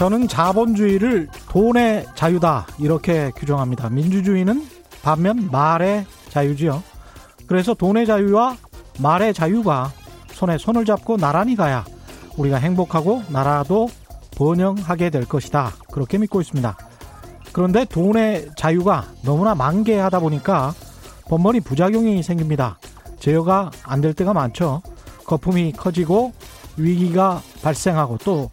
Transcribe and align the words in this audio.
저는 0.00 0.28
자본주의를 0.28 1.28
돈의 1.50 2.06
자유다 2.14 2.68
이렇게 2.78 3.30
규정합니다. 3.36 3.90
민주주의는 3.90 4.66
반면 5.02 5.50
말의 5.52 6.06
자유지요. 6.30 6.82
그래서 7.46 7.74
돈의 7.74 8.06
자유와 8.06 8.56
말의 8.98 9.34
자유가 9.34 9.92
손에 10.32 10.56
손을 10.56 10.86
잡고 10.86 11.18
나란히 11.18 11.54
가야 11.54 11.84
우리가 12.38 12.56
행복하고 12.56 13.24
나라도 13.28 13.90
번영하게 14.38 15.10
될 15.10 15.26
것이다. 15.26 15.74
그렇게 15.92 16.16
믿고 16.16 16.40
있습니다. 16.40 16.78
그런데 17.52 17.84
돈의 17.84 18.52
자유가 18.56 19.04
너무나 19.22 19.54
만개하다 19.54 20.18
보니까 20.20 20.72
번번이 21.28 21.60
부작용이 21.60 22.22
생깁니다. 22.22 22.78
제어가 23.18 23.70
안 23.82 24.00
될 24.00 24.14
때가 24.14 24.32
많죠. 24.32 24.80
거품이 25.26 25.72
커지고 25.72 26.32
위기가 26.78 27.42
발생하고 27.62 28.16
또 28.24 28.50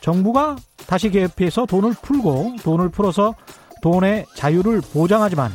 정부가 0.00 0.56
다시 0.86 1.10
개입해서 1.10 1.66
돈을 1.66 1.94
풀고 2.02 2.56
돈을 2.62 2.88
풀어서 2.88 3.34
돈의 3.82 4.26
자유를 4.34 4.80
보장하지만 4.92 5.52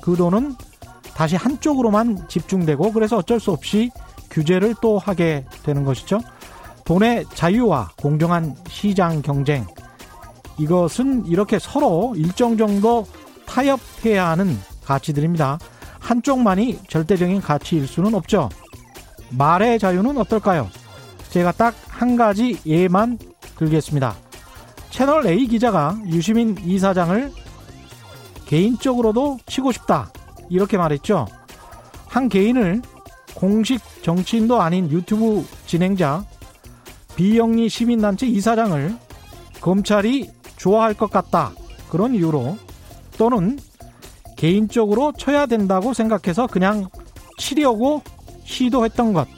그 0.00 0.16
돈은 0.16 0.54
다시 1.14 1.36
한쪽으로만 1.36 2.28
집중되고 2.28 2.92
그래서 2.92 3.16
어쩔 3.16 3.40
수 3.40 3.50
없이 3.50 3.90
규제를 4.30 4.74
또 4.80 4.98
하게 4.98 5.44
되는 5.64 5.84
것이죠. 5.84 6.20
돈의 6.84 7.26
자유와 7.34 7.90
공정한 7.96 8.54
시장 8.68 9.20
경쟁 9.20 9.66
이것은 10.58 11.26
이렇게 11.26 11.58
서로 11.58 12.14
일정 12.16 12.56
정도 12.56 13.06
타협해야 13.46 14.28
하는 14.28 14.58
가치들입니다. 14.84 15.58
한쪽만이 15.98 16.80
절대적인 16.88 17.40
가치일 17.40 17.86
수는 17.86 18.14
없죠. 18.14 18.48
말의 19.30 19.78
자유는 19.78 20.16
어떨까요? 20.16 20.68
제가 21.30 21.52
딱 21.52 21.74
한 21.98 22.14
가지 22.16 22.56
예만 22.64 23.18
들겠습니다. 23.58 24.14
채널 24.90 25.26
A 25.26 25.46
기자가 25.46 25.96
유시민 26.06 26.56
이사장을 26.64 27.32
개인적으로도 28.46 29.38
치고 29.46 29.72
싶다. 29.72 30.10
이렇게 30.48 30.78
말했죠. 30.78 31.26
한 32.06 32.28
개인을 32.28 32.80
공식 33.34 33.80
정치인도 34.02 34.60
아닌 34.60 34.90
유튜브 34.90 35.46
진행자 35.66 36.24
비영리 37.14 37.68
시민단체 37.68 38.26
이사장을 38.26 38.96
검찰이 39.60 40.30
좋아할 40.56 40.94
것 40.94 41.10
같다. 41.10 41.52
그런 41.90 42.14
이유로 42.14 42.56
또는 43.18 43.58
개인적으로 44.36 45.12
쳐야 45.16 45.46
된다고 45.46 45.92
생각해서 45.92 46.46
그냥 46.46 46.88
치려고 47.38 48.02
시도했던 48.44 49.12
것. 49.12 49.28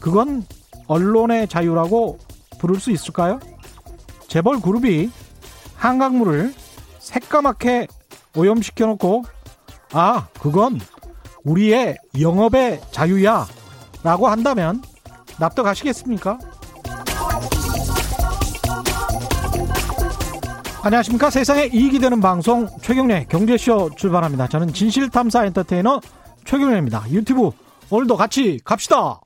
그건 0.00 0.44
언론의 0.86 1.48
자유라고 1.48 2.18
부를 2.64 2.80
수 2.80 2.90
있을까요? 2.90 3.40
재벌 4.26 4.58
그룹이 4.58 5.10
한강물을 5.76 6.54
새까맣게 6.98 7.88
오염시켜 8.34 8.86
놓고 8.86 9.24
아, 9.92 10.28
그건 10.40 10.80
우리의 11.44 11.98
영업의 12.18 12.80
자유야 12.90 13.46
라고 14.02 14.28
한다면 14.28 14.82
납득하시겠습니까? 15.38 16.38
안녕하십니까. 20.82 21.30
세상에 21.30 21.66
이익이 21.66 21.98
되는 21.98 22.20
방송 22.20 22.66
최경래 22.82 23.26
경제쇼 23.28 23.90
출발합니다. 23.96 24.48
저는 24.48 24.72
진실탐사 24.72 25.44
엔터테이너 25.46 26.00
최경래입니다. 26.46 27.10
유튜브 27.10 27.50
오늘도 27.90 28.16
같이 28.16 28.58
갑시다. 28.64 29.20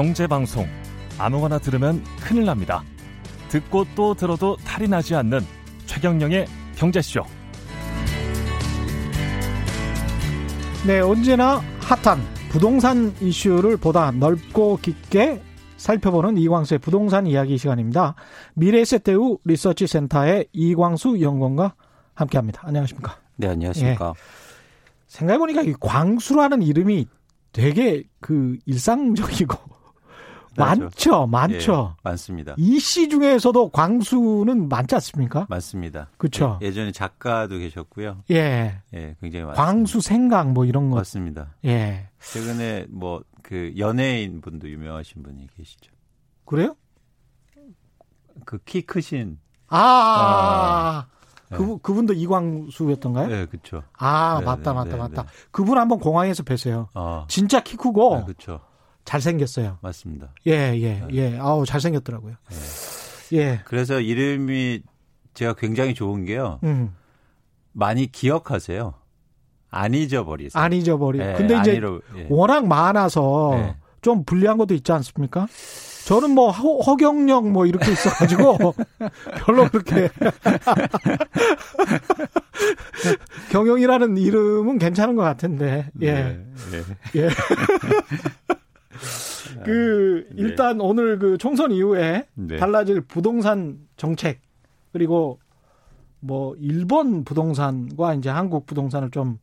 경제방송 0.00 0.66
아무거나 1.18 1.58
들으면 1.58 2.02
큰일 2.22 2.46
납니다. 2.46 2.82
듣고 3.50 3.84
또 3.94 4.14
들어도 4.14 4.56
탈이 4.64 4.88
나지 4.88 5.14
않는 5.14 5.40
최경령의 5.84 6.46
경제쇼. 6.74 7.20
네, 10.86 11.00
언제나 11.00 11.60
핫한 11.80 12.18
부동산 12.48 13.14
이슈를 13.20 13.76
보다 13.76 14.10
넓고 14.10 14.78
깊게 14.80 15.42
살펴보는 15.76 16.38
이광수의 16.38 16.78
부동산 16.78 17.26
이야기 17.26 17.58
시간입니다. 17.58 18.14
미래세대우 18.54 19.40
리서치 19.44 19.86
센터의 19.86 20.46
이광수 20.54 21.20
연구원과 21.20 21.74
함께합니다. 22.14 22.62
안녕하십니까? 22.64 23.18
네, 23.36 23.48
안녕하십니까? 23.48 24.14
예. 24.16 24.20
생각해보니까 25.08 25.60
이 25.60 25.74
광수라는 25.78 26.62
이름이 26.62 27.06
되게 27.52 28.04
그 28.22 28.56
일상적이고 28.64 29.79
많죠, 30.60 31.26
많죠. 31.26 31.94
예, 31.98 32.00
많습니다. 32.02 32.54
이씨 32.56 33.08
중에서도 33.08 33.70
광수는 33.70 34.68
많지 34.68 34.94
않습니까? 34.94 35.46
많습니다. 35.48 36.08
그렇죠. 36.16 36.58
예, 36.62 36.72
전에 36.72 36.92
작가도 36.92 37.58
계셨고요. 37.58 38.24
예. 38.30 38.80
예, 38.94 39.16
굉장히 39.20 39.44
많습니다. 39.46 39.54
광수 39.54 40.00
생각 40.00 40.50
뭐 40.52 40.64
이런 40.64 40.90
거. 40.90 40.96
맞습니다. 40.96 41.54
예. 41.64 42.08
최근에 42.20 42.86
뭐 42.90 43.22
그 43.42 43.72
연예인 43.78 44.40
분도 44.40 44.68
유명하신 44.70 45.22
분이 45.22 45.48
계시죠. 45.56 45.90
그래요? 46.44 46.76
그 48.44 48.58
키 48.64 48.82
크신. 48.82 49.38
아. 49.68 51.06
아. 51.50 51.56
그, 51.56 51.62
네. 51.62 51.78
그분도 51.82 52.12
이광수였던가요? 52.12 53.26
네, 53.26 53.46
그렇죠. 53.46 53.82
아, 53.98 54.36
네, 54.38 54.44
맞다, 54.46 54.70
네, 54.70 54.76
맞다, 54.76 54.90
네, 54.90 54.96
맞다. 54.96 55.24
그분 55.50 55.78
한번 55.78 55.98
공항에서 55.98 56.44
뵀어요. 56.44 56.86
아. 56.94 57.24
진짜 57.28 57.60
키 57.60 57.76
크고. 57.76 58.18
네, 58.18 58.24
그렇죠. 58.24 58.60
잘생겼어요. 59.10 59.78
맞습니다. 59.80 60.28
예, 60.46 60.72
예, 60.76 61.00
네. 61.00 61.08
예. 61.14 61.38
아우, 61.38 61.66
잘생겼더라고요. 61.66 62.34
네. 62.48 63.38
예. 63.38 63.60
그래서 63.64 64.00
이름이 64.00 64.82
제가 65.34 65.54
굉장히 65.54 65.94
좋은 65.94 66.24
게요. 66.24 66.60
음. 66.62 66.94
많이 67.72 68.06
기억하세요. 68.06 68.94
안 69.70 69.94
잊어버리세요. 69.94 70.62
안 70.62 70.72
잊어버리. 70.72 71.18
네, 71.18 71.34
근데 71.34 71.58
이제 71.58 71.72
잃어, 71.72 72.00
예. 72.16 72.26
워낙 72.28 72.66
많아서 72.68 73.50
네. 73.54 73.76
좀 74.00 74.24
불리한 74.24 74.58
것도 74.58 74.74
있지 74.74 74.92
않습니까? 74.92 75.48
저는 76.06 76.30
뭐 76.30 76.50
허, 76.50 76.96
경영 76.96 77.52
뭐 77.52 77.66
이렇게 77.66 77.90
있어가지고 77.92 78.74
별로 79.44 79.68
그렇게 79.68 80.08
경영이라는 83.50 84.16
이름은 84.16 84.78
괜찮은 84.78 85.14
것 85.14 85.22
같은데 85.22 85.90
예 86.00 86.12
네, 86.12 86.44
네. 86.70 86.82
예. 87.22 87.28
그 89.64 90.26
네. 90.30 90.42
일단 90.42 90.80
오늘 90.80 91.18
그 91.18 91.38
총선 91.38 91.72
이후에 91.72 92.26
네. 92.34 92.56
달라질 92.56 93.00
부동산 93.00 93.78
정책 93.96 94.40
그리고 94.92 95.38
뭐 96.20 96.54
일본 96.60 97.24
부동산과 97.24 98.14
이제 98.14 98.28
한국 98.28 98.66
부동산을 98.66 99.10
좀 99.10 99.38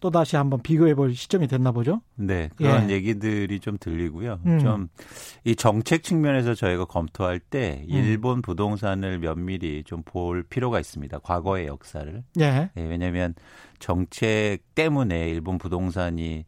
또 0.00 0.10
다시 0.10 0.36
한번 0.36 0.60
비교해 0.62 0.94
볼 0.94 1.14
시점이 1.14 1.46
됐나 1.48 1.72
보죠. 1.72 2.02
네, 2.16 2.50
그런 2.56 2.90
예. 2.90 2.94
얘기들이 2.94 3.60
좀 3.60 3.78
들리고요. 3.80 4.40
음. 4.44 4.58
좀이 4.58 5.56
정책 5.56 6.02
측면에서 6.02 6.54
저희가 6.54 6.84
검토할 6.84 7.40
때 7.40 7.84
음. 7.88 7.94
일본 7.94 8.38
음. 8.38 8.42
부동산을 8.42 9.18
면밀히 9.18 9.82
좀 9.84 10.02
볼 10.04 10.44
필요가 10.44 10.78
있습니다. 10.78 11.18
과거의 11.18 11.66
역사를. 11.66 12.22
예. 12.38 12.70
네, 12.74 12.84
왜냐하면 12.84 13.34
정책 13.80 14.58
때문에 14.76 15.30
일본 15.30 15.58
부동산이 15.58 16.44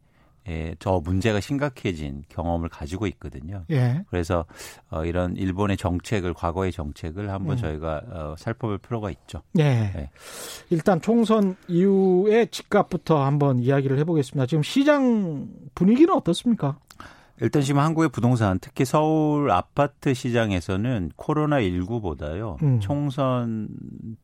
예, 0.49 0.75
저 0.79 1.01
문제가 1.05 1.41
심각해진 1.41 2.25
경험을 2.29 2.69
가지고 2.69 3.07
있거든요. 3.09 3.65
예. 3.71 4.05
그래서 4.09 4.45
어, 4.91 5.05
이런 5.05 5.37
일본의 5.37 5.77
정책을 5.77 6.35
과거의 6.35 6.73
정책을 6.73 7.31
한번 7.31 7.57
음. 7.57 7.63
저희가 7.63 8.03
어, 8.11 8.35
살펴볼 8.39 8.79
필요가 8.79 9.11
있죠. 9.11 9.43
예. 9.59 9.63
예. 9.63 10.11
일단 10.71 11.01
총선 11.01 11.57
이후의 11.69 12.49
집값부터 12.49 13.25
한번 13.25 13.59
이야기를 13.59 13.99
해보겠습니다. 13.99 14.47
지금 14.47 14.63
시장 14.63 15.49
분위기는 15.75 16.13
어떻습니까? 16.15 16.79
일단 17.41 17.63
지금 17.63 17.81
한국의 17.81 18.09
부동산 18.09 18.59
특히 18.61 18.85
서울 18.85 19.51
아파트 19.51 20.13
시장에서는 20.13 21.13
코로나 21.17 21.61
19보다요 21.61 22.61
음. 22.63 22.81
총선 22.81 23.69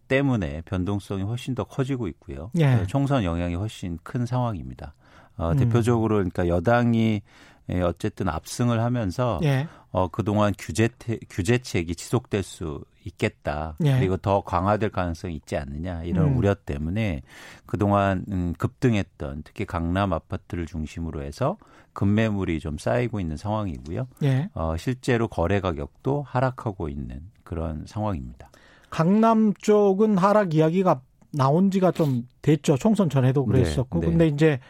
때문에 0.09 0.62
변동성이 0.65 1.23
훨씬 1.23 1.55
더 1.55 1.65
커지고 1.65 2.09
있고요. 2.09 2.50
예. 2.59 2.85
총선 2.88 3.25
영향이 3.25 3.55
훨씬 3.55 3.99
큰 4.03 4.26
상황입니다. 4.26 4.94
어, 5.37 5.51
음. 5.53 5.57
대표적으로 5.57 6.17
그러니까 6.17 6.49
여당이 6.49 7.23
예, 7.71 7.81
어쨌든 7.81 8.29
압승을 8.29 8.81
하면서 8.81 9.41
예. 9.43 9.67
어 9.91 10.09
그동안 10.09 10.53
규제 10.59 10.89
규제책이 11.31 11.95
지속될 11.95 12.43
수 12.43 12.85
있겠다. 13.05 13.77
예. 13.85 13.99
그리고 13.99 14.17
더 14.17 14.43
강화될 14.43 14.91
가능성이 14.91 15.37
있지 15.37 15.57
않느냐 15.57 16.03
이런 16.03 16.29
음. 16.29 16.37
우려 16.37 16.55
때문에 16.55 17.23
그동안 17.65 18.25
음, 18.31 18.55
급등했던 18.59 19.43
특히 19.45 19.65
강남 19.65 20.13
아파트를 20.13 20.67
중심으로 20.67 21.23
해서 21.23 21.57
급매물이 21.95 22.61
좀 22.61 22.77
쌓이고 22.77 23.21
있는 23.21 23.37
상황이고요. 23.37 24.09
예. 24.25 24.51
어 24.55 24.77
실제로 24.77 25.29
거래 25.29 25.61
가격도 25.61 26.25
하락하고 26.27 26.89
있는 26.89 27.23
그런 27.45 27.85
상황입니다. 27.87 28.51
강남 28.91 29.55
쪽은 29.55 30.19
하락 30.19 30.55
이야기가 30.55 31.01
나온 31.33 31.71
지가 31.71 31.93
좀 31.93 32.29
됐죠. 32.43 32.77
총선 32.77 33.09
전에도 33.09 33.47
네, 33.47 33.53
그랬었고. 33.53 34.01
네, 34.01 34.07
네. 34.07 34.13
근데 34.13 34.27
이제 34.29 34.61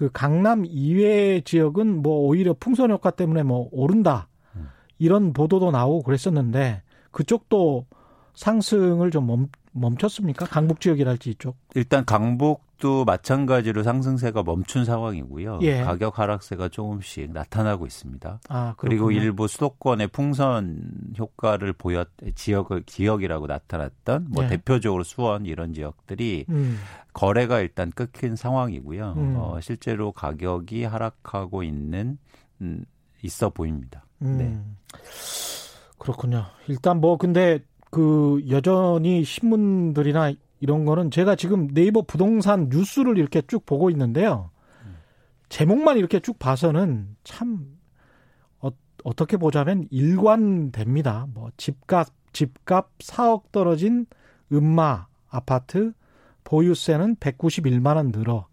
그 0.00 0.08
강남 0.14 0.64
이외 0.64 1.42
지역은 1.42 2.00
뭐 2.00 2.20
오히려 2.20 2.54
풍선 2.58 2.90
효과 2.90 3.10
때문에 3.10 3.42
뭐 3.42 3.68
오른다. 3.70 4.28
음. 4.56 4.70
이런 4.98 5.34
보도도 5.34 5.70
나오고 5.70 6.04
그랬었는데 6.04 6.80
그쪽도 7.10 7.84
상승을 8.32 9.10
좀 9.10 9.26
멈, 9.26 9.48
멈췄습니까? 9.72 10.46
강북 10.46 10.80
지역이랄지 10.80 11.32
이쪽. 11.32 11.58
일단 11.74 12.06
강북 12.06 12.62
도 12.80 13.04
마찬가지로 13.04 13.82
상승세가 13.82 14.42
멈춘 14.42 14.86
상황이고요. 14.86 15.58
예. 15.62 15.82
가격 15.82 16.18
하락세가 16.18 16.70
조금씩 16.70 17.30
나타나고 17.30 17.86
있습니다. 17.86 18.40
아, 18.48 18.74
그리고 18.78 19.10
일부 19.10 19.46
수도권의 19.46 20.08
풍선 20.08 20.80
효과를 21.18 21.74
보였 21.74 22.08
지역을 22.34 22.84
지역이라고 22.84 23.46
나타났던 23.46 24.28
뭐 24.30 24.44
예. 24.44 24.48
대표적으로 24.48 25.04
수원 25.04 25.44
이런 25.44 25.74
지역들이 25.74 26.46
음. 26.48 26.78
거래가 27.12 27.60
일단 27.60 27.90
끊긴 27.90 28.34
상황이고요. 28.34 29.14
음. 29.16 29.34
어, 29.36 29.60
실제로 29.60 30.10
가격이 30.10 30.84
하락하고 30.84 31.62
있는 31.62 32.16
음, 32.62 32.84
있어 33.22 33.50
보입니다. 33.50 34.06
음. 34.22 34.38
네. 34.38 34.58
그렇군요. 35.98 36.46
일단 36.66 36.98
뭐 36.98 37.18
근데 37.18 37.60
그 37.90 38.42
여전히 38.48 39.22
신문들이나 39.22 40.32
이런 40.60 40.84
거는 40.84 41.10
제가 41.10 41.36
지금 41.36 41.68
네이버 41.68 42.02
부동산 42.02 42.68
뉴스를 42.70 43.18
이렇게 43.18 43.42
쭉 43.42 43.64
보고 43.64 43.90
있는데요. 43.90 44.50
제목만 45.48 45.98
이렇게 45.98 46.20
쭉 46.20 46.38
봐서는 46.38 47.16
참 47.24 47.78
어, 48.60 48.70
어떻게 49.04 49.36
보자면 49.36 49.86
일관됩니다. 49.90 51.26
뭐 51.32 51.50
집값 51.56 52.08
집값 52.32 52.96
4억 52.98 53.50
떨어진 53.50 54.06
음마 54.52 55.06
아파트 55.28 55.92
보유세는 56.44 57.16
191만 57.16 57.96
원 57.96 58.12
늘어. 58.12 58.46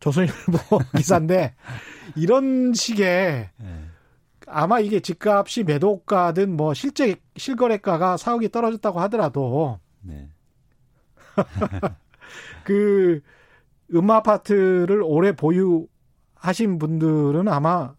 조선일보 0.00 0.78
기사인데 0.96 1.54
이런 2.16 2.72
식의 2.72 3.50
네. 3.56 3.84
아마 4.46 4.80
이게 4.80 5.00
집값이 5.00 5.64
매도가든 5.64 6.56
뭐 6.56 6.72
실제 6.74 7.16
실거래가가 7.36 8.16
4억이 8.16 8.50
떨어졌다고 8.50 9.00
하더라도 9.00 9.78
네. 10.00 10.30
그 12.64 13.20
음마 13.94 14.16
아파트를 14.16 15.02
오래 15.02 15.32
보유하신 15.32 16.78
분들은 16.78 17.48
아마 17.48 17.94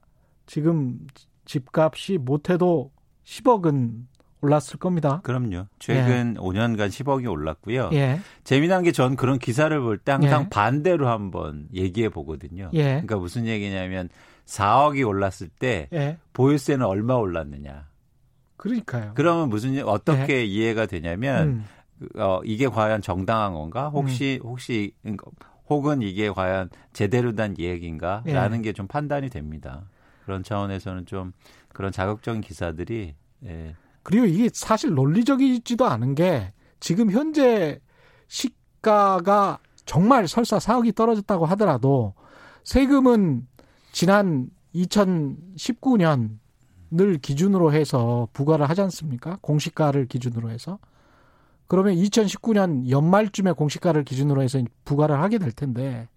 지금 0.45 0.99
집값이 1.45 2.17
못해도 2.19 2.91
10억은 3.25 4.05
올랐을 4.41 4.77
겁니다. 4.79 5.19
그럼요. 5.23 5.65
최근 5.79 6.35
예. 6.37 6.39
5년간 6.39 6.87
10억이 6.87 7.29
올랐고요. 7.29 7.89
예. 7.93 8.19
재미난 8.43 8.83
게 8.83 8.91
전 8.91 9.15
그런 9.15 9.37
기사를 9.37 9.77
볼 9.81 9.97
때 9.97 10.13
항상 10.13 10.43
예. 10.43 10.49
반대로 10.49 11.09
한번 11.09 11.67
얘기해 11.73 12.09
보거든요. 12.09 12.69
예. 12.73 12.83
그러니까 12.83 13.17
무슨 13.17 13.47
얘기냐면 13.47 14.09
4억이 14.45 15.05
올랐을 15.05 15.49
때 15.59 15.89
예. 15.93 16.17
보유세는 16.33 16.85
얼마 16.85 17.15
올랐느냐. 17.15 17.87
그러니까요. 18.57 19.11
그러면 19.15 19.49
무슨 19.49 19.77
어떻게 19.87 20.37
예. 20.39 20.45
이해가 20.45 20.85
되냐면 20.85 21.47
음. 21.47 21.65
어 22.15 22.41
이게 22.43 22.67
과연 22.67 23.01
정당한 23.01 23.53
건가? 23.53 23.89
혹시 23.89 24.39
음. 24.43 24.49
혹시 24.49 24.93
혹은 25.69 26.01
이게 26.01 26.29
과연 26.29 26.69
제대로 26.93 27.33
된 27.33 27.55
이야기인가라는 27.57 28.59
예. 28.59 28.63
게좀 28.63 28.87
판단이 28.87 29.29
됩니다. 29.29 29.83
그런 30.25 30.43
차원에서는 30.43 31.05
좀 31.05 31.31
그런 31.73 31.91
자극적인 31.91 32.41
기사들이 32.41 33.15
예. 33.45 33.75
그리고 34.03 34.25
이게 34.25 34.49
사실 34.53 34.93
논리적이지도 34.93 35.85
않은 35.85 36.15
게 36.15 36.53
지금 36.79 37.11
현재 37.11 37.79
시가가 38.27 39.59
정말 39.85 40.27
설사 40.27 40.57
4억이 40.57 40.95
떨어졌다고 40.95 41.45
하더라도 41.47 42.13
세금은 42.63 43.47
지난 43.91 44.49
2019년을 44.75 47.21
기준으로 47.21 47.73
해서 47.73 48.27
부과를 48.33 48.69
하지 48.69 48.81
않습니까? 48.81 49.37
공시가를 49.41 50.07
기준으로 50.07 50.51
해서. 50.51 50.77
그러면 51.69 51.93
2019년 51.95 52.89
연말쯤에 52.89 53.51
공시가를 53.51 54.03
기준으로 54.03 54.41
해서 54.41 54.59
부과를 54.85 55.21
하게 55.21 55.37
될 55.37 55.51
텐데 55.51 56.09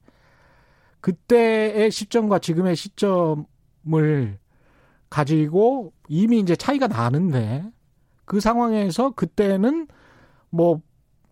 그때의 1.01 1.91
시점과 1.91 2.39
지금의 2.39 2.75
시점을 2.75 4.39
가지고 5.11 5.93
이미 6.09 6.41
이제 6.41 6.57
차이가 6.57 6.87
나는데 6.87 7.71
그 8.25 8.41
상황에서 8.41 9.11
그때는 9.11 9.89
뭐 10.49 10.81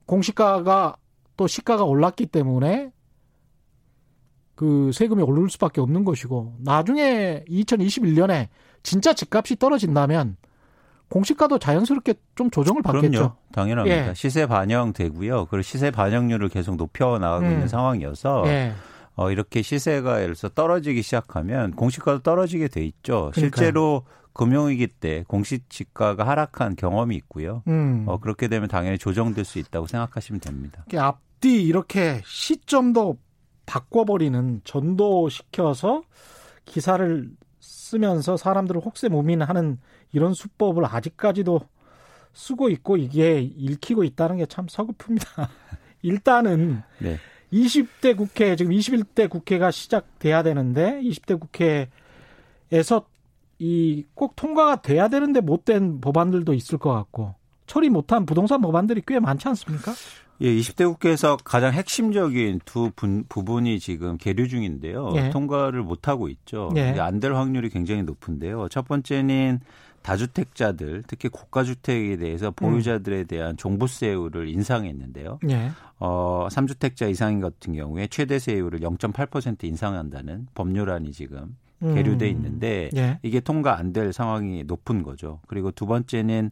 공시가가 0.04 0.96
또 1.38 1.46
시가가 1.46 1.84
올랐기 1.84 2.26
때문에 2.26 2.92
그 4.54 4.92
세금이 4.92 5.22
오를 5.22 5.48
수밖에 5.48 5.80
없는 5.80 6.04
것이고 6.04 6.56
나중에 6.58 7.44
2021년에 7.48 8.48
진짜 8.82 9.14
집값이 9.14 9.56
떨어진다면 9.56 10.36
공시가도 11.10 11.58
자연스럽게 11.58 12.14
좀 12.36 12.50
조정을 12.50 12.82
받겠죠. 12.82 13.10
그럼요. 13.10 13.32
당연합니다. 13.52 14.10
예. 14.10 14.14
시세 14.14 14.46
반영되고요. 14.46 15.46
그리고 15.46 15.62
시세 15.62 15.90
반영률을 15.90 16.48
계속 16.48 16.76
높여 16.76 17.18
나가고 17.18 17.46
음. 17.46 17.50
있는 17.50 17.68
상황이어서 17.68 18.44
예. 18.46 18.72
어, 19.16 19.30
이렇게 19.30 19.60
시세가 19.60 20.22
예를 20.22 20.34
들어서 20.34 20.48
떨어지기 20.48 21.02
시작하면 21.02 21.72
공시가도 21.72 22.20
떨어지게 22.20 22.68
돼 22.68 22.84
있죠. 22.84 23.30
그러니까요. 23.32 23.32
실제로 23.34 24.02
금융위기 24.32 24.86
때 24.86 25.24
공시지가가 25.26 26.26
하락한 26.26 26.76
경험이 26.76 27.16
있고요. 27.16 27.64
음. 27.66 28.04
어, 28.06 28.18
그렇게 28.18 28.46
되면 28.46 28.68
당연히 28.68 28.96
조정될 28.96 29.44
수 29.44 29.58
있다고 29.58 29.88
생각하시면 29.88 30.40
됩니다. 30.40 30.84
앞뒤 30.96 31.64
이렇게 31.64 32.22
시점도 32.24 33.18
바꿔버리는 33.66 34.60
전도시켜서 34.62 36.02
기사를 36.64 37.30
쓰면서 37.58 38.36
사람들을 38.36 38.80
혹세무민하는 38.80 39.78
이런 40.12 40.34
수법을 40.34 40.84
아직까지도 40.86 41.60
쓰고 42.32 42.68
있고 42.70 42.96
이게 42.96 43.40
읽히고 43.40 44.04
있다는 44.04 44.38
게 44.38 44.46
참 44.46 44.66
서글픕니다. 44.66 45.48
일단은 46.02 46.82
네. 46.98 47.18
20대 47.52 48.16
국회 48.16 48.54
지금 48.56 48.72
21대 48.72 49.28
국회가 49.28 49.70
시작돼야 49.70 50.42
되는데 50.42 51.00
20대 51.02 51.38
국회에서 51.40 53.06
이 53.58 54.04
꼭 54.14 54.36
통과가 54.36 54.80
돼야 54.82 55.08
되는데 55.08 55.40
못 55.40 55.64
된 55.64 56.00
법안들도 56.00 56.54
있을 56.54 56.78
것 56.78 56.92
같고 56.92 57.34
처리 57.66 57.90
못한 57.90 58.24
부동산 58.26 58.60
법안들이 58.62 59.02
꽤 59.06 59.20
많지 59.20 59.46
않습니까? 59.48 59.92
예, 60.42 60.46
20대 60.48 60.86
국회에서 60.90 61.36
가장 61.44 61.74
핵심적인 61.74 62.60
두 62.64 62.90
분, 62.96 63.24
부분이 63.28 63.78
지금 63.78 64.16
계류 64.16 64.48
중인데요. 64.48 65.12
예. 65.16 65.28
통과를 65.30 65.82
못 65.82 66.08
하고 66.08 66.28
있죠. 66.28 66.70
예. 66.76 66.98
안될 66.98 67.34
확률이 67.34 67.68
굉장히 67.68 68.02
높은데요. 68.04 68.68
첫 68.70 68.88
번째는 68.88 69.60
다주택자들, 70.02 71.04
특히 71.06 71.28
고가주택에 71.28 72.16
대해서 72.16 72.50
보유자들에 72.50 73.24
대한 73.24 73.56
종부세율을 73.56 74.48
인상했는데요. 74.48 75.38
예. 75.50 75.70
어, 75.98 76.48
3주택자 76.50 77.10
이상인 77.10 77.40
같은 77.40 77.74
경우에 77.74 78.06
최대 78.08 78.38
세율을 78.38 78.80
0.8% 78.80 79.64
인상한다는 79.64 80.46
법률안이 80.54 81.12
지금 81.12 81.56
계류돼 81.80 82.26
음. 82.26 82.30
있는데 82.36 82.90
음. 82.94 83.16
이게 83.22 83.40
통과 83.40 83.78
안 83.78 83.92
될 83.92 84.12
상황이 84.12 84.64
높은 84.64 85.02
거죠. 85.02 85.40
그리고 85.46 85.70
두 85.70 85.86
번째는 85.86 86.50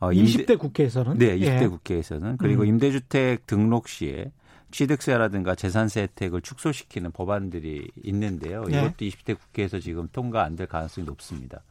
어, 0.00 0.12
임대, 0.12 0.44
20대 0.46 0.58
국회에서는? 0.58 1.18
네, 1.18 1.36
20대 1.38 1.62
예. 1.62 1.66
국회에서는. 1.66 2.36
그리고 2.38 2.62
음. 2.62 2.68
임대주택 2.68 3.46
등록 3.46 3.86
시에 3.88 4.32
취득세라든가 4.70 5.54
재산세 5.54 6.02
혜택을 6.02 6.40
축소시키는 6.42 7.10
법안들이 7.12 7.90
있는데요. 8.04 8.64
예. 8.72 8.78
이것도 8.78 8.94
20대 8.98 9.38
국회에서 9.38 9.78
지금 9.80 10.08
통과 10.12 10.44
안 10.44 10.56
될 10.56 10.66
가능성이 10.66 11.06
높습니다. 11.06 11.62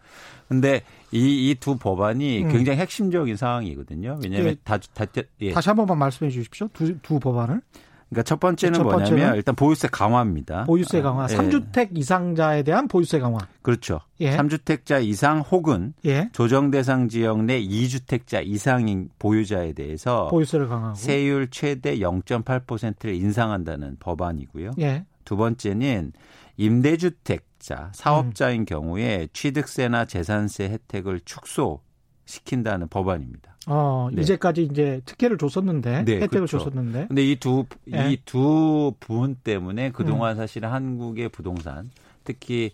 근데 0.48 0.82
이 1.12 1.50
이 1.52 1.56
두 1.60 1.78
법안이 1.78 2.44
음. 2.44 2.52
굉장히 2.52 2.80
핵심적인 2.80 3.36
상황이거든요. 3.36 4.20
왜냐하면 4.24 4.52
예. 4.52 4.56
다, 4.64 4.78
다, 4.94 5.06
예. 5.42 5.52
다시 5.52 5.70
한 5.70 5.76
번만 5.76 5.98
말씀해 5.98 6.32
주십시오. 6.32 6.68
두, 6.74 7.00
두 7.02 7.20
법안을. 7.20 7.62
그러니까 8.10 8.24
첫 8.24 8.40
번째는 8.40 8.80
첫 8.80 8.84
뭐냐면 8.84 9.36
일단 9.36 9.56
보유세 9.56 9.88
강화입니다. 9.88 10.64
보유세 10.64 11.02
강화. 11.02 11.24
아, 11.24 11.28
3주택 11.28 11.96
예. 11.96 12.00
이상자에 12.00 12.64
대한 12.64 12.88
보유세 12.88 13.20
강화. 13.20 13.40
그렇죠. 13.62 14.00
예. 14.20 14.36
3주택자 14.36 15.04
이상 15.04 15.42
혹은 15.42 15.94
예. 16.06 16.30
조정 16.34 16.72
대상 16.72 17.08
지역 17.08 17.44
내 17.44 17.62
2주택자 17.62 18.46
이상인 18.46 19.10
보유자에 19.20 19.74
대해서 19.74 20.28
보유세를 20.30 20.68
강화하고 20.68 20.96
세율 20.96 21.50
최대 21.52 22.00
0.8%를 22.00 23.14
인상한다는 23.14 23.98
법안이고요. 24.00 24.72
예. 24.80 25.06
두 25.24 25.38
번째는 25.38 26.14
임대주택자, 26.58 27.92
사업자인 27.94 28.62
음. 28.62 28.66
경우에 28.66 29.28
취득세나 29.32 30.06
재산세 30.06 30.66
혜택을 30.66 31.22
축소 31.24 31.82
시킨다는 32.30 32.88
법안입니다. 32.88 33.58
어, 33.68 34.10
네. 34.14 34.22
이제까지 34.22 34.64
이제 34.64 35.02
특혜를 35.06 35.38
줬었는데 35.38 36.04
네, 36.06 36.14
혜택을 36.16 36.28
그렇죠. 36.48 36.60
줬었는데. 36.60 37.08
근데 37.08 37.24
이 37.24 37.36
두 37.38 37.66
이두 37.88 38.92
예. 38.94 38.98
부분 39.00 39.36
때문에 39.36 39.92
그동안 39.92 40.36
음. 40.36 40.38
사실은 40.38 40.70
한국의 40.70 41.30
부동산 41.30 41.90
특히 42.24 42.72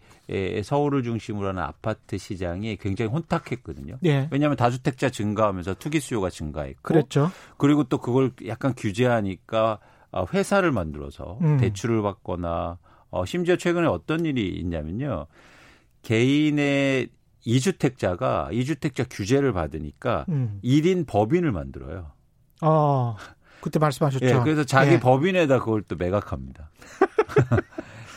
서울을 0.63 1.03
중심으로 1.03 1.49
하는 1.49 1.63
아파트 1.63 2.17
시장이 2.17 2.75
굉장히 2.75 3.09
혼탁했거든요. 3.11 3.97
예. 4.03 4.27
왜냐하면 4.29 4.57
다주택자 4.57 5.09
증가하면서 5.09 5.75
투기 5.75 6.01
수요가 6.01 6.29
증가했고, 6.29 6.81
그랬죠. 6.81 7.31
그리고 7.57 7.85
또 7.85 7.99
그걸 7.99 8.31
약간 8.47 8.73
규제하니까 8.75 9.79
어, 10.11 10.25
회사를 10.33 10.71
만들어서 10.73 11.37
음. 11.41 11.57
대출을 11.57 12.01
받거나 12.01 12.77
어, 13.09 13.25
심지어 13.25 13.55
최근에 13.55 13.87
어떤 13.87 14.25
일이 14.25 14.49
있냐면요. 14.49 15.27
개인의 16.01 17.07
이주택자가 17.45 18.49
이주택자 18.51 19.05
규제를 19.09 19.53
받으니까 19.53 20.25
음. 20.29 20.59
1인 20.63 21.07
법인을 21.07 21.51
만들어요. 21.51 22.11
어, 22.61 23.15
그때 23.61 23.79
말씀하셨죠. 23.79 24.25
예, 24.25 24.33
그래서 24.43 24.63
자기 24.63 24.93
예. 24.93 24.99
법인에다 24.99 25.59
그걸 25.59 25.81
또 25.83 25.95
매각합니다. 25.95 26.69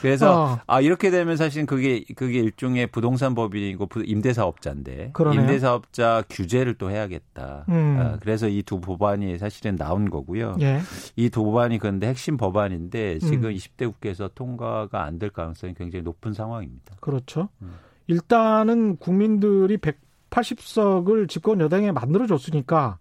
그래서 0.01 0.45
어. 0.53 0.61
아 0.69 0.81
이렇게 0.81 1.11
되면 1.11 1.37
사실 1.37 1.67
그게 1.67 2.05
그게 2.15 2.39
일종의 2.39 2.87
부동산 2.87 3.35
법인이고 3.35 3.89
임대사업자인데 4.05 5.11
그러네요. 5.13 5.41
임대사업자 5.41 6.23
규제를 6.31 6.75
또 6.79 6.89
해야겠다. 6.91 7.65
음. 7.69 7.97
아, 7.99 8.17
그래서 8.21 8.47
이 8.49 8.63
두 8.63 8.81
법안이 8.81 9.39
사실은 9.39 9.75
나온 9.75 10.09
거고요. 10.09 10.57
예. 10.61 10.81
이두 11.17 11.43
법안이 11.43 11.79
그런데 11.79 12.07
핵심 12.07 12.37
법안인데 12.37 13.19
지금 13.19 13.47
음. 13.47 13.55
20대 13.55 13.91
국회에서 13.93 14.31
통과가 14.37 15.03
안 15.03 15.19
될 15.19 15.31
가능성이 15.31 15.75
굉장히 15.75 16.05
높은 16.05 16.33
상황입니다. 16.33 16.95
그렇죠. 17.01 17.49
음. 17.63 17.73
일단은 18.09 18.97
국민들이 18.97 19.79
180석을 19.79 21.29
집권 21.29 21.61
여당에 21.61 21.93
만들어줬으니까 21.93 22.99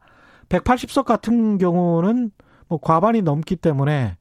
180석 0.49 1.05
같은 1.05 1.57
경우는 1.57 2.31
뭐 2.67 2.79
과반이 2.79 3.21
넘기 3.21 3.55
때문에 3.55 4.17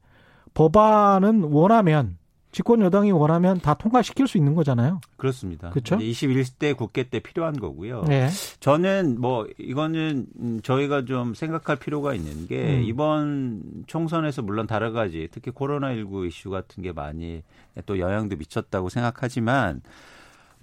법안은 0.53 1.43
원하면 1.43 2.17
집권 2.51 2.81
여당이 2.81 3.11
원하면 3.11 3.59
다 3.59 3.75
통과시킬 3.75 4.27
수 4.27 4.37
있는 4.37 4.55
거잖아요. 4.55 4.99
그렇습니다. 5.17 5.69
그렇죠. 5.69 5.97
21대 5.97 6.75
국회 6.75 7.03
때 7.03 7.19
필요한 7.19 7.53
거고요. 7.59 8.05
네. 8.07 8.29
저는 8.61 9.19
뭐 9.19 9.45
이거는 9.59 10.61
저희가 10.63 11.05
좀 11.05 11.35
생각할 11.35 11.75
필요가 11.75 12.15
있는 12.15 12.47
게 12.47 12.77
음. 12.77 12.83
이번 12.83 13.61
총선에서 13.85 14.41
물론 14.41 14.65
다른 14.65 14.93
가지 14.93 15.27
특히 15.29 15.51
코로나19 15.51 16.27
이슈 16.27 16.49
같은 16.49 16.81
게 16.81 16.93
많이 16.93 17.43
또 17.85 17.99
영향도 17.99 18.37
미쳤다고 18.37 18.89
생각하지만 18.89 19.81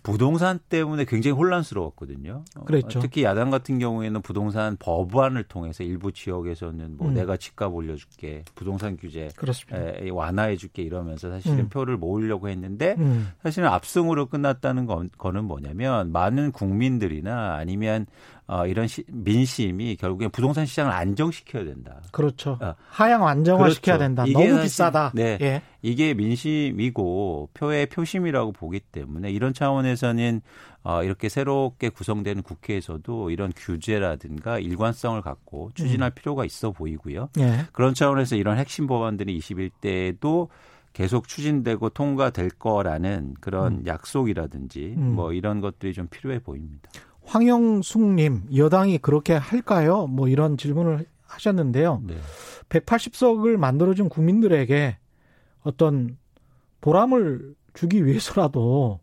부동산 0.04 0.58
때문에 0.68 1.06
굉장히 1.06 1.34
혼란스러웠거든요. 1.34 2.44
어, 2.56 2.64
그랬죠. 2.64 3.00
특히 3.00 3.24
야당 3.24 3.50
같은 3.50 3.78
경우에는 3.78 4.20
부동산 4.20 4.76
법안을 4.78 5.44
통해서 5.44 5.82
일부 5.82 6.12
지역에서는 6.12 6.98
뭐 6.98 7.08
음. 7.08 7.14
내가 7.14 7.38
집값 7.38 7.72
올려줄게, 7.72 8.44
부동산 8.54 8.98
규제 8.98 9.30
에, 9.72 10.10
완화해줄게 10.10 10.82
이러면서 10.82 11.30
사실은 11.30 11.60
음. 11.60 11.68
표를 11.70 11.96
모으려고 11.96 12.50
했는데 12.50 12.96
음. 12.98 13.32
사실은 13.42 13.68
압승으로 13.68 14.26
끝났다는 14.26 14.84
거, 14.84 15.06
거는 15.16 15.46
뭐냐면 15.46 16.12
많은 16.12 16.52
국민들이나 16.52 17.54
아니면 17.54 18.04
어, 18.46 18.66
이런 18.66 18.86
시, 18.86 19.04
민심이 19.08 19.96
결국엔 19.96 20.30
부동산 20.30 20.66
시장을 20.66 20.92
안정시켜야 20.92 21.64
된다. 21.64 22.02
그렇죠. 22.12 22.58
어. 22.60 22.74
하향 22.90 23.26
안정화시켜야 23.26 23.96
그렇죠. 23.96 23.98
된다. 23.98 24.24
너무 24.30 24.48
사실, 24.48 24.62
비싸다. 24.62 25.12
네. 25.14 25.38
예. 25.40 25.62
이게 25.80 26.12
민심이고 26.12 27.50
표의 27.54 27.86
표심이라고 27.86 28.52
보기 28.52 28.80
때문에 28.80 29.30
이런 29.30 29.54
차원에서는 29.54 30.42
어, 30.82 31.02
이렇게 31.02 31.30
새롭게 31.30 31.88
구성되는 31.88 32.42
국회에서도 32.42 33.30
이런 33.30 33.52
규제라든가 33.56 34.58
일관성을 34.58 35.20
갖고 35.22 35.70
추진할 35.74 36.10
음. 36.10 36.14
필요가 36.14 36.44
있어 36.44 36.70
보이고요. 36.72 37.30
예. 37.38 37.64
그런 37.72 37.94
차원에서 37.94 38.36
이런 38.36 38.58
핵심 38.58 38.86
법안들이 38.86 39.38
21대에도 39.38 40.48
계속 40.92 41.26
추진되고 41.26 41.88
통과될 41.90 42.50
거라는 42.50 43.34
그런 43.40 43.78
음. 43.78 43.86
약속이라든지 43.86 44.94
음. 44.96 45.14
뭐 45.14 45.32
이런 45.32 45.60
것들이 45.60 45.92
좀 45.94 46.06
필요해 46.06 46.38
보입니다. 46.38 46.90
황영숙님, 47.26 48.42
여당이 48.54 48.98
그렇게 48.98 49.34
할까요? 49.34 50.06
뭐 50.06 50.28
이런 50.28 50.56
질문을 50.56 51.06
하셨는데요. 51.26 52.02
네. 52.06 52.16
180석을 52.68 53.56
만들어준 53.56 54.08
국민들에게 54.08 54.96
어떤 55.62 56.16
보람을 56.80 57.54
주기 57.72 58.06
위해서라도 58.06 59.00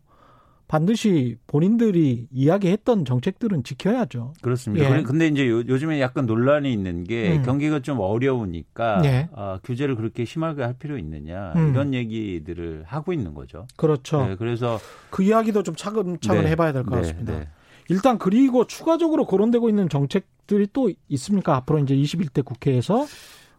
반드시 0.72 1.36
본인들이 1.48 2.28
이야기했던 2.30 3.04
정책들은 3.04 3.62
지켜야죠. 3.62 4.32
그렇습니다. 4.40 4.98
예. 4.98 5.02
근데 5.02 5.26
이제 5.26 5.46
요, 5.46 5.62
즘에 5.64 6.00
약간 6.00 6.24
논란이 6.24 6.72
있는 6.72 7.04
게 7.04 7.36
음. 7.36 7.42
경기가 7.42 7.80
좀 7.80 8.00
어려우니까 8.00 9.02
예. 9.04 9.28
아, 9.34 9.58
규제를 9.62 9.96
그렇게 9.96 10.24
심하게 10.24 10.62
할 10.62 10.72
필요 10.72 10.96
있느냐 10.96 11.52
음. 11.56 11.72
이런 11.72 11.92
얘기들을 11.92 12.84
하고 12.86 13.12
있는 13.12 13.34
거죠. 13.34 13.66
그렇죠. 13.76 14.26
네, 14.26 14.36
그래서 14.36 14.78
그 15.10 15.22
이야기도 15.22 15.62
좀 15.62 15.74
차근차근 15.74 16.44
네. 16.44 16.50
해봐야 16.52 16.72
될것 16.72 16.90
네, 16.90 17.00
같습니다. 17.02 17.38
네. 17.38 17.48
일단 17.92 18.18
그리고 18.18 18.66
추가적으로 18.66 19.26
거론되고 19.26 19.68
있는 19.68 19.88
정책들이 19.88 20.68
또 20.72 20.90
있습니까? 21.08 21.56
앞으로 21.56 21.78
이제 21.78 21.94
21대 21.94 22.44
국회에서 22.44 23.06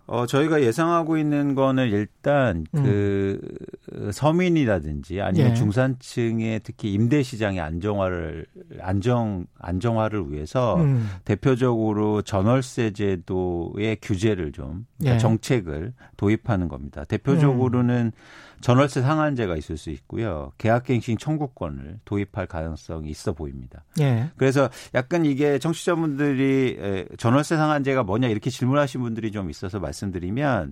어, 0.06 0.26
저희가 0.26 0.62
예상하고 0.62 1.18
있는 1.18 1.56
거는 1.56 1.90
일단 1.90 2.66
음. 2.76 2.84
그 2.84 4.12
서민이라든지 4.12 5.22
아니면 5.22 5.52
예. 5.52 5.56
중산층의 5.56 6.60
특히 6.64 6.92
임대 6.92 7.24
시장의 7.24 7.62
안정화를 7.62 8.46
안정 8.82 9.46
안정화를 9.60 10.32
위해서 10.32 10.76
음. 10.76 11.08
대표적으로 11.24 12.22
전월세 12.22 12.92
제도의 12.92 13.98
규제를 14.02 14.52
좀 14.52 14.86
예. 15.06 15.18
정책을 15.18 15.94
도입하는 16.18 16.68
겁니다. 16.68 17.06
대표적으로는 17.06 18.12
음. 18.14 18.53
전월세 18.64 19.02
상한제가 19.02 19.58
있을 19.58 19.76
수 19.78 19.90
있고요. 19.90 20.54
계약갱신 20.58 21.18
청구권을 21.18 22.00
도입할 22.06 22.48
가능성이 22.48 23.10
있어 23.10 23.34
보입니다. 23.34 23.84
예. 24.00 24.32
그래서 24.38 24.70
약간 24.96 25.26
이게 25.26 25.60
청취자분들이 25.60 27.08
전월세 27.18 27.58
상한제가 27.58 28.04
뭐냐 28.04 28.30
이렇게 28.30 28.50
질문하신 28.50 29.02
분들이 29.02 29.34
좀 29.34 29.50
있어서 29.50 29.80
말씀드리면 29.82 30.72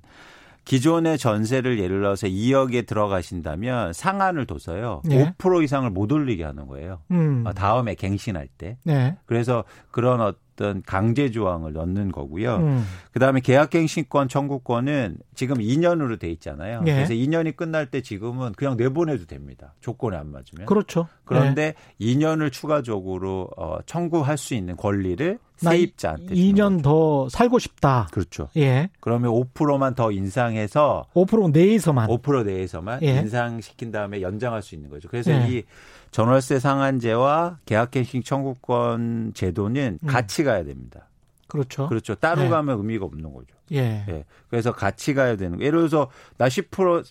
기존의 0.63 1.17
전세를 1.17 1.79
예를 1.79 1.97
들어서 1.99 2.27
2억에 2.27 2.87
들어가신다면 2.87 3.91
상한을 3.93 4.45
둬서요. 4.45 5.01
예. 5.11 5.33
5% 5.37 5.63
이상을 5.63 5.89
못 5.89 6.11
올리게 6.11 6.45
하는 6.45 6.67
거예요. 6.67 7.01
음. 7.11 7.43
어, 7.45 7.53
다음에 7.53 7.95
갱신할 7.95 8.47
때. 8.57 8.77
네. 8.83 9.17
그래서 9.25 9.65
그런 9.89 10.21
어떤 10.21 10.50
강제 10.85 11.31
조항을 11.31 11.73
넣는 11.73 12.11
거고요. 12.11 12.57
음. 12.57 12.85
그다음에 13.11 13.39
계약갱신권 13.39 14.27
청구권은 14.27 15.17
지금 15.35 15.57
2년으로 15.57 16.19
돼 16.19 16.29
있잖아요. 16.31 16.81
예. 16.85 16.93
그래서 16.93 17.13
2년이 17.13 17.55
끝날 17.55 17.87
때 17.87 18.01
지금은 18.01 18.53
그냥 18.53 18.77
내보내도 18.77 19.25
됩니다. 19.25 19.73
조건에 19.81 20.17
안 20.17 20.31
맞으면. 20.31 20.65
그렇죠. 20.65 21.07
그런데 21.25 21.73
네. 21.97 22.13
2년을 22.13 22.51
추가적으로 22.51 23.49
어, 23.57 23.77
청구할 23.85 24.37
수 24.37 24.53
있는 24.53 24.75
권리를 24.75 25.39
세입자한테 25.57 26.33
2년 26.33 26.81
더 26.81 27.29
살고 27.29 27.59
싶다. 27.59 28.07
그렇죠. 28.11 28.49
예. 28.57 28.89
그러면 28.99 29.31
5%만 29.31 29.95
더 29.95 30.11
인상해서 30.11 31.05
5% 31.13 31.51
내에서만 31.51 32.09
5% 32.09 32.45
내에서만 32.45 33.01
예. 33.03 33.19
인상시킨 33.19 33.91
다음에 33.91 34.21
연장할 34.21 34.61
수 34.61 34.75
있는 34.75 34.89
거죠. 34.89 35.07
그래서 35.07 35.31
예. 35.31 35.47
이 35.49 35.63
전월세 36.11 36.59
상한제와 36.59 37.59
계약갱신 37.65 38.23
청구권 38.23 39.31
제도는 39.33 39.99
음. 40.03 40.07
같이 40.07 40.43
가야 40.43 40.63
됩니다. 40.63 41.07
그렇죠. 41.47 41.87
그렇죠. 41.87 42.15
따로 42.15 42.43
예. 42.45 42.49
가면 42.49 42.77
의미가 42.77 43.05
없는 43.05 43.33
거죠. 43.33 43.47
예. 43.73 44.05
예. 44.07 44.25
그래서 44.49 44.71
같이 44.71 45.13
가야 45.13 45.35
되는 45.35 45.57
거. 45.57 45.63
예를 45.65 45.79
들어서 45.79 46.09
나 46.37 46.47
10% 46.47 47.03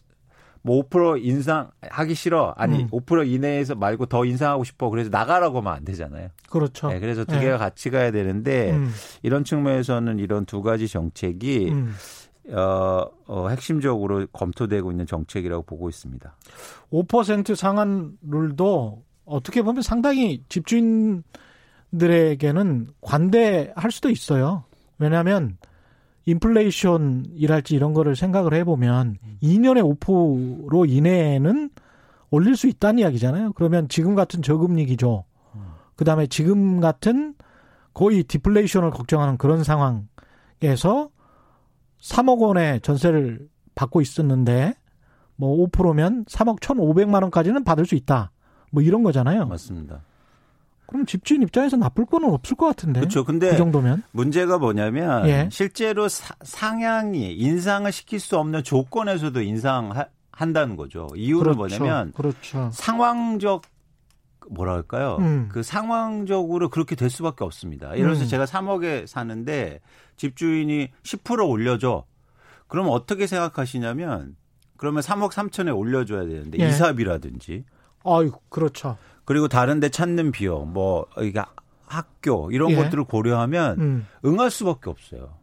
뭐 0.62 0.82
5% 0.88 1.24
인상하기 1.24 2.14
싫어. 2.14 2.54
아니, 2.56 2.82
음. 2.82 2.88
5% 2.90 3.26
이내에서 3.26 3.74
말고 3.74 4.06
더 4.06 4.24
인상하고 4.24 4.64
싶어. 4.64 4.90
그래서 4.90 5.08
나가라고 5.10 5.58
하면 5.58 5.72
안 5.72 5.84
되잖아요. 5.84 6.28
그렇죠. 6.50 6.88
네, 6.88 7.00
그래서 7.00 7.24
두 7.24 7.38
개가 7.38 7.52
네. 7.52 7.58
같이 7.58 7.90
가야 7.90 8.10
되는데 8.10 8.72
음. 8.72 8.92
이런 9.22 9.44
측면에서는 9.44 10.18
이런 10.18 10.44
두 10.44 10.62
가지 10.62 10.86
정책이 10.86 11.70
음. 11.70 11.94
어, 12.52 13.08
어, 13.26 13.48
핵심적으로 13.48 14.26
검토되고 14.32 14.90
있는 14.90 15.06
정책이라고 15.06 15.62
보고 15.62 15.88
있습니다. 15.88 16.36
5% 16.92 17.54
상한 17.54 18.18
룰도 18.22 19.02
어떻게 19.24 19.62
보면 19.62 19.82
상당히 19.82 20.42
집주인들에게는 20.48 22.88
관대할 23.00 23.90
수도 23.90 24.10
있어요. 24.10 24.64
왜냐하면 24.98 25.56
인플레이션이랄지 26.26 27.74
이런 27.74 27.94
거를 27.94 28.16
생각을 28.16 28.54
해보면 28.54 29.18
2년에 29.42 29.98
5% 29.98 30.88
이내에는 30.88 31.70
올릴 32.30 32.56
수 32.56 32.68
있다는 32.68 33.00
이야기잖아요. 33.00 33.52
그러면 33.54 33.88
지금 33.88 34.14
같은 34.14 34.42
저금리 34.42 34.86
기조, 34.86 35.24
그 35.96 36.04
다음에 36.04 36.26
지금 36.26 36.80
같은 36.80 37.34
거의 37.92 38.22
디플레이션을 38.22 38.90
걱정하는 38.90 39.36
그런 39.36 39.64
상황에서 39.64 41.10
3억 42.00 42.38
원의 42.40 42.80
전세를 42.80 43.48
받고 43.74 44.00
있었는데 44.00 44.74
뭐 45.36 45.66
5%면 45.68 46.24
3억 46.26 46.60
1,500만 46.60 47.22
원까지는 47.22 47.64
받을 47.64 47.86
수 47.86 47.94
있다. 47.94 48.30
뭐 48.70 48.82
이런 48.82 49.02
거잖아요. 49.02 49.46
맞습니다. 49.46 50.02
그럼 50.86 51.06
집주인 51.06 51.42
입장에서 51.42 51.76
나쁠 51.76 52.04
거는 52.04 52.28
없을 52.30 52.56
것 52.56 52.66
같은데. 52.66 53.00
그렇죠. 53.00 53.24
근데 53.24 53.50
그 53.50 53.56
정도면 53.56 54.02
문제가 54.10 54.58
뭐냐면 54.58 55.26
예. 55.28 55.48
실제로 55.52 56.08
사, 56.08 56.34
상향이 56.42 57.32
인상을 57.32 57.90
시킬 57.92 58.18
수 58.18 58.36
없는 58.36 58.64
조건에서도 58.64 59.40
인상 59.42 59.92
한다는 60.32 60.74
거죠. 60.74 61.06
이유는 61.14 61.54
그렇죠. 61.54 61.58
뭐냐면 61.58 62.12
그렇죠. 62.12 62.70
상황적 62.72 63.62
뭐랄까요? 64.48 65.16
음. 65.20 65.48
그 65.50 65.62
상황적으로 65.62 66.68
그렇게 66.68 66.94
될 66.94 67.10
수밖에 67.10 67.44
없습니다. 67.44 67.92
예를 67.92 68.04
들어서 68.04 68.24
음. 68.24 68.28
제가 68.28 68.44
3억에 68.44 69.06
사는데 69.06 69.80
집주인이 70.16 70.88
10% 71.02 71.48
올려줘. 71.48 72.04
그러면 72.68 72.92
어떻게 72.92 73.26
생각하시냐면 73.26 74.36
그러면 74.76 75.02
3억 75.02 75.32
3천에 75.32 75.76
올려줘야 75.76 76.24
되는데 76.24 76.58
예. 76.58 76.68
이사비라든지. 76.68 77.64
아유, 78.04 78.32
그렇죠. 78.48 78.96
그리고 79.26 79.46
다른데 79.46 79.90
찾는 79.90 80.32
비용, 80.32 80.72
뭐 80.72 81.06
이게 81.20 81.42
학교 81.86 82.50
이런 82.50 82.70
예. 82.70 82.76
것들을 82.76 83.04
고려하면 83.04 83.80
음. 83.80 84.06
응할 84.24 84.50
수밖에 84.50 84.88
없어요. 84.88 85.34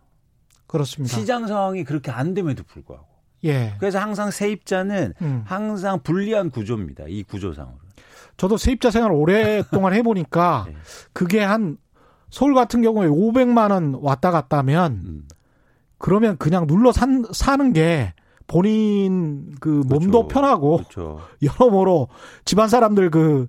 그렇습니다. 0.66 1.16
시장 1.16 1.48
상황이 1.48 1.84
그렇게 1.84 2.10
안 2.12 2.34
됨에도 2.34 2.64
불구하고. 2.64 3.08
예. 3.44 3.76
그래서 3.80 4.00
항상 4.00 4.32
세입자는 4.32 5.14
음. 5.22 5.44
항상 5.46 6.02
불리한 6.02 6.50
구조입니다. 6.50 7.06
이 7.08 7.24
구조상으로. 7.24 7.87
저도 8.38 8.58
세입자 8.58 8.92
생활 8.92 9.12
오랫동안 9.12 9.94
해보니까 9.96 10.66
네. 10.68 10.76
그게 11.14 11.42
한 11.42 11.78
서울 12.30 12.54
같은 12.54 12.82
경우에 12.82 13.08
500만 13.08 13.72
원 13.72 13.96
왔다 14.02 14.32
갔다면 14.32 14.92
음. 15.06 15.28
그러면 15.98 16.38
그냥 16.38 16.68
눌러 16.68 16.92
산, 16.92 17.26
사는 17.32 17.74
게 17.74 18.14
본인 18.46 19.56
그 19.60 19.70
몸도 19.70 20.28
그렇죠. 20.28 20.28
편하고 20.28 20.78
그렇죠. 20.78 21.20
여러모로 21.42 22.08
집안 22.46 22.70
사람들 22.70 23.10
그 23.10 23.48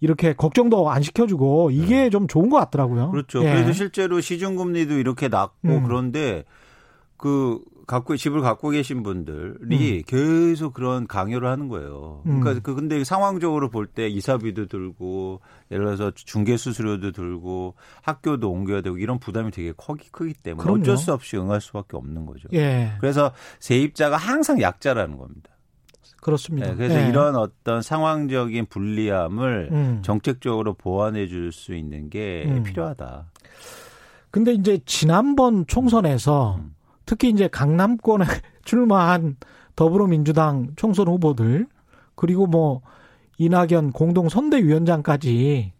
이렇게 0.00 0.34
걱정도 0.34 0.90
안 0.90 1.02
시켜주고 1.02 1.70
이게 1.70 2.04
네. 2.04 2.10
좀 2.10 2.26
좋은 2.26 2.50
것 2.50 2.58
같더라고요. 2.58 3.10
그렇죠. 3.10 3.44
예. 3.44 3.52
그래서 3.52 3.72
실제로 3.72 4.20
시중금리도 4.20 4.98
이렇게 4.98 5.28
낮고 5.28 5.68
음. 5.68 5.84
그런데 5.84 6.44
그 7.16 7.60
갖고 7.86 8.16
집을 8.16 8.40
갖고 8.40 8.70
계신 8.70 9.02
분들이 9.02 9.98
음. 9.98 10.02
계속 10.06 10.72
그런 10.74 11.06
강요를 11.06 11.48
하는 11.48 11.68
거예요. 11.68 12.20
그러니까 12.24 12.52
음. 12.52 12.60
그 12.62 12.74
근데 12.74 13.02
상황적으로 13.04 13.70
볼 13.70 13.86
때 13.86 14.08
이사비도 14.08 14.66
들고 14.66 15.40
예를 15.70 15.84
들어서 15.84 16.10
중개 16.14 16.56
수수료도 16.56 17.12
들고 17.12 17.74
학교도 18.02 18.50
옮겨야 18.50 18.80
되고 18.80 18.98
이런 18.98 19.18
부담이 19.18 19.50
되게 19.50 19.72
크기, 19.72 20.08
크기 20.10 20.32
때문에 20.34 20.62
그럼요. 20.64 20.80
어쩔 20.80 20.96
수 20.96 21.12
없이 21.12 21.36
응할 21.36 21.60
수밖에 21.60 21.96
없는 21.96 22.26
거죠. 22.26 22.48
예. 22.54 22.92
그래서 23.00 23.32
세입자가 23.60 24.16
항상 24.16 24.60
약자라는 24.60 25.16
겁니다. 25.18 25.50
그렇습니다. 26.20 26.68
네, 26.68 26.74
그래서 26.74 27.02
예. 27.02 27.08
이런 27.08 27.36
어떤 27.36 27.82
상황적인 27.82 28.66
불리함을 28.66 29.68
음. 29.70 29.98
정책적으로 30.02 30.72
보완해 30.74 31.28
줄 31.28 31.52
수 31.52 31.74
있는 31.74 32.08
게 32.08 32.44
음. 32.46 32.62
필요하다. 32.62 33.26
근데 34.30 34.52
이제 34.54 34.80
지난번 34.86 35.66
총선에서 35.66 36.56
음. 36.56 36.73
특히 37.06 37.30
이제 37.30 37.48
강남권에 37.48 38.24
출마한 38.64 39.36
더불어민주당 39.76 40.68
총선 40.76 41.08
후보들 41.08 41.66
그리고 42.14 42.46
뭐 42.46 42.82
이낙연 43.38 43.92
공동 43.92 44.28
선대위원장까지 44.28 45.72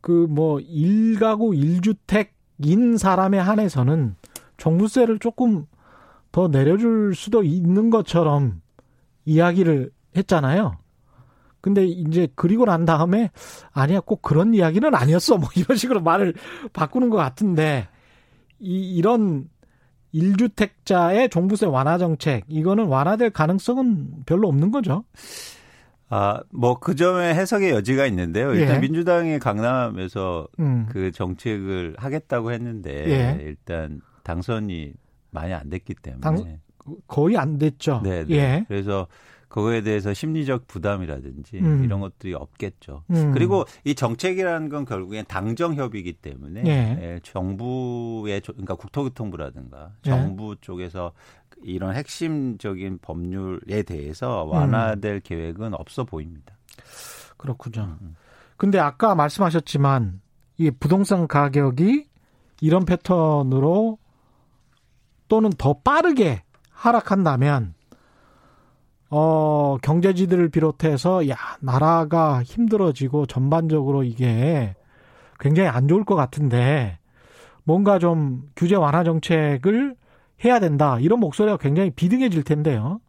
그 0.00 0.26
뭐 0.28 0.60
일가구 0.60 1.54
일주택인 1.54 2.96
사람에 2.96 3.38
한해서는 3.38 4.16
종부세를 4.56 5.18
조금 5.18 5.66
더 6.32 6.48
내려줄 6.48 7.14
수도 7.14 7.42
있는 7.42 7.90
것처럼 7.90 8.60
이야기를 9.24 9.90
했잖아요. 10.16 10.78
근데 11.60 11.84
이제 11.84 12.28
그리고 12.34 12.64
난 12.64 12.86
다음에 12.86 13.30
아니야 13.72 14.00
꼭 14.00 14.22
그런 14.22 14.54
이야기는 14.54 14.94
아니었어 14.94 15.36
뭐 15.36 15.48
이런 15.56 15.76
식으로 15.76 16.00
말을 16.00 16.34
바꾸는 16.72 17.10
것 17.10 17.16
같은데 17.16 17.88
이 18.58 18.96
이런 18.96 19.48
1주택자의 20.14 21.30
종부세 21.30 21.66
완화 21.66 21.98
정책 21.98 22.44
이거는 22.48 22.86
완화될 22.86 23.30
가능성은 23.30 24.24
별로 24.26 24.48
없는 24.48 24.70
거죠. 24.70 25.04
아, 26.08 26.40
뭐 26.52 26.74
그 26.80 26.96
점에 26.96 27.34
해석의 27.34 27.70
여지가 27.70 28.06
있는데요. 28.06 28.52
일단 28.54 28.76
예. 28.76 28.80
민주당이 28.80 29.38
강남에서 29.38 30.48
음. 30.58 30.86
그 30.90 31.12
정책을 31.12 31.94
하겠다고 31.98 32.50
했는데 32.52 32.90
예. 33.08 33.42
일단 33.42 34.00
당선이 34.24 34.92
많이 35.30 35.54
안 35.54 35.70
됐기 35.70 35.94
때문에 35.94 36.20
당, 36.20 36.58
거의 37.06 37.36
안 37.36 37.58
됐죠. 37.58 38.00
네, 38.02 38.24
네. 38.24 38.34
예. 38.34 38.64
그래서 38.66 39.06
그거에 39.50 39.82
대해서 39.82 40.14
심리적 40.14 40.68
부담이라든지 40.68 41.58
음. 41.58 41.84
이런 41.84 42.00
것들이 42.00 42.34
없겠죠. 42.34 43.02
음. 43.10 43.32
그리고 43.32 43.64
이 43.84 43.96
정책이라는 43.96 44.68
건 44.68 44.84
결국엔 44.84 45.24
당정 45.26 45.74
협의이기 45.74 46.14
때문에 46.14 46.62
예. 46.66 46.70
예, 47.02 47.20
정부의 47.24 48.40
그러니까 48.42 48.76
국토교통부라든가 48.76 49.90
예. 50.06 50.10
정부 50.10 50.54
쪽에서 50.60 51.12
이런 51.62 51.96
핵심적인 51.96 53.00
법률에 53.02 53.82
대해서 53.82 54.44
완화될 54.44 55.14
음. 55.14 55.20
계획은 55.24 55.74
없어 55.74 56.04
보입니다. 56.04 56.56
그렇군요. 57.36 57.82
음, 57.82 57.98
음. 58.02 58.16
근데 58.56 58.78
아까 58.78 59.16
말씀하셨지만 59.16 60.20
이 60.58 60.70
부동산 60.70 61.26
가격이 61.26 62.06
이런 62.60 62.84
패턴으로 62.84 63.98
또는 65.26 65.50
더 65.58 65.72
빠르게 65.72 66.44
하락한다면 66.70 67.74
어, 69.10 69.76
경제지들을 69.82 70.48
비롯해서, 70.50 71.28
야, 71.28 71.36
나라가 71.60 72.42
힘들어지고 72.42 73.26
전반적으로 73.26 74.04
이게 74.04 74.74
굉장히 75.40 75.68
안 75.68 75.88
좋을 75.88 76.04
것 76.04 76.14
같은데, 76.14 76.98
뭔가 77.64 77.98
좀 77.98 78.44
규제 78.56 78.76
완화 78.76 79.04
정책을 79.04 79.96
해야 80.44 80.60
된다. 80.60 80.98
이런 81.00 81.20
목소리가 81.20 81.56
굉장히 81.58 81.90
비등해질 81.90 82.44
텐데요. 82.44 83.00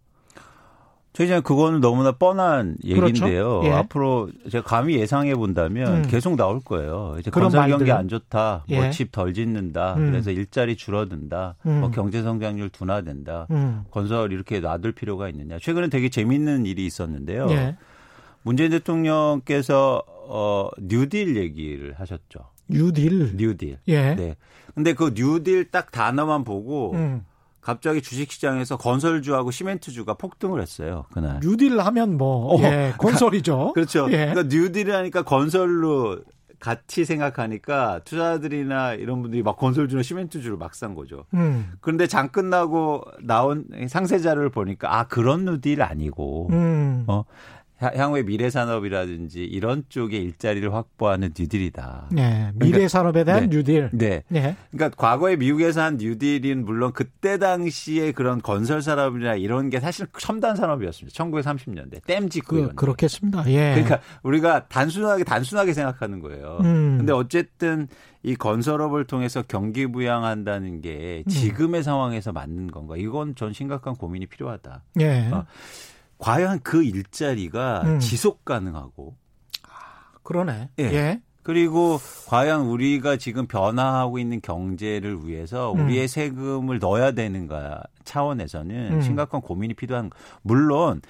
최장 1.13 1.41
그거는 1.41 1.81
너무나 1.81 2.13
뻔한 2.13 2.77
그렇죠? 2.81 3.05
얘기인데요. 3.07 3.59
그렇죠? 3.59 3.67
예. 3.67 3.71
앞으로 3.71 4.29
제가 4.49 4.63
감히 4.63 4.95
예상해 4.95 5.35
본다면 5.35 6.03
음. 6.03 6.07
계속 6.07 6.37
나올 6.37 6.61
거예요. 6.61 7.17
이제 7.19 7.29
건설 7.29 7.69
경기 7.69 7.91
안 7.91 8.07
좋다, 8.07 8.63
뭐 8.67 8.77
예. 8.77 8.81
뭐집 8.81 9.11
덜 9.11 9.33
짓는다, 9.33 9.95
음. 9.95 10.11
그래서 10.11 10.31
일자리 10.31 10.77
줄어든다, 10.77 11.55
뭐 11.63 11.73
음. 11.73 11.79
뭐 11.81 11.91
경제 11.91 12.21
성장률 12.21 12.69
둔화된다, 12.69 13.47
음. 13.51 13.83
건설 13.91 14.31
이렇게 14.31 14.61
놔둘 14.61 14.93
필요가 14.93 15.27
있느냐. 15.29 15.59
최근에 15.59 15.89
되게 15.89 16.07
재밌는 16.09 16.65
일이 16.65 16.85
있었는데요. 16.85 17.47
예. 17.49 17.75
문재인 18.43 18.71
대통령께서 18.71 20.03
어 20.07 20.69
뉴딜 20.79 21.35
얘기를 21.35 21.93
하셨죠. 21.97 22.39
뉴딜. 22.69 23.35
뉴딜. 23.35 23.79
예. 23.87 24.15
네. 24.15 24.35
근데 24.73 24.93
그 24.93 25.13
뉴딜 25.13 25.71
딱 25.71 25.91
단어만 25.91 26.45
보고 26.45 26.93
음. 26.93 27.25
갑자기 27.61 28.01
주식시장에서 28.01 28.77
건설주하고 28.77 29.51
시멘트주가 29.51 30.15
폭등을 30.15 30.61
했어요 30.61 31.05
그날. 31.13 31.39
뉴딜 31.41 31.79
하면 31.79 32.17
뭐 32.17 32.55
어, 32.55 32.57
예, 32.59 32.69
그러니까 32.69 32.97
건설이죠. 32.97 33.73
그렇죠. 33.73 34.07
예. 34.11 34.31
그러니까 34.33 34.43
뉴딜을 34.43 34.93
하니까 34.95 35.21
건설로 35.23 36.19
같이 36.59 37.05
생각하니까 37.05 38.01
투자들이나 38.03 38.93
이런 38.93 39.21
분들이 39.23 39.41
막 39.41 39.57
건설주나 39.57 40.03
시멘트주를 40.03 40.57
막 40.57 40.75
산 40.75 40.93
거죠. 40.95 41.25
음. 41.33 41.73
그런데 41.81 42.05
장 42.07 42.29
끝나고 42.29 43.03
나온 43.21 43.65
상세 43.87 44.19
자료를 44.19 44.49
보니까 44.49 44.95
아 44.97 45.03
그런 45.07 45.45
뉴딜 45.45 45.81
아니고 45.81 46.49
음. 46.51 47.03
어 47.07 47.23
향후의 47.81 48.25
미래 48.25 48.49
산업이라든지 48.49 49.43
이런 49.43 49.83
쪽의 49.89 50.21
일자리를 50.21 50.73
확보하는 50.73 51.31
뉴딜이다. 51.37 52.09
네, 52.11 52.51
미래 52.53 52.71
그러니까, 52.71 52.87
산업에 52.87 53.23
대한 53.23 53.49
네, 53.49 53.55
뉴딜. 53.57 53.89
네. 53.93 54.23
네. 54.27 54.55
그러니까 54.71 54.95
과거에 54.95 55.35
미국에서 55.35 55.81
한 55.81 55.97
뉴딜은 55.97 56.63
물론 56.65 56.91
그때 56.93 57.37
당시에 57.37 58.11
그런 58.11 58.41
건설 58.41 58.81
산업이나 58.81 59.35
이런 59.35 59.69
게 59.69 59.79
사실 59.79 60.07
첨단 60.19 60.55
산업이었습니다. 60.55 61.23
1930년대 61.23 62.05
댐 62.05 62.29
짓고 62.29 62.55
그, 62.55 62.75
그렇겠습니다. 62.75 63.43
예. 63.47 63.71
그러니까 63.73 63.99
우리가 64.23 64.67
단순하게 64.67 65.23
단순하게 65.23 65.73
생각하는 65.73 66.19
거예요. 66.19 66.59
음. 66.61 66.97
근데 66.99 67.13
어쨌든 67.13 67.87
이 68.23 68.35
건설업을 68.35 69.05
통해서 69.05 69.43
경기 69.47 69.87
부양한다는 69.87 70.81
게 70.81 71.23
음. 71.25 71.29
지금의 71.29 71.81
음. 71.81 71.83
상황에서 71.83 72.31
맞는 72.31 72.67
건가? 72.67 72.95
이건 72.97 73.35
전 73.35 73.53
심각한 73.53 73.95
고민이 73.95 74.27
필요하다. 74.27 74.83
예. 74.99 75.29
어. 75.31 75.45
과연 76.21 76.59
그 76.61 76.83
일자리가 76.83 77.81
음. 77.81 77.99
지속 77.99 78.45
가능하고 78.45 79.15
아, 79.67 80.19
그러네. 80.23 80.69
예. 80.79 80.83
예. 80.83 81.21
그리고 81.43 81.99
과연 82.27 82.67
우리가 82.67 83.17
지금 83.17 83.47
변화하고 83.47 84.19
있는 84.19 84.39
경제를 84.41 85.25
위해서 85.25 85.73
음. 85.73 85.85
우리의 85.85 86.07
세금을 86.07 86.77
넣어야 86.77 87.13
되는가 87.13 87.83
차원에서는 88.03 88.93
음. 88.93 89.01
심각한 89.01 89.41
고민이 89.41 89.73
필요한 89.73 90.11
물론 90.43 91.01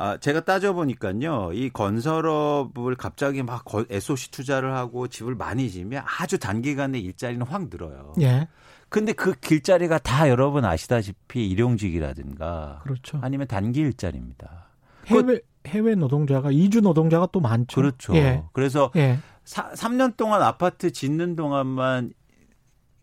아, 0.00 0.16
제가 0.16 0.44
따져보니까요, 0.44 1.50
이 1.54 1.70
건설업을 1.70 2.94
갑자기 2.94 3.42
막 3.42 3.64
SOC 3.90 4.30
투자를 4.30 4.72
하고 4.72 5.08
집을 5.08 5.34
많이 5.34 5.68
지면 5.68 6.04
아주 6.20 6.38
단기간에 6.38 7.00
일자리는 7.00 7.44
확 7.44 7.68
늘어요. 7.68 8.14
예. 8.20 8.46
근데 8.88 9.12
그 9.12 9.34
길자리가 9.34 9.98
다 9.98 10.28
여러분 10.28 10.64
아시다시피 10.64 11.48
일용직이라든가 11.48 12.80
그렇죠. 12.82 13.18
아니면 13.22 13.46
단기 13.46 13.80
일자리입니다. 13.80 14.68
해외 15.06 15.40
해외 15.66 15.94
노동자가 15.94 16.50
이주 16.50 16.80
노동자가 16.80 17.28
또 17.32 17.40
많죠. 17.40 17.80
그렇죠. 17.80 18.14
예. 18.16 18.42
그래서 18.52 18.90
예. 18.96 19.18
사, 19.44 19.70
3년 19.72 20.16
동안 20.16 20.42
아파트 20.42 20.90
짓는 20.90 21.36
동안만 21.36 22.12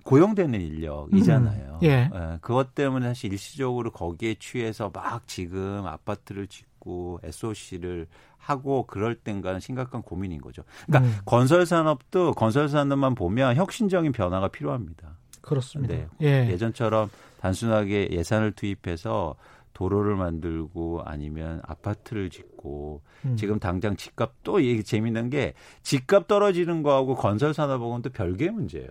고용되는 0.03 0.59
인력이잖아요. 0.59 1.79
음. 1.81 1.83
예. 1.83 2.09
예. 2.13 2.37
그것 2.41 2.75
때문에 2.75 3.07
사실 3.07 3.33
일시적으로 3.33 3.91
거기에 3.91 4.35
취해서 4.39 4.91
막 4.93 5.27
지금 5.27 5.85
아파트를 5.85 6.47
짓고 6.47 7.19
SOC를 7.23 8.07
하고 8.37 8.85
그럴 8.85 9.15
땐가는 9.15 9.59
심각한 9.59 10.03
고민인 10.03 10.39
거죠. 10.39 10.63
그러니까 10.85 11.09
음. 11.09 11.17
건설 11.25 11.65
산업도 11.65 12.33
건설 12.33 12.69
산업만 12.69 13.15
보면 13.15 13.55
혁신적인 13.55 14.11
변화가 14.11 14.49
필요합니다. 14.49 15.17
그렇습니다. 15.45 15.95
네. 15.95 16.07
예. 16.21 16.49
예전처럼 16.51 17.09
단순하게 17.39 18.09
예산을 18.11 18.53
투입해서 18.53 19.35
도로를 19.73 20.15
만들고 20.15 21.01
아니면 21.05 21.61
아파트를 21.63 22.29
짓고 22.29 23.01
음. 23.25 23.35
지금 23.35 23.59
당장 23.59 23.95
집값 23.95 24.33
또 24.43 24.63
얘기 24.63 24.83
재밌는 24.83 25.29
게 25.29 25.53
집값 25.83 26.27
떨어지는 26.27 26.81
거하고 26.81 27.15
건설 27.15 27.53
산업하고는 27.53 28.01
또 28.01 28.09
별개의 28.09 28.51
문제예요. 28.51 28.89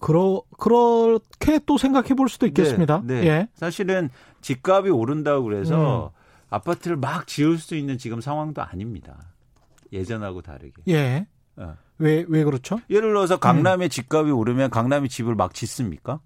그러 0.00 0.42
그렇게 0.58 1.60
또 1.66 1.76
생각해 1.76 2.14
볼 2.14 2.28
수도 2.28 2.46
있겠습니다. 2.46 3.02
네, 3.04 3.20
네. 3.20 3.26
예. 3.26 3.48
사실은 3.54 4.10
집값이 4.40 4.90
오른다고 4.90 5.44
그래서 5.44 6.12
음. 6.14 6.20
아파트를 6.50 6.96
막 6.96 7.26
지을 7.26 7.58
수 7.58 7.74
있는 7.74 7.98
지금 7.98 8.20
상황도 8.20 8.62
아닙니다. 8.62 9.18
예전하고 9.92 10.42
다르게. 10.42 10.82
예. 10.88 11.26
어. 11.60 11.76
왜, 11.98 12.24
왜 12.28 12.44
그렇죠? 12.44 12.80
예를 12.88 13.10
들어서 13.10 13.38
강남의 13.38 13.88
음. 13.88 13.90
집값이 13.90 14.30
오르면 14.30 14.70
강남이 14.70 15.08
집을 15.08 15.34
막 15.34 15.54
짓습니까? 15.54 16.20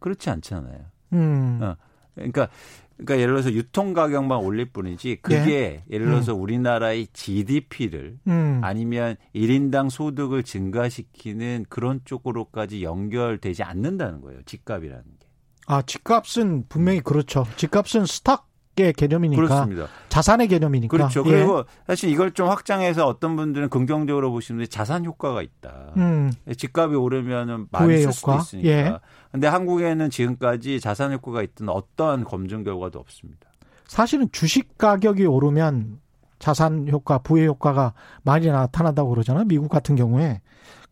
그렇지 0.00 0.28
않잖아요. 0.30 0.80
음. 1.12 1.60
어. 1.62 1.76
그러니까 2.14 2.48
그러니까 2.96 3.18
예를 3.18 3.34
들어서 3.34 3.52
유통 3.52 3.94
가격만 3.94 4.40
올릴 4.40 4.66
뿐이지 4.66 5.20
그게 5.22 5.82
예. 5.90 5.98
를 5.98 6.06
들어서 6.06 6.34
음. 6.34 6.42
우리나라의 6.42 7.08
GDP를 7.12 8.18
음. 8.26 8.60
아니면 8.62 9.16
1인당 9.34 9.88
소득을 9.88 10.42
증가시키는 10.42 11.66
그런 11.68 12.00
쪽으로까지 12.04 12.82
연결되지 12.82 13.62
않는다는 13.62 14.20
거예요. 14.20 14.42
집값이라는 14.44 15.02
게. 15.02 15.28
아, 15.66 15.82
집값은 15.82 16.66
분명히 16.68 17.00
그렇죠. 17.00 17.46
집값은 17.56 18.04
스탁 18.04 18.49
의 18.80 18.92
개념이니까 18.92 19.42
그렇습니다. 19.42 19.86
자산의 20.08 20.48
개념이니까 20.48 20.96
그렇죠. 20.96 21.22
예. 21.26 21.30
그리고 21.30 21.64
사실 21.86 22.10
이걸 22.10 22.32
좀 22.32 22.48
확장해서 22.48 23.06
어떤 23.06 23.36
분들은 23.36 23.68
긍정적으로 23.68 24.30
보시는데 24.30 24.66
자산 24.66 25.04
효과가 25.04 25.42
있다. 25.42 25.92
음. 25.96 26.32
집값이 26.56 26.96
오르면은 26.96 27.66
많이 27.70 27.98
쓸 27.98 28.12
수도 28.12 28.36
있으니까. 28.36 28.68
예. 28.68 28.98
근데 29.32 29.46
한국에는 29.46 30.10
지금까지 30.10 30.80
자산 30.80 31.12
효과가 31.12 31.42
있던 31.42 31.68
어떠한 31.68 32.24
검증 32.24 32.64
결과도 32.64 32.98
없습니다. 32.98 33.48
사실은 33.86 34.28
주식 34.32 34.78
가격이 34.78 35.26
오르면 35.26 36.00
자산 36.38 36.88
효과, 36.88 37.18
부의 37.18 37.46
효과가 37.46 37.92
많이 38.22 38.46
나타난다고 38.48 39.10
그러잖아요. 39.10 39.44
미국 39.44 39.68
같은 39.68 39.94
경우에. 39.94 40.40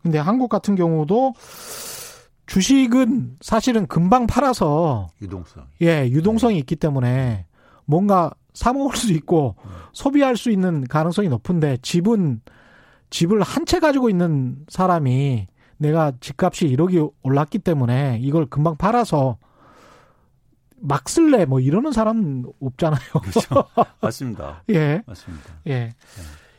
근데 0.01 0.17
한국 0.17 0.49
같은 0.49 0.75
경우도 0.75 1.33
주식은 2.45 3.37
사실은 3.41 3.85
금방 3.87 4.25
팔아서 4.25 5.07
유동성. 5.21 5.65
예, 5.81 6.07
유동성이 6.09 6.55
네. 6.55 6.59
있기 6.59 6.75
때문에 6.77 7.45
뭔가 7.89 8.31
사 8.53 8.71
먹을 8.71 8.95
수 8.95 9.11
있고 9.13 9.55
음. 9.65 9.69
소비할 9.93 10.37
수 10.37 10.51
있는 10.51 10.83
가능성이 10.85 11.27
높은데 11.27 11.77
집은 11.81 12.41
집을 13.09 13.41
한 13.41 13.65
채 13.65 13.79
가지고 13.79 14.09
있는 14.11 14.63
사람이 14.67 15.47
내가 15.77 16.11
집값이 16.19 16.67
1억이 16.67 17.11
올랐기 17.23 17.57
때문에 17.59 18.19
이걸 18.21 18.45
금방 18.45 18.75
팔아서 18.77 19.37
막 20.81 21.09
쓸래 21.09 21.45
뭐 21.45 21.59
이러는 21.59 21.91
사람 21.91 22.43
없잖아요. 22.61 23.09
그렇죠. 23.21 23.63
맞습니다. 24.01 24.63
예. 24.69 25.01
맞습니다. 25.07 25.49
예. 25.67 25.73
네. 25.79 25.95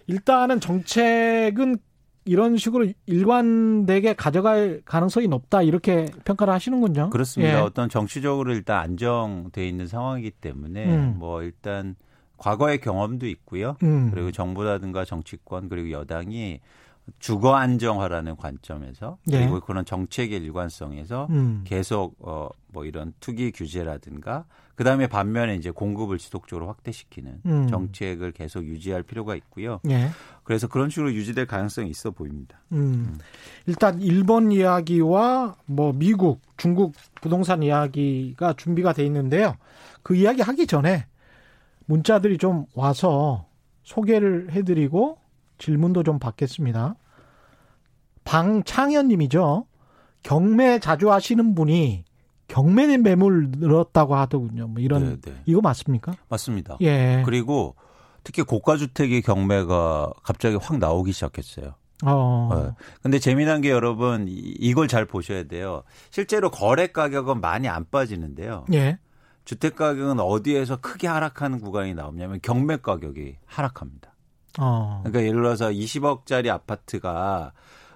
일단은 0.08 0.58
정책은 0.58 1.76
이런 2.24 2.56
식으로 2.56 2.86
일관되게 3.06 4.14
가져갈 4.14 4.82
가능성이 4.84 5.28
높다 5.28 5.62
이렇게 5.62 6.06
평가를 6.24 6.52
하시는군요. 6.52 7.10
그렇습니다. 7.10 7.54
예. 7.54 7.60
어떤 7.60 7.88
정치적으로 7.88 8.52
일단 8.52 8.78
안정돼 8.78 9.66
있는 9.66 9.86
상황이기 9.86 10.32
때문에 10.32 10.94
음. 10.94 11.14
뭐 11.18 11.42
일단 11.42 11.96
과거의 12.36 12.80
경험도 12.80 13.26
있고요. 13.26 13.76
음. 13.82 14.10
그리고 14.12 14.32
정부라든가 14.32 15.04
정치권 15.04 15.68
그리고 15.68 15.90
여당이 15.90 16.60
주거 17.18 17.54
안정화라는 17.54 18.36
관점에서 18.36 19.18
예. 19.32 19.38
그리고 19.38 19.56
예. 19.56 19.60
그런 19.64 19.84
정책의 19.84 20.38
일관성에서 20.38 21.26
음. 21.30 21.62
계속 21.64 22.16
어뭐 22.20 22.84
이런 22.84 23.12
투기 23.20 23.50
규제라든가 23.50 24.44
그다음에 24.74 25.08
반면에 25.08 25.56
이제 25.56 25.70
공급을 25.70 26.18
지속적으로 26.18 26.66
확대시키는 26.68 27.40
음. 27.44 27.68
정책을 27.68 28.32
계속 28.32 28.64
유지할 28.64 29.02
필요가 29.02 29.34
있고요. 29.34 29.80
예. 29.90 30.08
그래서 30.50 30.66
그런 30.66 30.90
식으로 30.90 31.14
유지될 31.14 31.46
가능성이 31.46 31.90
있어 31.90 32.10
보입니다. 32.10 32.60
음. 32.72 32.78
음. 32.78 33.18
일단 33.66 34.02
일본 34.02 34.50
이야기와 34.50 35.54
뭐 35.64 35.92
미국, 35.92 36.40
중국 36.56 36.92
부동산 37.20 37.62
이야기가 37.62 38.54
준비가 38.54 38.92
돼 38.92 39.06
있는데요. 39.06 39.54
그 40.02 40.16
이야기 40.16 40.42
하기 40.42 40.66
전에 40.66 41.06
문자들이 41.86 42.36
좀 42.38 42.66
와서 42.74 43.46
소개를 43.84 44.50
해드리고 44.50 45.18
질문도 45.58 46.02
좀 46.02 46.18
받겠습니다. 46.18 46.96
방창현 48.24 49.06
님이죠. 49.06 49.66
경매 50.24 50.80
자주 50.80 51.12
하시는 51.12 51.54
분이 51.54 52.02
경매 52.48 52.96
매물 52.96 53.52
늘었다고 53.52 54.16
하더군요. 54.16 54.66
뭐 54.66 54.82
이런 54.82 55.04
네네. 55.04 55.20
네. 55.20 55.42
이거 55.46 55.60
맞습니까? 55.60 56.16
맞습니다. 56.28 56.76
예. 56.80 57.22
그리고 57.24 57.76
특히 58.24 58.42
고가 58.42 58.76
주택의 58.76 59.22
경매가 59.22 60.12
갑자기 60.22 60.56
확 60.56 60.78
나오기 60.78 61.12
시작했어요. 61.12 61.74
어. 62.04 62.50
네. 62.54 62.84
근데 63.02 63.18
재미난 63.18 63.60
게 63.60 63.70
여러분 63.70 64.26
이걸 64.28 64.88
잘 64.88 65.04
보셔야 65.04 65.44
돼요. 65.44 65.82
실제로 66.10 66.50
거래 66.50 66.86
가격은 66.86 67.40
많이 67.40 67.68
안 67.68 67.86
빠지는데요. 67.90 68.64
예. 68.72 68.98
주택 69.44 69.76
가격은 69.76 70.20
어디에서 70.20 70.76
크게 70.76 71.08
하락하는 71.08 71.60
구간이 71.60 71.94
나오냐면 71.94 72.40
경매 72.42 72.76
가격이 72.76 73.36
하락합니다. 73.46 74.14
어. 74.58 75.00
그러니까 75.04 75.22
예를 75.26 75.42
들어서 75.42 75.70
20억짜리 75.70 76.48
아파트가 76.48 77.52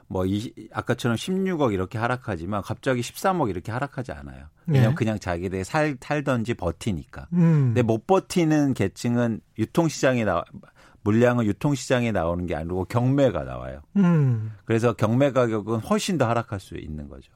뭐 0.08 0.26
이, 0.26 0.52
아까처럼 0.72 1.16
16억 1.16 1.72
이렇게 1.72 1.98
하락하지만 1.98 2.62
갑자기 2.62 3.00
13억 3.00 3.50
이렇게 3.50 3.72
하락하지 3.72 4.12
않아요. 4.12 4.46
그냥 4.64 4.90
네. 4.90 4.94
그냥 4.94 5.18
자기들 5.18 5.64
살 5.64 5.96
탈던지 5.96 6.54
버티니까. 6.54 7.28
음. 7.32 7.66
근데 7.68 7.82
못 7.82 8.06
버티는 8.06 8.74
계층은 8.74 9.40
유통시장에 9.58 10.24
나 10.24 10.44
물량은 11.02 11.44
유통시장에 11.44 12.12
나오는 12.12 12.46
게 12.46 12.54
아니고 12.54 12.86
경매가 12.86 13.44
나와요. 13.44 13.82
음. 13.96 14.52
그래서 14.64 14.94
경매 14.94 15.32
가격은 15.32 15.80
훨씬 15.80 16.18
더 16.18 16.26
하락할 16.28 16.60
수 16.60 16.76
있는 16.76 17.08
거죠. 17.08 17.30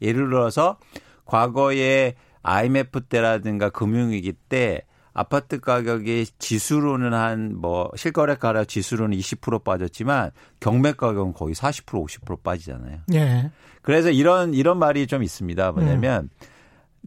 예를 0.00 0.28
들어서 0.28 0.78
과거에 1.24 2.14
IMF 2.42 3.02
때라든가 3.02 3.70
금융위기 3.70 4.32
때 4.32 4.82
아파트 5.14 5.60
가격이 5.60 6.26
지수로는 6.38 7.12
한 7.12 7.52
뭐 7.54 7.90
실거래 7.96 8.34
가격 8.36 8.66
지수로는 8.68 9.16
20% 9.18 9.62
빠졌지만 9.64 10.30
경매 10.60 10.92
가격은 10.92 11.32
거의 11.34 11.54
40% 11.54 11.84
50% 11.86 12.42
빠지잖아요. 12.42 13.00
예. 13.14 13.50
그래서 13.82 14.10
이런 14.10 14.54
이런 14.54 14.78
말이 14.78 15.06
좀 15.06 15.22
있습니다. 15.22 15.72
뭐냐면 15.72 16.24
음. 16.24 16.46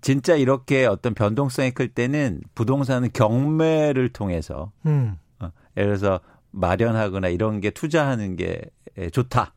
진짜 0.01 0.35
이렇게 0.35 0.85
어떤 0.85 1.13
변동성이 1.13 1.71
클 1.71 1.87
때는 1.87 2.41
부동산은 2.53 3.09
경매를 3.13 4.09
통해서 4.09 4.71
음. 4.85 5.15
어, 5.39 5.51
예를 5.77 5.97
들어서 5.97 6.19
마련하거나 6.51 7.29
이런 7.29 7.59
게 7.59 7.69
투자하는 7.71 8.35
게 8.35 8.61
좋다. 9.11 9.53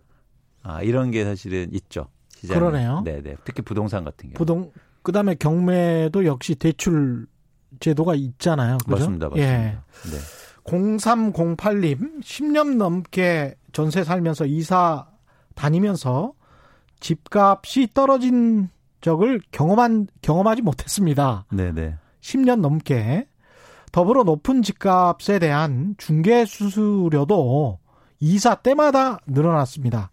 아, 0.62 0.82
이런 0.82 1.10
게 1.10 1.24
사실은 1.24 1.68
있죠. 1.72 2.08
시장에. 2.36 2.58
그러네요. 2.58 3.02
네 3.04 3.20
네. 3.22 3.36
특히 3.44 3.62
부동산 3.62 4.04
같은 4.04 4.30
경우. 4.30 4.34
부동 4.34 4.72
그다음에 5.02 5.34
경매도 5.34 6.24
역시 6.24 6.54
대출 6.54 7.26
제도가 7.80 8.14
있잖아요. 8.14 8.78
그죠? 8.78 8.90
맞습니다. 8.90 9.28
맞습니다. 9.28 9.52
예. 9.52 9.78
네. 10.10 10.18
0308님, 10.64 12.22
10년 12.22 12.76
넘게 12.76 13.54
전세 13.72 14.04
살면서 14.04 14.46
이사 14.46 15.06
다니면서 15.54 16.32
집값이 17.00 17.88
떨어진 17.94 18.68
적을 19.00 19.40
경험한, 19.50 20.08
경험하지 20.20 20.62
못했습니다. 20.62 21.46
네네. 21.50 21.96
10년 22.20 22.60
넘게. 22.60 23.28
더불어 23.92 24.24
높은 24.24 24.62
집값에 24.62 25.38
대한 25.38 25.94
중개 25.96 26.44
수수료도 26.44 27.78
이사 28.20 28.56
때마다 28.56 29.18
늘어났습니다. 29.26 30.10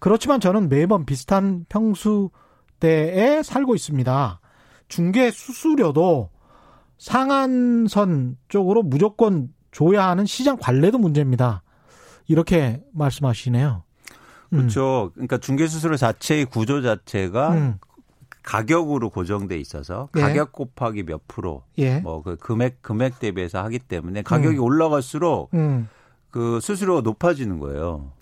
그렇지만 0.00 0.40
저는 0.40 0.68
매번 0.68 1.06
비슷한 1.06 1.64
평수대에 1.68 3.42
살고 3.44 3.76
있습니다. 3.76 4.40
중개 4.88 5.30
수수료도 5.30 6.30
상한선 7.02 8.36
쪽으로 8.46 8.84
무조건 8.84 9.48
줘야 9.72 10.06
하는 10.08 10.24
시장 10.24 10.56
관례도 10.56 10.98
문제입니다. 10.98 11.64
이렇게 12.28 12.80
말씀하시네요. 12.92 13.82
음. 14.52 14.56
그렇죠. 14.56 15.10
그러니까 15.14 15.38
중개수수료 15.38 15.96
자체의 15.96 16.44
구조 16.44 16.80
자체가 16.80 17.54
음. 17.54 17.74
가격으로 18.44 19.10
고정돼 19.10 19.58
있어서 19.58 20.10
예. 20.16 20.20
가격 20.20 20.52
곱하기 20.52 21.02
몇 21.02 21.26
프로 21.26 21.64
예. 21.78 21.98
뭐그 21.98 22.36
금액 22.36 22.82
금액 22.82 23.18
대비해서 23.18 23.60
하기 23.64 23.80
때문에 23.80 24.22
가격이 24.22 24.58
음. 24.58 24.62
올라갈수록 24.62 25.52
음. 25.54 25.88
그 26.30 26.60
수수료가 26.60 27.00
높아지는 27.00 27.58
거예요. 27.58 28.12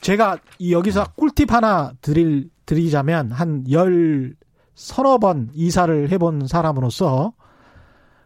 제가 0.00 0.38
여기서 0.70 1.04
꿀팁 1.16 1.52
하나 1.52 1.92
드릴 2.00 2.50
드리자면 2.64 3.32
한 3.32 3.64
열 3.70 4.36
서너 4.76 5.18
번 5.18 5.50
이사를 5.52 6.10
해본 6.10 6.46
사람으로서 6.46 7.32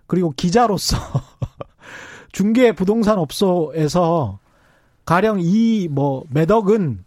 그리고 0.09 0.33
기자로서 0.37 0.97
중개 2.33 2.73
부동산 2.73 3.18
업소에서 3.18 4.40
가령 5.05 5.38
이 5.40 5.88
뭐 5.90 6.25
매덕은 6.31 7.05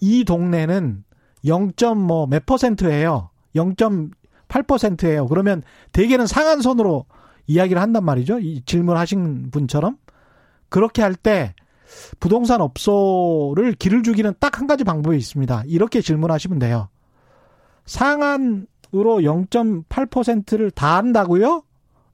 이 0.00 0.24
동네는 0.24 1.04
0.뭐몇 1.44 2.46
퍼센트예요. 2.46 3.30
0.8%예요. 3.54 5.26
그러면 5.26 5.62
대개는 5.92 6.26
상한선으로 6.26 7.04
이야기를 7.46 7.80
한단 7.80 8.04
말이죠. 8.04 8.38
이 8.40 8.62
질문하신 8.64 9.50
분처럼 9.50 9.96
그렇게 10.68 11.02
할 11.02 11.14
때 11.14 11.54
부동산 12.18 12.60
업소를 12.60 13.74
길을 13.78 14.02
주기는 14.02 14.34
딱 14.40 14.58
한 14.58 14.66
가지 14.66 14.82
방법이 14.84 15.16
있습니다. 15.16 15.62
이렇게 15.66 16.00
질문하시면 16.00 16.58
돼요. 16.58 16.88
상한으로 17.84 18.66
0.8%를 18.92 20.70
다 20.72 20.96
한다고요? 20.96 21.62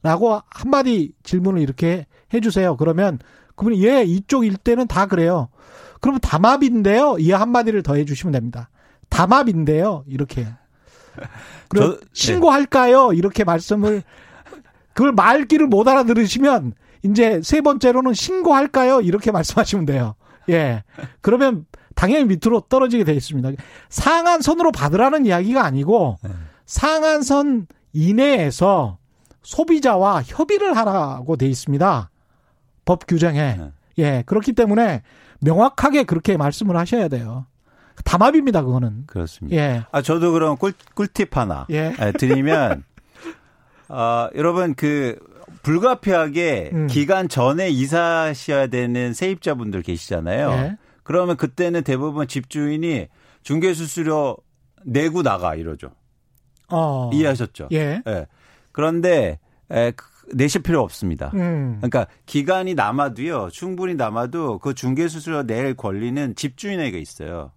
라고 0.03 0.41
한마디 0.49 1.13
질문을 1.23 1.61
이렇게 1.61 2.07
해주세요. 2.35 2.77
그러면 2.77 3.19
그분이 3.57 3.85
예, 3.85 4.03
이쪽 4.03 4.45
일대는 4.45 4.87
다 4.87 5.07
그래요. 5.07 5.49
그러면 6.01 6.21
담합인데요. 6.21 7.17
이 7.19 7.31
한마디를 7.31 7.83
더 7.83 7.95
해주시면 7.95 8.33
됩니다. 8.33 8.69
담합인데요. 9.09 10.05
이렇게. 10.09 10.47
그럼 11.69 11.93
저, 11.93 12.01
네. 12.01 12.07
신고할까요? 12.13 13.13
이렇게 13.13 13.45
말씀을 13.45 14.03
그걸 14.95 15.13
말귀를 15.13 15.67
못 15.67 15.87
알아들으시면 15.87 16.73
이제 17.05 17.41
세 17.43 17.61
번째로는 17.61 18.15
신고할까요? 18.15 19.01
이렇게 19.01 19.31
말씀하시면 19.31 19.87
돼요. 19.87 20.15
예. 20.49 20.83
그러면 21.21 21.67
당연히 21.95 22.25
밑으로 22.25 22.63
떨어지게 22.69 23.05
돼 23.05 23.13
있습니다. 23.15 23.51
상한선으로 23.89 24.73
받으라는 24.73 25.27
이야기가 25.27 25.65
아니고 25.65 26.19
네. 26.23 26.31
상한선 26.67 27.67
이내에서 27.93 28.99
소비자와 29.43 30.23
협의를 30.23 30.77
하라고 30.77 31.37
돼 31.37 31.47
있습니다. 31.47 32.11
법 32.85 33.07
규정에. 33.07 33.57
네. 33.57 33.73
예. 33.99 34.23
그렇기 34.27 34.53
때문에 34.53 35.03
명확하게 35.41 36.05
그렇게 36.05 36.37
말씀을 36.37 36.77
하셔야 36.77 37.09
돼요. 37.09 37.47
담합입니다, 38.05 38.63
그거는. 38.63 39.05
그렇습니다. 39.07 39.57
예. 39.57 39.83
아, 39.91 40.03
저도 40.03 40.33
그럼 40.33 40.57
꿀, 40.57 40.73
꿀팁 40.95 41.37
하나 41.37 41.67
예. 41.71 41.95
예 42.01 42.13
드리면, 42.13 42.85
어, 43.89 44.29
여러분 44.35 44.75
그 44.75 45.19
불가피하게 45.63 46.71
음. 46.73 46.87
기간 46.87 47.29
전에 47.29 47.69
이사하셔야 47.69 48.69
되는 48.69 49.13
세입자분들 49.13 49.83
계시잖아요. 49.83 50.51
예. 50.53 50.77
그러면 51.03 51.37
그때는 51.37 51.83
대부분 51.83 52.27
집주인이 52.27 53.09
중개수수료 53.43 54.37
내고 54.85 55.23
나가 55.23 55.55
이러죠. 55.55 55.91
어. 56.69 57.11
이해하셨죠? 57.13 57.69
예. 57.73 58.03
예. 58.07 58.27
그런데 58.73 59.39
에, 59.71 59.93
그, 59.93 60.05
내실 60.35 60.63
필요 60.63 60.81
없습니다. 60.83 61.31
음. 61.35 61.77
그러니까 61.79 62.07
기간이 62.27 62.75
남아도요, 62.75 63.51
충분히 63.51 63.95
남아도 63.95 64.59
그 64.59 64.75
중개 64.75 65.09
수수료 65.09 65.43
낼 65.45 65.75
권리는 65.75 66.35
집주인에게 66.35 66.99
있어요. 66.99 67.53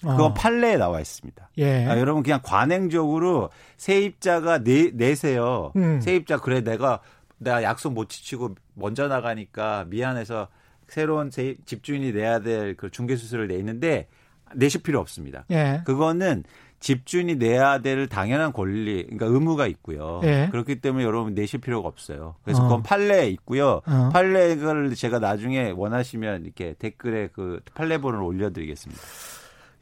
그건 0.00 0.20
어. 0.20 0.34
판례에 0.34 0.76
나와 0.76 1.00
있습니다. 1.00 1.50
예. 1.58 1.86
아, 1.86 1.98
여러분 1.98 2.22
그냥 2.22 2.40
관행적으로 2.42 3.50
세입자가 3.78 4.62
내, 4.62 4.90
내세요. 4.92 5.72
음. 5.76 6.00
세입자 6.00 6.38
그래 6.38 6.60
내가 6.62 7.00
내가 7.38 7.62
약속 7.62 7.92
못 7.92 8.08
지키고 8.08 8.54
먼저 8.74 9.08
나가니까 9.08 9.86
미안해서 9.88 10.48
새로운 10.88 11.30
세입, 11.30 11.66
집주인이 11.66 12.12
내야 12.12 12.40
될 12.40 12.76
그 12.76 12.90
중개 12.90 13.16
수수료를 13.16 13.48
내는데 13.48 14.08
내실 14.54 14.82
필요 14.82 15.00
없습니다. 15.00 15.44
예. 15.50 15.82
그거는 15.84 16.44
집주인이 16.86 17.34
내야 17.34 17.78
될 17.78 18.06
당연한 18.06 18.52
권리, 18.52 19.02
그러니까 19.02 19.26
의무가 19.26 19.66
있고요. 19.66 20.20
예. 20.22 20.46
그렇기 20.52 20.80
때문에 20.80 21.02
여러분 21.02 21.34
내실 21.34 21.60
필요가 21.60 21.88
없어요. 21.88 22.36
그래서 22.44 22.62
어. 22.62 22.68
그건 22.68 22.84
판례에 22.84 23.28
있고요. 23.30 23.82
어. 23.84 24.10
판례를 24.12 24.94
제가 24.94 25.18
나중에 25.18 25.72
원하시면 25.74 26.44
이렇게 26.44 26.76
댓글에 26.78 27.30
그 27.32 27.58
판례본을 27.74 28.22
올려드리겠습니다. 28.22 29.02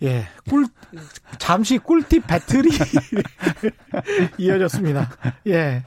예, 0.05 0.25
꿀 0.49 0.65
잠시 1.37 1.77
꿀팁 1.77 2.27
배틀이 2.27 2.71
이어졌습니다. 4.41 5.11
예. 5.49 5.83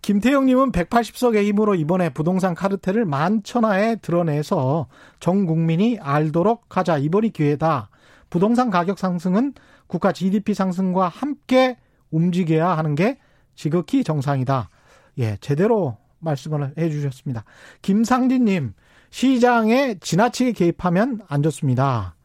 김태형님은 0.00 0.70
180석의 0.70 1.44
힘으로 1.46 1.74
이번에 1.74 2.10
부동산 2.10 2.54
카르텔을 2.54 3.04
만천하에 3.04 3.96
드러내서 3.96 4.86
전 5.18 5.44
국민이 5.44 5.98
알도록 6.00 6.76
하자. 6.76 6.98
이번이 6.98 7.30
기회다. 7.30 7.90
부동산 8.30 8.70
가격 8.70 9.00
상승은 9.00 9.54
국가 9.86 10.12
GDP 10.12 10.54
상승과 10.54 11.08
함께 11.08 11.76
움직여야 12.10 12.76
하는 12.76 12.94
게 12.94 13.18
지극히 13.54 14.04
정상이다. 14.04 14.70
예, 15.18 15.36
제대로 15.40 15.96
말씀을 16.18 16.74
해 16.76 16.90
주셨습니다. 16.90 17.44
김상진님, 17.82 18.74
시장에 19.10 19.96
지나치게 20.00 20.52
개입하면 20.52 21.20
안 21.28 21.42
좋습니다. 21.42 22.16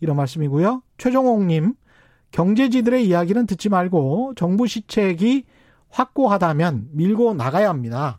이런 0.00 0.16
말씀이고요. 0.16 0.82
최종옥님, 0.96 1.74
경제지들의 2.30 3.06
이야기는 3.06 3.46
듣지 3.46 3.68
말고 3.68 4.34
정부 4.36 4.66
시책이 4.66 5.44
확고하다면 5.90 6.90
밀고 6.92 7.34
나가야 7.34 7.68
합니다. 7.68 8.18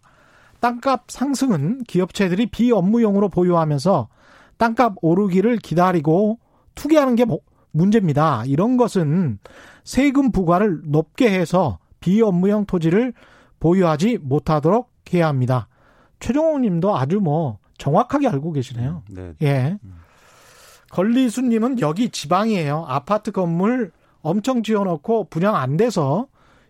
땅값 0.60 1.06
상승은 1.08 1.84
기업체들이 1.86 2.48
비업무용으로 2.48 3.30
보유하면서 3.30 4.10
땅값 4.58 4.96
오르기를 5.02 5.58
기다리고 5.58 6.40
투기하는 6.76 7.16
게 7.16 7.26
문제입니다. 7.72 8.44
이런 8.46 8.78
것은 8.78 9.40
세금 9.84 10.32
부과를 10.32 10.82
높게 10.86 11.32
해서 11.32 11.80
비업무용 12.00 12.66
토지를 12.66 13.14
보유하지 13.60 14.20
못하도록 14.22 14.90
해야 15.14 15.28
합니다. 15.28 15.68
최종호 16.20 16.60
님도 16.60 16.96
아주 16.98 17.20
뭐 17.20 17.60
정확하게 17.78 18.28
알고 18.28 18.52
계시네요. 18.52 19.04
네. 19.10 19.34
예. 19.42 19.78
음. 19.84 19.96
걸리수 20.92 21.42
님은 21.42 21.80
여기 21.82 22.10
지방이에요. 22.10 22.86
아파트 22.88 23.32
건물 23.32 23.92
엄청 24.22 24.64
지어놓고 24.64 25.26
분양 25.26 25.56
안 25.56 25.78
돼서 25.78 26.28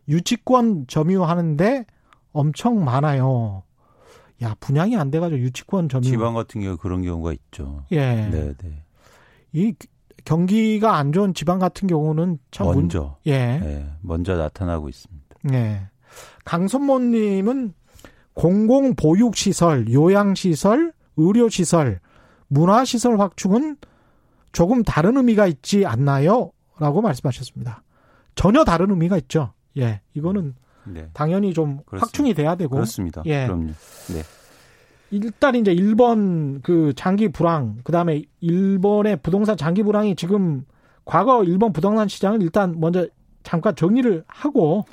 유치권 0.07 0.87
점유하는데 0.87 1.85
엄청 2.31 2.83
많아요. 2.83 3.63
야 4.41 4.55
분양이 4.59 4.95
안 4.95 5.11
돼가지고 5.11 5.39
유치권 5.41 5.89
점유. 5.89 6.03
지방 6.03 6.33
같은 6.33 6.61
경우 6.61 6.77
그런 6.77 7.01
경우가 7.01 7.33
있죠. 7.33 7.83
예. 7.91 8.27
네, 8.27 8.53
네. 8.61 8.83
이 9.51 9.73
경기가 10.25 10.95
안 10.95 11.11
좋은 11.11 11.33
지방 11.33 11.59
같은 11.59 11.87
경우는 11.87 12.39
참 12.51 12.67
먼저 12.67 12.99
문... 13.01 13.11
예. 13.25 13.59
네, 13.59 13.89
먼저 14.01 14.35
나타나고 14.35 14.89
있습니다. 14.89 15.35
예. 15.53 15.81
강선모 16.45 16.99
님은 16.99 17.73
공공 18.33 18.95
보육 18.95 19.35
시설, 19.35 19.91
요양 19.91 20.35
시설, 20.35 20.93
의료 21.17 21.49
시설, 21.49 21.99
문화 22.47 22.85
시설 22.85 23.19
확충은 23.19 23.77
조금 24.51 24.83
다른 24.83 25.17
의미가 25.17 25.47
있지 25.47 25.85
않나요? 25.85 26.51
라고 26.79 27.01
말씀하셨습니다. 27.01 27.83
전혀 28.35 28.63
다른 28.63 28.89
의미가 28.89 29.17
있죠. 29.17 29.53
예. 29.77 30.01
이거는 30.13 30.55
네. 30.85 31.09
당연히 31.13 31.53
좀 31.53 31.79
그렇습니다. 31.85 32.05
확충이 32.05 32.33
돼야 32.33 32.55
되고. 32.55 32.75
그렇습니다. 32.75 33.21
예. 33.25 33.45
그럼요. 33.45 33.73
네. 34.13 34.23
일단 35.11 35.55
이제 35.55 35.71
일본 35.71 36.61
그 36.61 36.93
장기 36.95 37.29
불황, 37.29 37.79
그 37.83 37.91
다음에 37.91 38.23
일본의 38.41 39.17
부동산 39.23 39.57
장기 39.57 39.83
불황이 39.83 40.15
지금 40.15 40.65
과거 41.05 41.43
일본 41.43 41.73
부동산 41.73 42.07
시장을 42.07 42.43
일단 42.43 42.79
먼저 42.79 43.07
잠깐 43.43 43.75
정리를 43.75 44.23
하고 44.27 44.85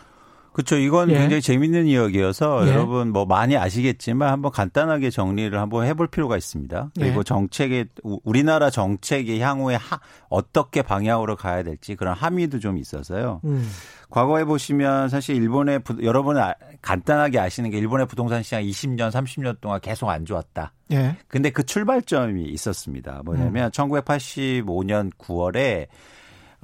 그렇죠. 0.56 0.78
이건 0.78 1.10
예. 1.10 1.18
굉장히 1.18 1.42
재밌는 1.42 1.84
이야기여서 1.84 2.66
예. 2.66 2.70
여러분 2.70 3.12
뭐 3.12 3.26
많이 3.26 3.58
아시겠지만 3.58 4.30
한번 4.30 4.50
간단하게 4.50 5.10
정리를 5.10 5.58
한번 5.60 5.84
해볼 5.84 6.06
필요가 6.06 6.38
있습니다. 6.38 6.92
그리고 6.98 7.18
예. 7.18 7.24
정책의 7.24 7.88
우리나라 8.24 8.70
정책의 8.70 9.38
향후에 9.38 9.74
하, 9.74 10.00
어떻게 10.30 10.80
방향으로 10.80 11.36
가야 11.36 11.62
될지 11.62 11.94
그런 11.94 12.14
함의도 12.14 12.58
좀 12.58 12.78
있어서요. 12.78 13.42
음. 13.44 13.68
과거에 14.08 14.44
보시면 14.44 15.10
사실 15.10 15.36
일본의 15.36 15.80
부, 15.80 16.02
여러분 16.02 16.38
아, 16.38 16.54
간단하게 16.80 17.38
아시는 17.38 17.68
게 17.68 17.76
일본의 17.76 18.06
부동산 18.06 18.42
시장 18.42 18.62
20년, 18.62 19.10
30년 19.10 19.60
동안 19.60 19.78
계속 19.82 20.08
안 20.08 20.24
좋았다. 20.24 20.72
예. 20.92 21.16
근데 21.28 21.50
그 21.50 21.64
출발점이 21.64 22.44
있었습니다. 22.44 23.20
뭐냐면 23.26 23.66
음. 23.66 23.70
1985년 23.70 25.10
9월에 25.18 25.86
아, 25.86 25.92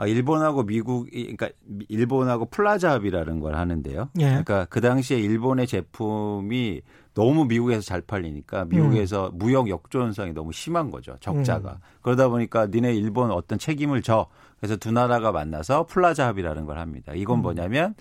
일본하고 0.06 0.64
미국, 0.64 1.08
그러니까 1.10 1.48
일본하고 1.88 2.46
플라자 2.46 2.92
합의라는 2.92 3.40
걸 3.40 3.56
하는데요. 3.56 4.08
예. 4.18 4.24
그러니까 4.24 4.66
그 4.66 4.80
당시에 4.80 5.18
일본의 5.18 5.66
제품이 5.66 6.82
너무 7.14 7.44
미국에서 7.44 7.82
잘 7.82 8.00
팔리니까 8.00 8.64
미국에서 8.66 9.28
음. 9.28 9.38
무역 9.38 9.68
역전성이 9.68 10.32
너무 10.32 10.52
심한 10.52 10.90
거죠. 10.90 11.16
적자가. 11.20 11.70
음. 11.72 11.76
그러다 12.00 12.28
보니까 12.28 12.66
니네 12.66 12.94
일본 12.94 13.30
어떤 13.30 13.58
책임을 13.58 14.02
져. 14.02 14.26
그래서 14.58 14.76
두 14.76 14.92
나라가 14.92 15.32
만나서 15.32 15.86
플라자 15.86 16.28
합의라는 16.28 16.64
걸 16.64 16.78
합니다. 16.78 17.12
이건 17.14 17.40
음. 17.40 17.42
뭐냐면 17.42 17.94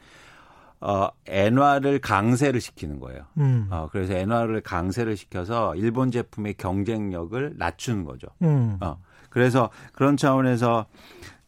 어, 0.80 1.10
엔화를 1.28 2.00
강세를 2.00 2.60
시키는 2.60 3.00
거예요. 3.00 3.24
음. 3.38 3.68
어, 3.70 3.88
그래서 3.92 4.14
엔화를 4.14 4.62
강세를 4.62 5.16
시켜서 5.16 5.76
일본 5.76 6.10
제품의 6.10 6.56
경쟁력을 6.56 7.54
낮추는 7.58 8.04
거죠. 8.04 8.28
음. 8.42 8.78
어, 8.82 8.98
그래서 9.30 9.70
그런 9.94 10.18
차원에서 10.18 10.88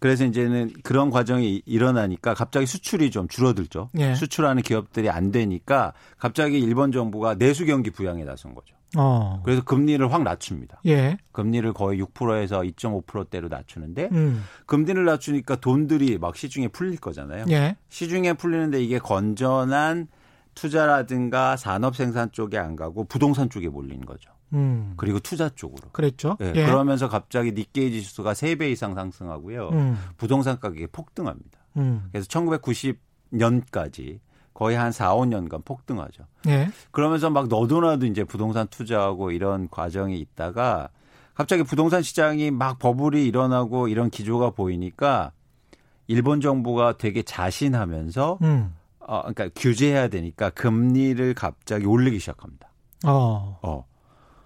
그래서 0.04 0.26
이제는 0.26 0.74
그런 0.84 1.10
과정이 1.10 1.62
일어나니까 1.66 2.34
갑자기 2.34 2.66
수출이 2.66 3.10
좀 3.10 3.30
줄어들죠. 3.30 3.90
예. 4.00 4.16
수출하는 4.16 4.62
기업들이 4.62 5.10
안 5.10 5.32
되니까 5.32 5.94
갑자기 6.18 6.60
일본 6.60 6.92
정부가 6.92 7.36
내수 7.36 7.66
경기 7.66 7.90
부양에 7.90 8.26
나선 8.26 8.54
거죠. 8.54 8.76
어. 8.98 9.42
그래서 9.46 9.64
금리를 9.64 10.12
확 10.12 10.24
낮춥니다. 10.24 10.82
예. 10.88 11.16
금리를 11.32 11.72
거의 11.72 12.02
6%에서 12.02 12.64
2.5%대로 12.64 13.48
낮추는데 13.48 14.10
음. 14.12 14.44
금리를 14.66 15.06
낮추니까 15.06 15.56
돈들이 15.56 16.18
막 16.18 16.36
시중에 16.36 16.68
풀릴 16.68 17.00
거잖아요. 17.00 17.46
예. 17.52 17.78
시중에 17.88 18.34
풀리는데 18.34 18.84
이게 18.84 19.00
건전한 19.00 20.10
투자라든가 20.54 21.56
산업 21.56 21.96
생산 21.96 22.30
쪽에 22.34 22.58
안 22.58 22.76
가고 22.76 23.06
부동산 23.06 23.50
쪽에 23.50 23.70
몰리는 23.70 24.06
거죠. 24.06 24.33
음. 24.54 24.94
그리고 24.98 25.20
투자 25.20 25.50
쪽으로. 25.50 25.90
그랬죠. 25.92 26.38
네, 26.40 26.54
예. 26.56 26.66
그러면서 26.66 27.10
갑자기 27.10 27.52
니케이 27.52 27.92
지수가 27.92 28.34
3배 28.34 28.72
이상 28.72 28.96
상승하고요. 28.96 29.70
음. 29.70 29.98
부동산 30.18 30.60
가격이 30.60 30.88
폭등합니다. 30.88 31.60
음. 31.78 32.08
그래서 32.12 32.28
1990년까지 32.28 34.20
거의 34.54 34.78
한 34.78 34.92
4, 34.92 35.16
5년간 35.16 35.66
폭등하죠. 35.66 36.26
예. 36.48 36.70
그러면서 36.92 37.30
막 37.30 37.48
너도나도 37.48 38.06
이제 38.06 38.24
부동산 38.24 38.68
투자하고 38.68 39.32
이런 39.32 39.68
과정이 39.70 40.20
있다가 40.20 40.90
갑자기 41.34 41.64
부동산 41.64 42.04
시장이 42.04 42.52
막 42.52 42.78
버블이 42.78 43.26
일어나고 43.26 43.88
이런 43.88 44.10
기조가 44.10 44.52
보이니까 44.52 45.32
일본 46.08 46.42
정부가 46.42 46.98
되게 46.98 47.24
자신하면서 47.24 48.40
음. 48.44 48.76
어, 49.00 49.22
그러니까 49.22 49.50
규제해야 49.56 50.08
되니까 50.08 50.50
금리를 50.52 51.34
갑자기 51.34 51.86
올리기 51.86 52.20
시작합니다. 52.20 52.70
어. 53.06 53.60
어. 53.62 53.86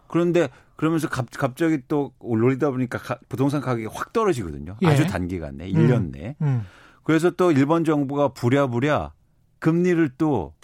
그런데 0.07 0.49
그러면서 0.75 1.09
갑, 1.09 1.27
갑자기 1.31 1.79
또 1.87 2.13
올리다 2.19 2.69
보니까 2.71 2.97
가, 2.97 3.19
부동산 3.29 3.61
가격이 3.61 3.87
확 3.91 4.13
떨어지거든요. 4.13 4.77
예. 4.81 4.87
아주 4.87 5.07
단기간 5.07 5.57
내, 5.57 5.69
1년 5.69 5.97
음. 5.97 6.11
내. 6.11 6.35
음. 6.41 6.65
그래서 7.03 7.31
또 7.31 7.51
일본 7.51 7.83
정부가 7.83 8.29
부랴부랴 8.29 9.13
금리를 9.59 10.09
또 10.17 10.57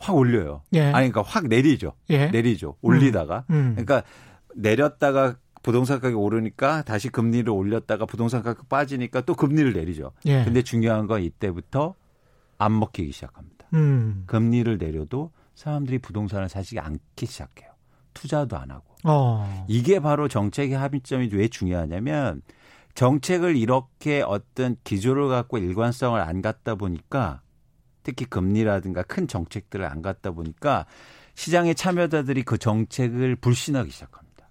확 0.00 0.16
올려요. 0.16 0.62
예. 0.72 0.80
아니, 0.80 1.10
그러니까 1.10 1.22
확 1.22 1.46
내리죠. 1.46 1.92
예. 2.08 2.28
내리죠. 2.28 2.76
올리다가. 2.80 3.44
음. 3.50 3.54
음. 3.54 3.70
그러니까 3.72 4.02
내렸다가 4.56 5.36
부동산 5.62 6.00
가격이 6.00 6.14
오르니까 6.14 6.82
다시 6.82 7.10
금리를 7.10 7.48
올렸다가 7.50 8.06
부동산 8.06 8.42
가격 8.42 8.68
빠지니까 8.70 9.20
또 9.20 9.34
금리를 9.34 9.74
내리죠. 9.74 10.12
예. 10.24 10.42
근데 10.42 10.62
중요한 10.62 11.06
건 11.06 11.22
이때부터 11.22 11.94
안 12.56 12.78
먹히기 12.78 13.12
시작합니다. 13.12 13.66
음. 13.74 14.24
금리를 14.26 14.78
내려도 14.78 15.32
사람들이 15.54 15.98
부동산을 15.98 16.48
사지 16.48 16.78
않기 16.78 17.26
시작해요. 17.26 17.69
투자도 18.14 18.56
안 18.56 18.70
하고. 18.70 18.84
어. 19.04 19.64
이게 19.68 20.00
바로 20.00 20.28
정책의 20.28 20.76
합의점이 20.76 21.30
왜 21.32 21.48
중요하냐면 21.48 22.42
정책을 22.94 23.56
이렇게 23.56 24.22
어떤 24.22 24.76
기조를 24.84 25.28
갖고 25.28 25.58
일관성을 25.58 26.20
안 26.20 26.42
갖다 26.42 26.74
보니까 26.74 27.40
특히 28.02 28.24
금리라든가 28.24 29.02
큰 29.02 29.28
정책들을 29.28 29.84
안 29.84 30.02
갖다 30.02 30.30
보니까 30.32 30.86
시장의 31.34 31.74
참여자들이 31.74 32.42
그 32.42 32.58
정책을 32.58 33.36
불신하기 33.36 33.90
시작합니다. 33.90 34.48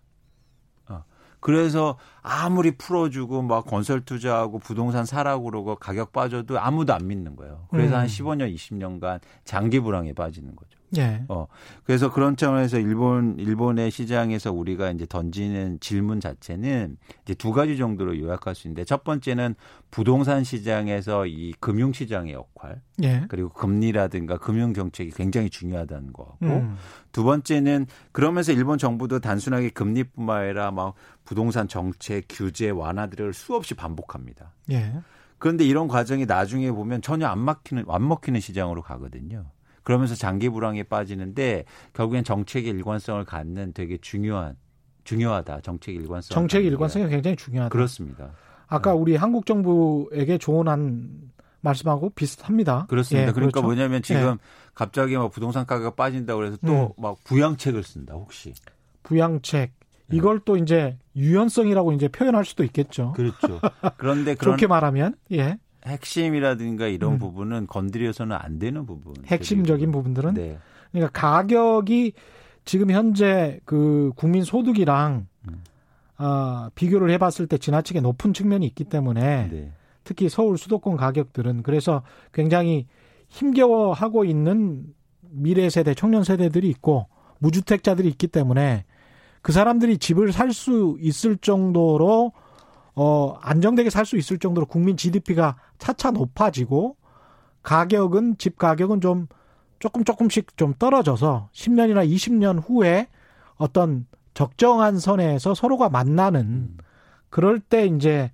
어. 0.88 1.04
그래서 1.40 1.98
아무리 2.22 2.72
풀어주고 2.72 3.44
막 3.44 3.66
건설 3.66 4.02
투자하고 4.02 4.60
부동산 4.60 5.06
사라고 5.06 5.46
그러고 5.46 5.76
가격 5.76 6.14
빠져도 6.14 6.60
아무도 6.60 6.94
안 6.94 7.08
믿는 7.08 7.36
거예요. 7.36 7.68
그래서 7.70 7.96
음. 7.96 8.00
한 8.00 8.08
15년, 8.08 8.54
20년간 8.56 9.20
장기 9.44 9.80
불황에 9.80 10.14
빠지는 10.14 10.56
거죠. 10.56 10.79
예. 10.98 11.24
어. 11.28 11.48
그래서 11.84 12.12
그런 12.12 12.36
차원에서 12.36 12.80
일본 12.80 13.38
일본의 13.38 13.92
시장에서 13.92 14.52
우리가 14.52 14.92
이제 14.92 15.06
던지는 15.06 15.80
질문 15.80 16.20
자체는 16.20 16.98
이제 17.24 17.34
두 17.36 17.52
가지 17.52 17.78
정도로 17.78 18.18
요약할 18.20 18.56
수 18.56 18.68
있는데 18.68 18.86
첫 18.86 19.04
번째는 19.04 19.56
부동산 19.92 20.44
시장에서 20.44 21.26
이 21.26 21.54
금융 21.60 21.94
시장의 21.94 22.34
역할 22.34 22.82
예. 23.04 23.26
그리고 23.28 23.50
금리라든가 23.50 24.38
금융 24.38 24.74
정책이 24.74 25.12
굉장히 25.12 25.50
중요하다는 25.50 26.14
거고 26.14 26.38
음. 26.44 26.78
두 27.12 27.24
번째는 27.24 27.88
그러면서 28.12 28.52
일본 28.52 28.78
정부도 28.78 29.20
단순하게 29.20 29.70
금리뿐만 29.70 30.44
아니라 30.44 30.72
막 30.72 30.96
부동산 31.26 31.68
정책 31.68 32.26
규제 32.30 32.70
완화들을 32.70 33.34
수없이 33.34 33.76
반복합니다. 33.76 34.54
예. 34.72 34.94
그런데 35.38 35.64
이런 35.64 35.88
과정이 35.88 36.26
나중에 36.26 36.72
보면 36.72 37.02
전혀 37.02 37.28
안 37.28 37.40
막히는 37.40 37.86
안 37.88 38.08
먹히는 38.08 38.40
시장으로 38.42 38.82
가거든요. 38.82 39.46
그러면서 39.84 40.16
장기 40.16 40.50
불황에 40.50 40.84
빠지는데 40.84 41.66
결국엔 41.94 42.24
정책의 42.24 42.72
일관성을 42.72 43.24
갖는 43.26 43.74
되게 43.74 43.98
중요한 43.98 44.56
중요하다. 45.04 45.62
정책 45.62 45.96
일관성. 45.96 46.36
정책 46.36 46.66
일관성이 46.66 47.10
굉장히 47.10 47.36
중요하다. 47.36 47.70
그렇습니다. 47.70 48.32
아까 48.68 48.92
네. 48.92 48.98
우리 49.00 49.16
한국 49.16 49.46
정부에게 49.46 50.38
조언한 50.38 51.32
말씀하고 51.62 52.12
비슷합니다. 52.12 52.86
그렇습니다. 52.88 53.30
예, 53.30 53.32
그러니까 53.32 53.60
그렇죠? 53.62 53.66
뭐냐면 53.66 54.02
지금 54.02 54.34
예. 54.34 54.38
갑자기 54.74 55.18
막 55.18 55.32
부동산 55.32 55.66
가격 55.66 55.96
빠진다고 55.96 56.46
해서 56.46 56.58
또막 56.66 57.18
음. 57.18 57.24
부양책을 57.24 57.84
쓴다. 57.84 58.14
혹시 58.14 58.54
부양책 59.04 59.72
네. 60.08 60.18
이걸 60.18 60.40
또 60.46 60.58
이제 60.58 60.98
유연성이라고 61.16 61.94
이제 61.94 62.08
표현할 62.08 62.46
수도 62.46 62.64
있겠죠. 62.64 63.14
그렇죠. 63.14 63.60
그런데 63.98 64.36
그런 64.36 64.56
좋게 64.56 64.68
말하면 64.68 65.16
예. 65.32 65.58
핵심이라든가 65.86 66.88
이런 66.88 67.14
음. 67.14 67.20
부분은 67.20 67.68
건드려서는 67.68 68.36
안 68.36 68.60
되는 68.60 68.86
부분. 68.86 69.14
핵심적인 69.26 69.92
부분들은 69.92 70.34
네. 70.34 70.58
그러니까 70.92 71.12
가격이 71.20 72.14
지금 72.66 72.92
현재 72.92 73.60
그 73.66 74.12
국민 74.16 74.44
소득이랑 74.44 75.28
음. 75.48 75.64
어, 76.24 76.70
비교를 76.76 77.10
해봤을 77.12 77.48
때 77.48 77.58
지나치게 77.58 78.02
높은 78.02 78.34
측면이 78.34 78.66
있기 78.68 78.84
때문에 78.84 79.50
네. 79.50 79.72
특히 80.04 80.28
서울 80.28 80.58
수도권 80.58 80.98
가격들은 80.98 81.64
그래서 81.64 82.04
굉장히 82.34 82.88
힘겨워하고 83.30 84.26
있는 84.26 84.86
미래 85.22 85.70
세대, 85.70 85.94
청년 85.94 86.24
세대들이 86.24 86.68
있고 86.70 87.08
무주택자들이 87.38 88.08
있기 88.10 88.28
때문에 88.28 88.86
그 89.42 89.52
사람들이 89.52 89.98
집을 89.98 90.34
살 90.34 90.52
수 90.52 90.98
있을 91.00 91.38
정도로 91.38 92.34
어, 93.02 93.38
안정되게 93.42 93.90
살 93.90 94.06
수 94.06 94.18
있을 94.18 94.40
정도로 94.40 94.66
국민 94.66 94.98
GDP가 94.98 95.56
차차 95.78 96.12
높아지고 96.12 96.98
가격은 97.64 98.38
집 98.38 98.58
가격은 98.58 99.00
좀 99.00 99.28
조금 99.80 100.04
조금씩 100.04 100.58
좀 100.58 100.74
떨어져서 100.78 101.50
10년이나 101.54 102.06
20년 102.10 102.62
후에 102.62 103.08
어떤 103.56 104.06
적정한 104.34 105.00
선에서 105.00 105.54
서로가 105.54 105.88
만나는 105.90 106.76
그럴 107.30 107.60
때 107.60 107.86
이제 107.86 108.32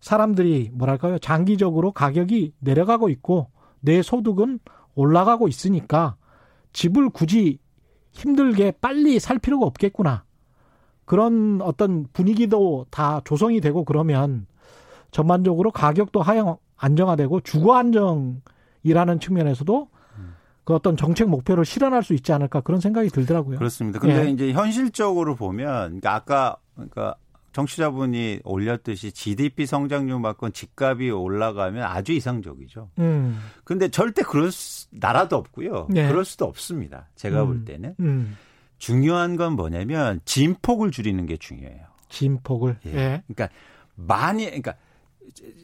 사람들이 0.00 0.70
뭐랄까요? 0.74 1.18
장기적으로 1.18 1.90
가격이 1.90 2.52
내려가고 2.60 3.08
있고 3.08 3.48
내 3.80 4.02
소득은 4.02 4.60
올라가고 4.94 5.48
있으니까 5.48 6.16
집을 6.72 7.08
굳이 7.10 7.58
힘들게 8.12 8.72
빨리 8.80 9.18
살 9.18 9.38
필요가 9.38 9.66
없겠구나 9.66 10.23
그런 11.04 11.60
어떤 11.62 12.06
분위기도 12.12 12.86
다 12.90 13.20
조성이 13.24 13.60
되고 13.60 13.84
그러면 13.84 14.46
전반적으로 15.10 15.70
가격도 15.70 16.22
하향 16.22 16.56
안정화되고 16.76 17.40
주거 17.40 17.76
안정이라는 17.76 19.20
측면에서도 19.20 19.88
그 20.64 20.74
어떤 20.74 20.96
정책 20.96 21.28
목표를 21.28 21.64
실현할 21.64 22.02
수 22.02 22.14
있지 22.14 22.32
않을까 22.32 22.60
그런 22.62 22.80
생각이 22.80 23.10
들더라고요. 23.10 23.58
그렇습니다. 23.58 23.98
근데 23.98 24.26
예. 24.26 24.30
이제 24.30 24.52
현실적으로 24.52 25.36
보면 25.36 26.00
그러니까 26.00 26.14
아까 26.14 26.56
그러니까 26.74 27.16
정치자분이 27.52 28.40
올렸듯이 28.44 29.12
GDP 29.12 29.66
성장률 29.66 30.18
만큼 30.18 30.50
집값이 30.50 31.10
올라가면 31.10 31.84
아주 31.84 32.12
이상적이죠. 32.12 32.90
음. 32.98 33.38
근데 33.62 33.88
절대 33.88 34.22
그럴 34.22 34.50
수, 34.50 34.88
나라도 34.90 35.36
없고요. 35.36 35.88
예. 35.94 36.08
그럴 36.08 36.24
수도 36.24 36.46
없습니다. 36.46 37.08
제가 37.14 37.42
음. 37.42 37.46
볼 37.46 37.64
때는. 37.64 37.94
음. 38.00 38.36
중요한 38.84 39.36
건 39.36 39.54
뭐냐면 39.54 40.20
진폭을 40.26 40.90
줄이는 40.90 41.24
게 41.24 41.38
중요해요. 41.38 41.86
진폭을. 42.10 42.80
예. 42.84 42.90
예. 42.90 43.22
그러니까 43.26 43.48
많이 43.94 44.44
그러니까 44.44 44.74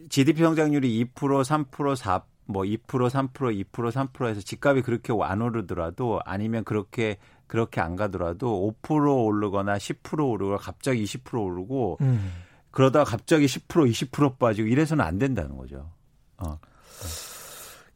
GDP 0.08 0.42
성장률이 0.42 1.04
2% 1.04 1.14
3% 1.14 1.66
4뭐 1.68 2.24
2% 2.48 3.10
3% 3.10 3.30
2% 3.30 4.10
3%에서 4.10 4.40
집값이 4.40 4.80
그렇게 4.80 5.12
안 5.20 5.42
오르더라도 5.42 6.20
아니면 6.24 6.64
그렇게 6.64 7.18
그렇게 7.46 7.82
안 7.82 7.94
가더라도 7.94 8.74
5% 8.82 9.26
오르거나 9.26 9.76
10% 9.76 10.26
오르거나 10.26 10.56
갑자기 10.56 11.04
20% 11.04 11.44
오르고 11.44 11.98
음. 12.00 12.32
그러다가 12.70 13.04
갑자기 13.04 13.44
10% 13.44 14.08
20% 14.08 14.38
빠지고 14.38 14.66
이래서는 14.66 15.04
안 15.04 15.18
된다는 15.18 15.58
거죠. 15.58 15.90
어. 16.38 16.58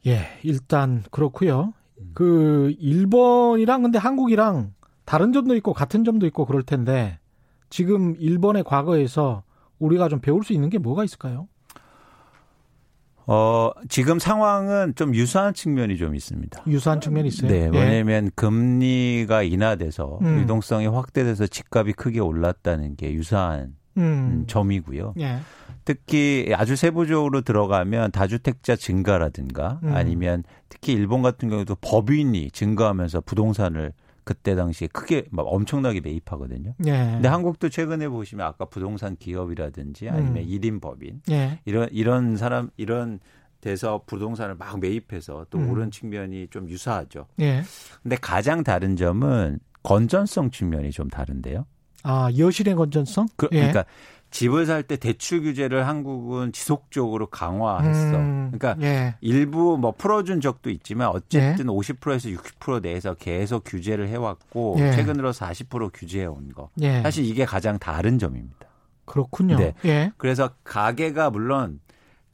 예, 0.07 0.39
일단 0.43 1.03
그렇고요. 1.11 1.73
음. 1.99 2.11
그 2.13 2.75
일본이랑 2.79 3.85
근데 3.85 3.97
한국이랑 3.97 4.75
다른 5.05 5.33
점도 5.33 5.55
있고 5.57 5.73
같은 5.73 6.05
점도 6.05 6.27
있고 6.27 6.47
그럴 6.47 6.63
텐데 6.63 7.19
지금 7.71 8.15
일본의 8.19 8.65
과거에서 8.65 9.43
우리가 9.79 10.09
좀 10.09 10.21
배울 10.21 10.45
수 10.45 10.53
있는 10.53 10.71
게 10.71 10.79
뭐가 10.79 11.05
있을까요? 11.05 11.49
어, 13.27 13.71
지금 13.89 14.19
상황은 14.19 14.95
좀 14.97 15.15
유사한 15.15 15.55
측면이 15.55 15.97
좀 15.97 16.15
있습니다. 16.15 16.63
유사한 16.67 17.01
측면이 17.01 17.29
있어요? 17.29 17.51
네. 17.51 17.71
왜냐하면 17.73 18.27
예. 18.27 18.31
금리가 18.35 19.43
인하돼서 19.43 20.19
음. 20.21 20.41
유동성이 20.41 20.87
확대돼서 20.87 21.47
집값이 21.47 21.95
크게 21.95 22.21
올랐다는 22.21 22.97
게 22.97 23.13
유사한 23.15 23.77
음. 23.97 24.45
점이고요. 24.47 25.15
예. 25.21 25.39
특히 25.87 26.53
아주 26.55 26.77
세부적으로 26.77 27.43
들어가면 27.43 28.11
다주택자 28.11 28.77
증가라든가 28.77 29.81
음. 29.83 29.95
아니면 29.95 30.45
특히 30.69 30.93
일본 30.93 31.23
같은 31.23 31.49
경우도 31.49 31.77
법인이 31.81 32.51
증가하면서 32.51 33.23
부동산을 33.23 33.93
그때 34.25 34.55
당시에 34.55 34.89
크게 34.89 35.27
막 35.31 35.43
엄청나게 35.43 36.01
매입하거든요. 36.01 36.75
예. 36.87 36.91
근데 36.91 37.29
한국도 37.29 37.69
최근에 37.69 38.09
보시면 38.09 38.47
아까 38.47 38.65
부동산 38.65 39.17
기업이라든지 39.17 40.09
아니면 40.09 40.39
음. 40.39 40.47
1인 40.47 40.81
법인 40.81 41.21
예. 41.31 41.61
이런 41.65 41.89
이런 41.93 42.37
사람 42.37 42.71
이런 42.77 43.21
돼서 43.61 44.03
부동산을 44.07 44.57
막 44.57 44.79
매입해서 44.81 45.47
또 45.51 45.59
음. 45.59 45.71
오른 45.71 45.91
측면이 45.91 46.49
좀 46.49 46.69
유사하죠. 46.69 47.27
예. 47.41 47.63
근데 48.03 48.17
가장 48.17 48.65
다른 48.65 48.97
점은 48.97 49.59
건전성 49.83 50.51
측면이 50.51 50.91
좀 50.91 51.09
다른데요. 51.09 51.67
아, 52.03 52.31
여실의 52.37 52.75
건전성? 52.75 53.27
그, 53.37 53.49
예. 53.53 53.57
그러니까 53.57 53.85
집을 54.35 54.67
살 54.67 54.83
때 54.83 54.97
대출 54.97 55.43
규제를 55.43 55.87
한국은 55.87 56.51
지속적으로 56.51 57.29
강화했어. 57.29 58.17
음, 58.17 58.51
그러니까 58.53 58.85
예. 58.85 59.15
일부 59.21 59.79
뭐 59.79 59.93
풀어준 59.93 60.41
적도 60.41 60.71
있지만 60.71 61.09
어쨌든 61.09 61.67
예. 61.67 61.69
50%에서 61.71 62.29
60% 62.31 62.83
내에서 62.83 63.15
계속 63.15 63.63
규제를 63.65 64.09
해왔고 64.09 64.75
예. 64.81 64.91
최근 64.91 65.15
들어 65.15 65.31
40% 65.31 65.93
규제해 65.95 66.27
온 66.27 66.49
거. 66.53 66.69
예. 66.81 67.01
사실 67.03 67.25
이게 67.25 67.45
가장 67.45 67.79
다른 67.79 68.19
점입니다. 68.19 68.67
그렇군요. 69.05 69.57
네. 69.57 69.73
예. 69.85 70.13
그래서 70.17 70.51
가계가 70.65 71.31
물론 71.31 71.79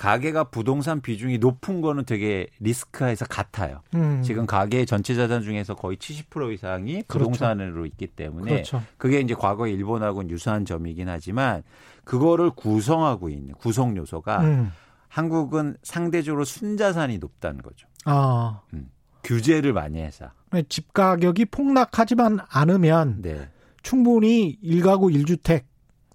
가계가 0.01 0.45
부동산 0.45 1.03
비중이 1.03 1.37
높은 1.37 1.83
거는 1.83 2.07
되게 2.07 2.47
리스크에서 2.59 3.27
같아요. 3.27 3.83
음. 3.95 4.23
지금 4.23 4.47
가계 4.47 4.87
전체 4.87 5.15
자산 5.15 5.43
중에서 5.43 5.75
거의 5.75 5.99
70% 5.99 6.55
이상이 6.55 7.03
그렇죠. 7.03 7.31
부동산으로. 7.31 7.85
있기 7.85 8.07
때문에 8.07 8.51
그렇죠. 8.51 8.83
그게 8.97 9.21
이제 9.21 9.35
과거 9.35 9.67
일본하고는 9.67 10.31
유사한 10.31 10.65
점이긴 10.65 11.11
하지만 11.11 11.63
그거를 12.05 12.51
구성하고 12.51 13.29
있는 13.29 13.55
구성 13.55 13.97
요소가 13.97 14.43
음. 14.43 14.73
한국은 15.09 15.77
상대적으로 15.83 16.45
순자산이 16.45 17.19
높다는 17.19 17.63
거죠. 17.63 17.87
아. 18.05 18.61
음. 18.73 18.91
규제를 19.23 19.73
많이 19.73 20.01
해서. 20.01 20.31
집 20.69 20.93
가격이 20.93 21.47
폭락하지만 21.47 22.41
않으면 22.49 23.23
네. 23.23 23.49
충분히 23.83 24.59
1가구 24.63 25.15
1주택 25.15 25.65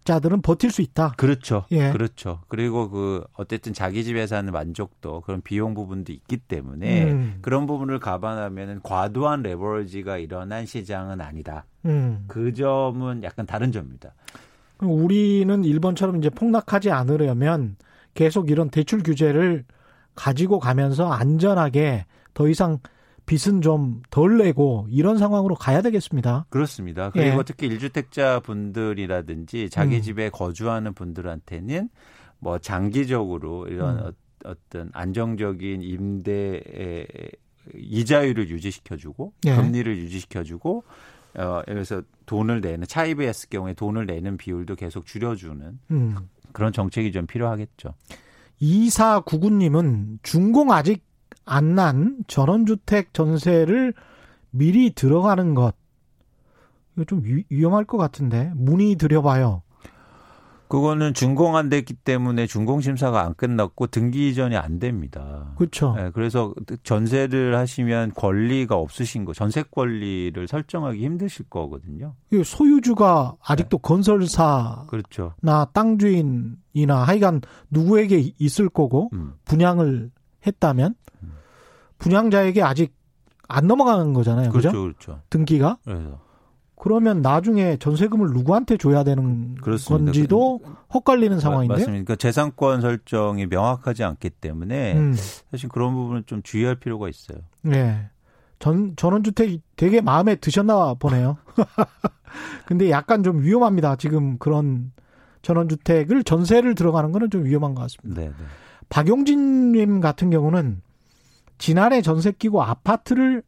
자들은 0.05 0.43
버틸 0.43 0.69
수 0.69 0.83
있다. 0.83 1.13
그렇죠. 1.17 1.65
예. 1.71 1.91
그렇죠. 1.91 2.41
그리고 2.47 2.89
그 2.89 3.25
어쨌든 3.33 3.73
자기 3.73 4.03
집에 4.03 4.27
사는 4.27 4.51
만족도 4.53 5.21
그런 5.21 5.41
비용 5.41 5.73
부분도 5.73 6.13
있기 6.13 6.37
때문에 6.37 7.11
음. 7.11 7.37
그런 7.41 7.65
부분을 7.65 7.99
감안하면 7.99 8.81
과도한 8.83 9.41
레버리지가 9.41 10.17
일어난 10.17 10.67
시장은 10.67 11.21
아니다. 11.21 11.65
음. 11.85 12.25
그 12.27 12.53
점은 12.53 13.23
약간 13.23 13.47
다른 13.47 13.71
점입니다. 13.71 14.13
우리는 14.81 15.63
일본처럼 15.63 16.17
이제 16.17 16.29
폭락하지 16.29 16.91
않으려면 16.91 17.77
계속 18.13 18.49
이런 18.49 18.69
대출 18.69 19.03
규제를 19.03 19.65
가지고 20.15 20.59
가면서 20.59 21.11
안전하게 21.11 22.05
더 22.33 22.47
이상 22.47 22.79
빚은 23.25 23.61
좀 23.61 24.01
덜 24.11 24.37
내고 24.37 24.87
이런 24.89 25.17
상황으로 25.17 25.55
가야 25.55 25.81
되겠습니다. 25.81 26.45
그렇습니다. 26.49 27.09
그리고 27.09 27.39
예. 27.39 27.43
특히 27.45 27.69
1주택자 27.69 28.43
분들이라든지 28.43 29.69
자기 29.69 29.97
음. 29.97 30.01
집에 30.01 30.29
거주하는 30.29 30.93
분들한테는 30.93 31.89
뭐 32.39 32.59
장기적으로 32.59 33.67
이런 33.67 33.99
음. 33.99 34.11
어떤 34.45 34.89
안정적인 34.93 35.81
임대의 35.81 37.07
이자율을 37.73 38.49
유지시켜주고 38.49 39.33
예. 39.47 39.55
금리를 39.55 39.97
유지시켜주고 39.97 40.83
어 41.37 41.61
여기서 41.67 42.01
돈을 42.25 42.61
내는 42.61 42.87
차입에 42.87 43.27
했을 43.27 43.49
경우에 43.49 43.73
돈을 43.73 44.05
내는 44.05 44.37
비율도 44.37 44.75
계속 44.75 45.05
줄여주는 45.05 45.79
음. 45.91 46.15
그런 46.53 46.71
정책이 46.71 47.11
좀 47.11 47.25
필요하겠죠. 47.27 47.93
2499님은 48.61 50.19
준공 50.23 50.71
아직 50.71 51.03
안 51.45 51.75
난 51.75 52.17
전원주택 52.27 53.13
전세를 53.13 53.93
미리 54.49 54.91
들어가는 54.93 55.53
것 55.53 55.75
이거 56.95 57.03
좀 57.05 57.21
위험할 57.49 57.85
것 57.85 57.97
같은데 57.97 58.51
문의 58.55 58.95
드려봐요. 58.95 59.61
그거는 60.67 61.13
준공 61.13 61.55
안 61.55 61.69
됐기 61.69 61.93
때문에 61.93 62.47
준공 62.47 62.81
심사가 62.81 63.23
안 63.23 63.33
끝났고 63.35 63.87
등기 63.87 64.29
이전이 64.29 64.55
안 64.57 64.79
됩니다. 64.79 65.53
그렇죠. 65.57 65.93
네, 65.95 66.11
그래서 66.13 66.53
전세를 66.83 67.55
하시면 67.55 68.13
권리가 68.15 68.75
없으신 68.75 69.25
거, 69.25 69.33
전세 69.33 69.63
권리를 69.63 70.47
설정하기 70.47 71.03
힘드실 71.03 71.45
거거든요. 71.49 72.15
소유주가 72.43 73.35
아직도 73.43 73.77
네. 73.77 73.81
건설사, 73.81 74.85
그렇죠. 74.87 75.33
나땅 75.41 75.97
주인이나 75.97 77.03
하여간 77.03 77.41
누구에게 77.69 78.31
있을 78.39 78.69
거고 78.69 79.09
음. 79.13 79.33
분양을 79.45 80.11
했다면 80.45 80.95
분양자에게 81.97 82.61
아직 82.61 82.93
안 83.47 83.67
넘어가는 83.67 84.13
거잖아요. 84.13 84.49
그렇죠? 84.49 84.71
그렇죠. 84.71 85.21
등기가. 85.29 85.77
그래서. 85.83 86.19
그러면 86.77 87.21
나중에 87.21 87.77
전세금을 87.77 88.31
누구한테 88.31 88.77
줘야 88.77 89.03
되는 89.03 89.55
그렇습니다. 89.55 90.05
건지도 90.11 90.59
헛갈리는 90.93 91.39
상황인데. 91.39 91.73
맞습니다. 91.73 91.91
그러니까 91.91 92.15
재산권 92.15 92.81
설정이 92.81 93.47
명확하지 93.47 94.03
않기 94.03 94.29
때문에 94.29 94.93
음. 94.95 95.15
사실 95.51 95.69
그런 95.69 95.93
부분은 95.95 96.23
좀 96.25 96.43
주의할 96.43 96.75
필요가 96.75 97.07
있어요. 97.07 97.39
네. 97.61 98.09
전 98.59 98.95
전원주택이 98.95 99.61
되게 99.75 100.01
마음에 100.01 100.35
드셨나 100.35 100.95
보네요. 100.95 101.37
근데 102.65 102.89
약간 102.89 103.23
좀 103.23 103.41
위험합니다. 103.41 103.95
지금 103.95 104.37
그런 104.37 104.91
전원주택을 105.41 106.23
전세를 106.23 106.75
들어가는 106.75 107.11
거는 107.11 107.29
좀 107.29 107.45
위험한 107.45 107.75
것 107.75 107.81
같습니다. 107.83 108.21
네, 108.21 108.27
네. 108.29 108.33
박용진님 108.89 110.01
같은 110.01 110.29
경우는 110.29 110.81
지난해 111.57 112.01
전세 112.01 112.31
끼고 112.31 112.63
아파트를 112.63 113.43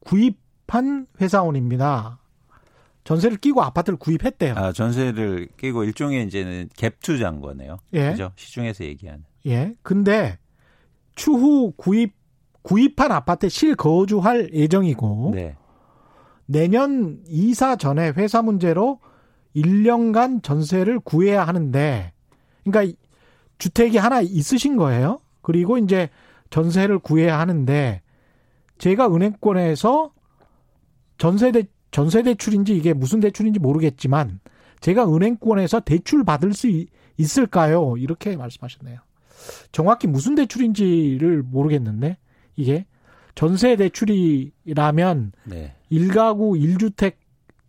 구입한 0.00 1.06
회사원입니다. 1.20 2.18
전세를 3.08 3.38
끼고 3.38 3.62
아파트를 3.62 3.98
구입했대요. 3.98 4.52
아, 4.54 4.70
전세를 4.70 5.48
끼고 5.56 5.84
일종의 5.84 6.26
이제는 6.26 6.68
갭 6.76 7.00
투자인 7.00 7.40
거네요. 7.40 7.78
예. 7.94 8.10
그죠? 8.10 8.32
시중에서 8.36 8.84
얘기하는. 8.84 9.24
예. 9.46 9.74
근데 9.80 10.38
추후 11.14 11.72
구입 11.78 12.12
구입한 12.60 13.10
아파트에 13.10 13.48
실거주할 13.48 14.50
예정이고 14.52 15.32
네. 15.34 15.56
내년 16.44 17.22
이사 17.26 17.76
전에 17.76 18.10
회사 18.10 18.42
문제로 18.42 19.00
1년간 19.56 20.42
전세를 20.42 21.00
구해야 21.00 21.46
하는데 21.46 22.12
그러니까 22.62 22.94
주택이 23.56 23.96
하나 23.96 24.20
있으신 24.20 24.76
거예요. 24.76 25.22
그리고 25.40 25.78
이제 25.78 26.10
전세를 26.50 26.98
구해야 26.98 27.38
하는데 27.38 28.02
제가 28.76 29.06
은행권에서 29.06 30.12
전세대 31.16 31.68
전세 31.90 32.22
대출인지 32.22 32.76
이게 32.76 32.92
무슨 32.92 33.20
대출인지 33.20 33.58
모르겠지만 33.60 34.40
제가 34.80 35.12
은행권에서 35.12 35.80
대출 35.80 36.24
받을 36.24 36.52
수 36.52 36.68
있을까요? 37.16 37.96
이렇게 37.96 38.36
말씀하셨네요. 38.36 39.00
정확히 39.72 40.06
무슨 40.06 40.34
대출인지를 40.34 41.42
모르겠는데 41.42 42.18
이게 42.56 42.86
전세 43.34 43.76
대출이라면 43.76 45.32
네. 45.44 45.74
1가구 45.90 46.60
1주택 46.60 47.14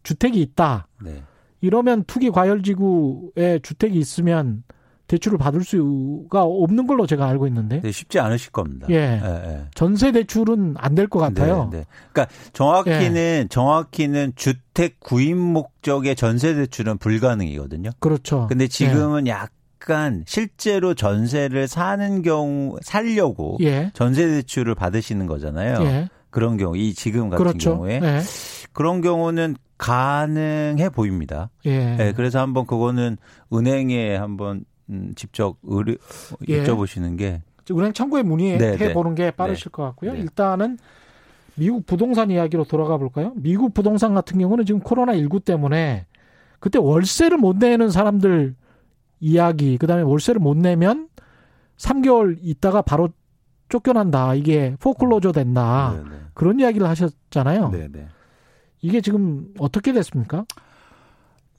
주택이 0.04 0.42
있다. 0.42 0.88
네. 1.04 1.24
이러면 1.62 2.04
투기 2.06 2.32
과열지구에 2.32 3.60
주택이 3.62 3.98
있으면 4.00 4.64
대출을 5.10 5.38
받을 5.38 5.64
수가 5.64 6.44
없는 6.44 6.88
걸로 6.88 7.06
제가 7.06 7.28
알고 7.28 7.48
있는데. 7.48 7.82
네, 7.82 7.92
쉽지 7.92 8.20
않으실 8.20 8.52
겁니다. 8.52 8.88
예. 8.90 8.96
예, 8.96 9.26
예. 9.26 9.66
전세 9.76 10.12
대출은 10.14 10.76
안 10.78 10.96
될 10.96 11.08
것 11.10 11.20
같아요. 11.20 11.68
네, 11.72 11.80
네. 11.80 11.86
그러니까 12.14 12.34
정확히는 12.54 13.16
예. 13.16 13.48
정확히는 13.50 14.34
주택 14.36 15.00
구입 15.00 15.36
목적의 15.36 16.16
전세 16.16 16.54
대출은 16.54 17.00
불가능이거든요. 17.00 17.90
그렇죠. 18.00 18.46
근데 18.48 18.68
지금은 18.68 19.28
예. 19.28 19.32
약간 19.32 20.24
실제로 20.28 20.94
전세를 20.94 21.68
사는 21.68 22.22
경우 22.22 22.78
살려고 22.84 23.58
예. 23.62 23.92
전세 23.96 24.28
대출을 24.28 24.76
받으시는 24.76 25.26
거잖아요. 25.26 25.82
예. 25.86 26.10
그런 26.30 26.58
경우 26.58 26.78
이 26.78 26.94
지금 26.94 27.30
같은 27.30 27.44
그렇죠. 27.44 27.72
경우에 27.72 28.00
그런 28.74 29.02
경우는 29.02 29.56
가능해 29.80 30.90
보입니다. 30.90 31.50
예. 31.66 31.96
네, 31.96 32.14
그래서 32.14 32.40
한번 32.40 32.68
그거는 32.68 33.18
은행에 33.52 34.16
한번 34.16 34.66
음, 34.90 35.14
직접 35.16 35.58
의뢰 35.64 35.96
예. 36.48 36.64
여쭤보시는 36.64 37.18
게 37.18 37.42
은행 37.72 37.94
창구에 37.94 38.24
문의해 38.24 38.58
네, 38.58 38.78
네. 38.78 38.94
보는 38.94 39.16
게 39.16 39.32
빠르실 39.32 39.66
네. 39.66 39.70
것 39.70 39.84
같고요. 39.84 40.14
네. 40.14 40.20
일단은 40.20 40.78
미국 41.56 41.86
부동산 41.86 42.32
이야기로 42.32 42.64
돌아가 42.64 42.98
볼까요? 42.98 43.34
미국 43.36 43.74
부동산 43.74 44.14
같은 44.14 44.40
경우는 44.40 44.66
지금 44.66 44.80
코로나 44.80 45.14
19 45.16 45.42
때문에 45.42 46.06
그때 46.60 46.80
월세를 46.80 47.38
못 47.38 47.58
내는 47.58 47.90
사람들 47.90 48.56
이야기, 49.20 49.78
그다음에 49.78 50.04
월세를 50.04 50.40
못 50.40 50.58
내면 50.58 51.10
3개월 51.78 52.38
있다가 52.42 52.82
바로 52.82 53.10
쫓겨난다. 53.70 54.36
이게 54.36 54.76
포클로저 54.80 55.32
된다. 55.32 55.94
네네. 55.96 56.10
네. 56.10 56.16
그런 56.34 56.60
이야기를 56.60 56.88
하셨잖아요. 56.88 57.70
네네. 57.70 58.08
이게 58.82 59.02
지금 59.02 59.54
어떻게 59.60 59.94
됐습니까? 59.94 60.46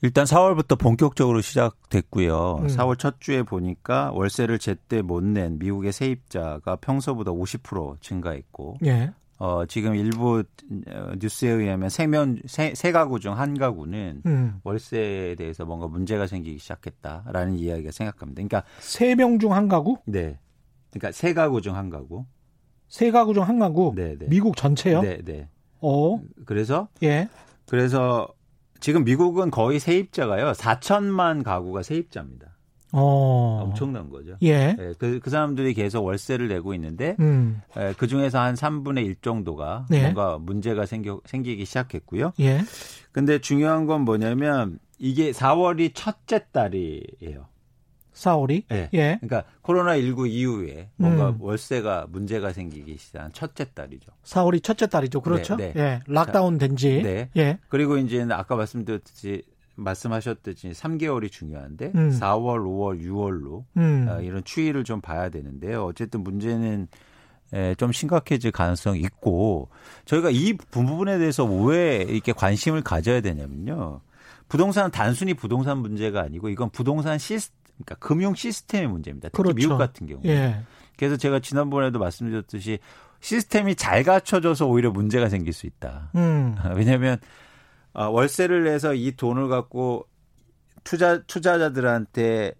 일단 0.03 0.25
4월부터 0.25 0.79
본격적으로 0.79 1.41
시작됐고요. 1.43 2.59
음. 2.63 2.67
4월 2.69 2.99
첫 2.99 3.21
주에 3.21 3.43
보니까 3.43 4.11
월세를 4.15 4.59
제때 4.59 5.03
못 5.03 5.23
낸 5.23 5.59
미국의 5.59 5.93
세입자가 5.93 6.77
평소보다 6.77 7.33
50% 7.33 8.01
증가했고, 8.01 8.79
예. 8.87 9.13
어, 9.39 9.65
지금 9.67 9.95
일부 9.95 10.43
어, 10.89 11.13
뉴스에 11.19 11.51
의하면 11.51 11.89
세면 11.91 12.43
세, 12.47 12.73
세 12.75 12.93
가구 12.93 13.21
중 13.21 13.35
한 13.35 13.57
가구는 13.59 14.23
음. 14.27 14.61
월세에 14.65 15.35
대해서 15.35 15.65
뭔가 15.65 15.87
문제가 15.87 16.27
생기기 16.27 16.59
시작했다라는 16.59 17.59
이야기가 17.59 17.91
생각합니다. 17.91 18.35
그러니까 18.37 18.65
세 18.81 19.15
명 19.15 19.39
중 19.39 19.53
한 19.53 19.69
가구? 19.69 19.97
네. 20.07 20.39
그러니까 20.91 21.13
세 21.13 21.33
가구 21.35 21.61
중 21.61 21.75
한 21.77 21.89
가구. 21.91 22.25
세 22.89 23.11
가구 23.11 23.33
중 23.35 23.43
한 23.45 23.59
가구. 23.59 23.93
네, 23.95 24.17
네. 24.19 24.27
미국 24.29 24.57
전체요? 24.57 25.03
네, 25.03 25.19
네. 25.25 25.49
어. 25.81 26.21
그래서 26.47 26.89
예. 27.03 27.29
그래서 27.67 28.29
지금 28.81 29.05
미국은 29.05 29.51
거의 29.51 29.79
세입자가요. 29.79 30.53
4천만 30.53 31.45
가구가 31.45 31.83
세입자입니다. 31.83 32.51
어. 32.93 33.61
엄청난 33.63 34.11
거죠. 34.11 34.37
예. 34.43 34.73
네, 34.73 34.93
그, 34.99 35.21
그 35.21 35.31
사람들이 35.31 35.75
계속 35.75 36.05
월세를 36.05 36.49
내고 36.49 36.75
있는데, 36.75 37.17
음. 37.21 37.61
예, 37.77 37.95
그 37.97 38.09
중에서 38.09 38.41
한 38.41 38.55
3분의 38.55 39.05
1 39.07 39.17
정도가 39.23 39.87
네. 39.89 40.03
뭔가 40.03 40.39
문제가 40.39 40.87
생겨, 40.87 41.21
생기기 41.25 41.65
시작했고요. 41.65 42.33
예. 42.41 42.63
근데 43.13 43.39
중요한 43.39 43.87
건 43.87 44.03
뭐냐면, 44.03 44.79
이게 44.99 45.31
4월이 45.31 45.93
첫째 45.95 46.47
달이에요. 46.53 47.47
4월이? 48.15 48.65
네. 48.69 48.89
예. 48.95 49.19
그러니까 49.21 49.45
코로나 49.63 49.97
19 49.97 50.27
이후에 50.27 50.91
뭔가 50.97 51.31
음. 51.31 51.37
월세가 51.41 52.07
문제가 52.11 52.53
생기기 52.53 52.97
시작한 52.97 53.33
첫째 53.33 53.65
달이죠. 53.73 54.13
4월이 54.25 54.63
첫째 54.63 54.87
달이죠. 54.87 55.21
그렇죠? 55.21 55.57
네, 55.57 55.73
네. 55.73 55.81
예. 55.81 56.01
락다운 56.07 56.59
된 56.59 56.77
지. 56.77 57.03
네. 57.03 57.31
예. 57.37 57.59
그리고 57.69 57.97
이제는 57.97 58.33
아까 58.33 58.57
말씀드렸듯이 58.57 59.45
말씀하셨듯이 59.77 60.71
3개월이 60.71 61.31
중요한데 61.31 61.93
음. 61.95 62.11
4월, 62.11 62.61
5월, 62.61 63.03
6월로 63.03 63.65
음. 63.77 64.07
어, 64.09 64.21
이런 64.21 64.45
추이를 64.45 64.85
좀 64.85 65.01
봐야 65.01 65.29
되는데요. 65.31 65.87
어쨌든 65.87 66.23
문제는 66.23 66.89
에, 67.53 67.75
좀 67.77 67.91
심각해질 67.91 68.53
가능성이 68.53 69.01
있고 69.01 69.71
저희가 70.05 70.31
이 70.31 70.53
부분에 70.71 71.19
대해서 71.19 71.45
왜 71.45 71.97
이렇게 72.09 72.33
관심을 72.33 72.83
가져야 72.83 73.21
되냐면요. 73.21 74.01
부동산은 74.49 74.91
단순히 74.91 75.35
부동산 75.35 75.79
문제가 75.79 76.21
아니고 76.23 76.49
이건 76.49 76.71
부동산 76.71 77.19
시스 77.19 77.51
그러니까 77.85 78.07
금융 78.07 78.35
시스템의 78.35 78.89
문제입니다. 78.89 79.29
특히 79.29 79.43
그렇죠. 79.43 79.57
미국 79.57 79.79
같은 79.79 80.07
경우. 80.07 80.21
예. 80.25 80.63
그래서 80.97 81.17
제가 81.17 81.41
지난번에도 81.41 81.99
말씀드렸듯이 81.99 82.79
시스템이 83.21 83.75
잘 83.75 84.03
갖춰져서 84.03 84.67
오히려 84.67 84.91
문제가 84.91 85.29
생길 85.29 85.53
수 85.53 85.67
있다. 85.67 86.11
음. 86.15 86.57
왜냐하면 86.75 87.19
아, 87.93 88.05
월세를 88.05 88.65
내서 88.65 88.95
이 88.95 89.13
돈을 89.13 89.49
갖고 89.49 90.07
투자 90.85 91.23
투자자들한테 91.23 92.55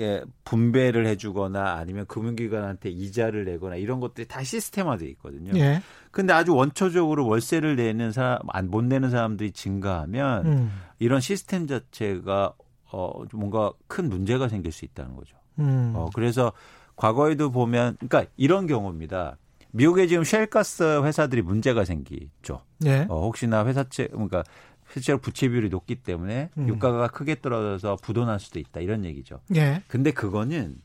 예, 0.00 0.22
분배를 0.44 1.06
해주거나 1.06 1.74
아니면 1.74 2.04
금융기관한테 2.06 2.90
이자를 2.90 3.44
내거나 3.44 3.76
이런 3.76 4.00
것들이 4.00 4.26
다 4.26 4.42
시스템화돼 4.42 5.06
있거든요. 5.10 5.56
예. 5.56 5.82
근데 6.10 6.32
아주 6.32 6.54
원초적으로 6.54 7.26
월세를 7.26 7.76
내는 7.76 8.10
사람, 8.10 8.40
못 8.64 8.84
내는 8.84 9.10
사람들이 9.10 9.52
증가하면 9.52 10.46
음. 10.46 10.72
이런 10.98 11.20
시스템 11.20 11.66
자체가 11.68 12.54
어, 12.94 13.24
뭔가 13.32 13.72
큰 13.88 14.08
문제가 14.08 14.48
생길 14.48 14.70
수 14.70 14.84
있다는 14.84 15.16
거죠. 15.16 15.36
음. 15.58 15.92
어, 15.96 16.08
그래서 16.14 16.52
과거에도 16.94 17.50
보면, 17.50 17.96
그러니까 17.98 18.30
이런 18.36 18.68
경우입니다. 18.68 19.36
미국에 19.72 20.06
지금 20.06 20.22
쉘가스 20.22 21.02
회사들이 21.02 21.42
문제가 21.42 21.84
생기죠. 21.84 22.62
네. 22.78 23.06
어, 23.08 23.22
혹시나 23.22 23.66
회사채, 23.66 24.08
그러니까 24.12 24.44
실제로 24.92 25.18
부채 25.18 25.48
비율이 25.48 25.70
높기 25.70 25.96
때문에 25.96 26.50
음. 26.56 26.68
유가가 26.68 27.08
크게 27.08 27.40
떨어져서 27.40 27.96
부도날 27.96 28.38
수도 28.38 28.60
있다 28.60 28.78
이런 28.78 29.04
얘기죠. 29.04 29.40
예. 29.56 29.82
근데 29.88 30.12
그거는 30.12 30.76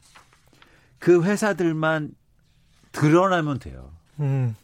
그 0.98 1.24
회사들만 1.24 2.16
드러나면 2.92 3.60
돼요. 3.60 3.92
음. 4.20 4.56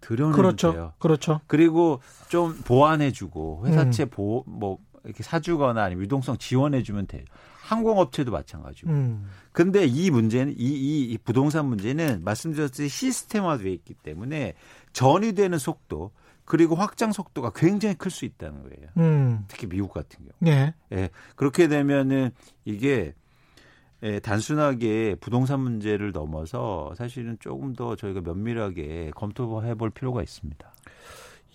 드러내면 0.00 0.36
그렇죠. 0.36 0.72
돼요. 0.72 0.92
그렇죠. 0.98 1.40
그리고 1.46 2.00
좀 2.28 2.54
보완해주고 2.64 3.66
회사채 3.66 4.04
음. 4.04 4.08
보호 4.10 4.44
뭐 4.46 4.78
이렇게 5.04 5.22
사주거나 5.22 5.82
아니면 5.82 6.04
유동성 6.04 6.38
지원해주면 6.38 7.06
돼요. 7.06 7.24
항공업체도 7.62 8.30
마찬가지고. 8.30 8.90
음. 8.90 9.30
근데 9.52 9.86
이 9.86 10.10
문제는 10.10 10.54
이, 10.56 10.64
이, 10.64 11.04
이 11.04 11.18
부동산 11.18 11.66
문제는 11.66 12.22
말씀드렸듯이 12.24 12.88
시스템화되어 12.88 13.68
있기 13.72 13.94
때문에 13.94 14.54
전이되는 14.92 15.58
속도 15.58 16.10
그리고 16.44 16.74
확장 16.74 17.12
속도가 17.12 17.52
굉장히 17.54 17.94
클 17.94 18.10
수 18.10 18.26
있다는 18.26 18.62
거예요. 18.64 18.88
음. 18.98 19.44
특히 19.48 19.66
미국 19.66 19.92
같은 19.92 20.18
경우. 20.18 20.32
네. 20.40 20.74
예. 20.92 21.08
그렇게 21.36 21.68
되면은 21.68 22.30
이게 22.64 23.14
예, 24.02 24.20
단순하게 24.20 25.16
부동산 25.18 25.60
문제를 25.60 26.12
넘어서 26.12 26.92
사실은 26.98 27.38
조금 27.40 27.72
더 27.74 27.96
저희가 27.96 28.20
면밀하게 28.20 29.12
검토해 29.14 29.76
볼 29.76 29.88
필요가 29.88 30.22
있습니다. 30.22 30.74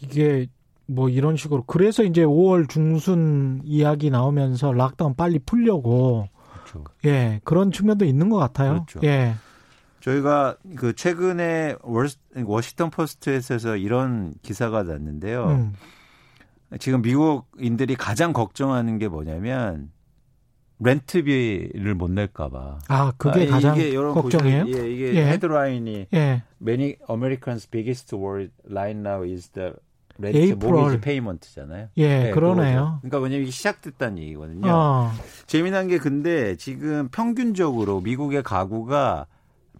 이게 0.01 0.47
뭐 0.89 1.07
이런 1.07 1.37
식으로 1.37 1.63
그래서 1.63 2.03
이제 2.03 2.23
5월 2.25 2.67
중순 2.67 3.61
이야기 3.63 4.09
나오면서 4.09 4.73
lockdown 4.73 5.15
빨리 5.15 5.37
풀려고 5.37 6.27
그렇죠. 6.51 6.83
예 7.05 7.39
그런 7.43 7.71
측면도 7.71 8.05
있는 8.05 8.29
것 8.29 8.37
같아요. 8.37 8.85
그렇죠. 8.87 8.99
예. 9.03 9.35
저희가 10.01 10.57
그 10.75 10.93
최근에 10.93 11.75
워싱턴 12.45 12.89
포스트에서 12.89 13.75
이런 13.75 14.33
기사가 14.41 14.83
났는데요. 14.83 15.47
음. 15.47 15.73
지금 16.79 17.01
미국인들이 17.01 17.95
가장 17.95 18.33
걱정하는 18.33 18.97
게 18.97 19.07
뭐냐면 19.07 19.91
rent비를 20.79 21.93
못 21.95 22.09
낼까봐. 22.09 22.79
아, 22.87 23.11
그게 23.17 23.47
아, 23.47 23.51
가장 23.51 23.75
걱정이에요? 23.75 24.63
보시면, 24.63 24.67
예, 24.69 24.91
이게 24.91 25.13
예. 25.15 25.25
헤드라인이 25.27 26.07
예. 26.13 26.43
Many 26.61 26.95
Americans' 27.09 27.69
biggest 27.69 28.15
worry 28.15 28.49
right 28.67 28.97
now 28.97 29.23
is 29.23 29.49
the 29.49 29.73
렌트 30.19 30.53
모기지 30.53 31.01
페이먼트잖아요. 31.01 31.87
예, 31.97 32.23
네, 32.23 32.31
그러네요. 32.31 32.79
그거죠. 32.79 32.99
그러니까 33.01 33.19
왜냐면 33.19 33.43
이게 33.43 33.51
시작됐다는 33.51 34.17
얘기거든요. 34.19 34.69
어. 34.69 35.11
재미난 35.47 35.87
게 35.87 35.97
근데 35.97 36.55
지금 36.55 37.07
평균적으로 37.09 38.01
미국의 38.01 38.43
가구가 38.43 39.27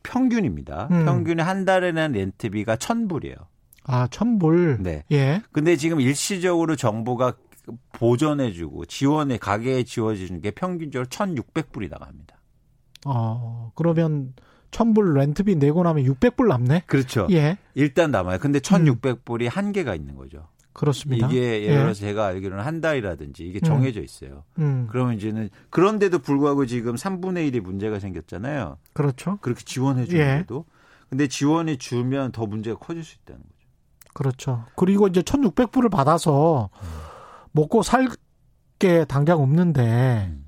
평균입니다. 0.04 0.88
음. 0.92 1.06
평균에 1.06 1.44
한 1.44 1.66
달에 1.66 1.92
는 1.92 2.14
렌트비가 2.14 2.78
천불이에요. 2.78 3.36
아, 3.84 4.08
천불. 4.08 4.78
네. 4.82 5.04
예. 5.12 5.42
근데 5.52 5.76
지금 5.76 6.00
일시적으로 6.00 6.76
정부가 6.76 7.34
보전해주고 7.94 8.86
지원에 8.86 9.38
가게에 9.38 9.84
지원해주는 9.84 10.42
게 10.42 10.52
평균적으로 10.52 11.08
천육백 11.08 11.72
불이 11.72 11.90
나갑니다. 11.90 12.40
어, 13.06 13.72
그러면 13.76 14.34
천불 14.72 15.14
렌트비 15.16 15.56
내고 15.56 15.84
나면 15.84 16.04
600불 16.06 16.48
남네? 16.48 16.84
그렇죠. 16.88 17.28
예. 17.32 17.58
일단 17.76 18.12
남아요. 18.12 18.40
근데 18.40 18.60
1600불이 18.60 19.44
음. 19.44 19.48
한계가 19.48 19.96
있는 19.96 20.16
거죠. 20.16 20.48
그렇습니다. 20.74 21.28
이게 21.28 21.64
예를 21.64 21.76
예. 21.76 21.80
들어서 21.80 22.06
예. 22.06 22.10
제가 22.10 22.28
알기로는 22.28 22.64
한 22.64 22.80
달이라든지 22.80 23.46
이게 23.48 23.60
정해져 23.60 24.02
있어요. 24.02 24.44
음. 24.60 24.64
음. 24.64 24.88
그러면 24.90 25.16
이제는 25.16 25.50
그런데도 25.70 26.20
불구하고 26.20 26.66
지금 26.66 26.96
3분의 26.96 27.52
1이 27.52 27.60
문제가 27.62 28.00
생겼잖아요. 28.00 28.78
그렇죠. 28.94 29.38
그렇게 29.42 29.64
지원해 29.66 30.06
주는데도. 30.06 30.66
예. 30.68 30.74
근데 31.10 31.28
지원이 31.28 31.78
주면 31.78 32.32
더 32.32 32.46
문제가 32.46 32.78
커질 32.78 33.04
수 33.04 33.18
있다는 33.24 33.42
거죠. 33.42 34.14
그렇죠. 34.14 34.66
그리고 34.76 35.08
이제 35.08 35.22
1600불을 35.22 35.90
받아서 35.90 36.70
음. 36.82 36.88
먹고 37.54 37.84
살 37.84 38.08
게 38.80 39.04
당장 39.04 39.42
없는데 39.42 40.30
음. 40.32 40.46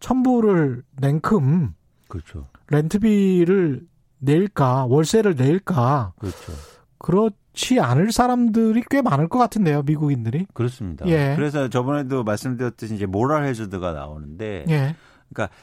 1000불을 0.00 0.82
냉큼 1.00 1.74
그렇죠. 2.06 2.46
렌트비를 2.72 3.82
낼까, 4.18 4.86
월세를 4.86 5.34
낼까. 5.36 6.14
그렇죠. 6.18 6.52
그렇지 6.98 7.80
않을 7.80 8.12
사람들이 8.12 8.82
꽤 8.90 9.02
많을 9.02 9.28
것 9.28 9.38
같은데요, 9.38 9.82
미국인들이. 9.82 10.46
그렇습니다. 10.54 11.06
예. 11.06 11.34
그래서 11.36 11.68
저번에도 11.68 12.24
말씀드렸듯이 12.24 12.94
이제 12.94 13.06
모랄 13.06 13.44
해저드가 13.44 13.92
나오는데, 13.92 14.64
예. 14.68 14.96
그러니까 15.28 15.54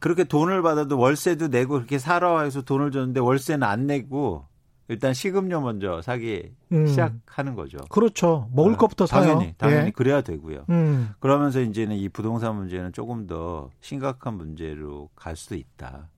그렇게 0.00 0.24
돈을 0.24 0.62
받아도 0.62 0.98
월세도 0.98 1.48
내고 1.48 1.74
그렇게 1.74 1.98
살아와 1.98 2.48
서 2.50 2.62
돈을 2.62 2.90
줬는데 2.90 3.20
월세는 3.20 3.62
안 3.66 3.86
내고 3.86 4.46
일단 4.88 5.14
식음료 5.14 5.60
먼저 5.60 6.02
사기 6.02 6.52
음. 6.72 6.86
시작하는 6.86 7.54
거죠. 7.54 7.78
그렇죠. 7.88 8.48
먹을 8.52 8.74
어, 8.74 8.76
것부터 8.76 9.06
사요. 9.06 9.22
당연히 9.22 9.54
당연히 9.56 9.86
예. 9.86 9.90
그래야 9.90 10.20
되고요. 10.20 10.66
음. 10.70 11.10
그러면서 11.20 11.60
이제는 11.60 11.96
이 11.96 12.08
부동산 12.08 12.56
문제는 12.56 12.92
조금 12.92 13.26
더 13.26 13.70
심각한 13.80 14.34
문제로 14.34 15.08
갈 15.14 15.36
수도 15.36 15.54
있다. 15.54 16.08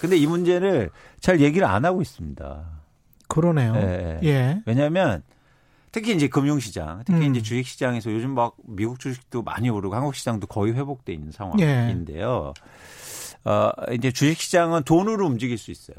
근데 0.00 0.16
이 0.16 0.26
문제를 0.26 0.90
잘 1.20 1.40
얘기를 1.40 1.66
안 1.66 1.84
하고 1.84 2.00
있습니다. 2.00 2.80
그러네요. 3.28 3.74
예. 3.76 4.20
예. 4.22 4.62
왜냐하면 4.66 5.22
특히 5.92 6.14
이제 6.14 6.28
금융시장, 6.28 7.02
특히 7.04 7.26
음. 7.26 7.30
이제 7.30 7.42
주식시장에서 7.42 8.12
요즘 8.12 8.30
막 8.30 8.56
미국 8.64 8.98
주식도 8.98 9.42
많이 9.42 9.68
오르고 9.68 9.94
한국 9.94 10.14
시장도 10.14 10.46
거의 10.46 10.72
회복돼 10.74 11.12
있는 11.12 11.30
상황인데요. 11.30 12.54
예. 12.56 13.50
어, 13.50 13.72
이제 13.92 14.10
주식시장은 14.10 14.84
돈으로 14.84 15.26
움직일 15.26 15.58
수 15.58 15.70
있어요. 15.70 15.96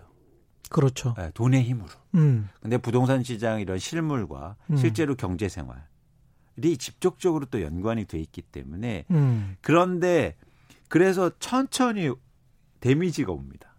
그렇죠. 0.69 1.13
네, 1.17 1.31
돈의 1.33 1.63
힘으로. 1.63 1.89
음. 2.15 2.49
근데 2.61 2.77
부동산 2.77 3.23
시장 3.23 3.59
이런 3.59 3.77
실물과 3.77 4.55
음. 4.71 4.77
실제로 4.77 5.15
경제 5.15 5.49
생활 5.49 5.85
직접적으로 6.77 7.45
또 7.45 7.61
연관이 7.61 8.05
돼 8.05 8.19
있기 8.19 8.41
때문에 8.41 9.05
음. 9.11 9.57
그런데 9.61 10.35
그래서 10.87 11.31
천천히 11.39 12.11
데미지가 12.79 13.31
옵니다. 13.31 13.70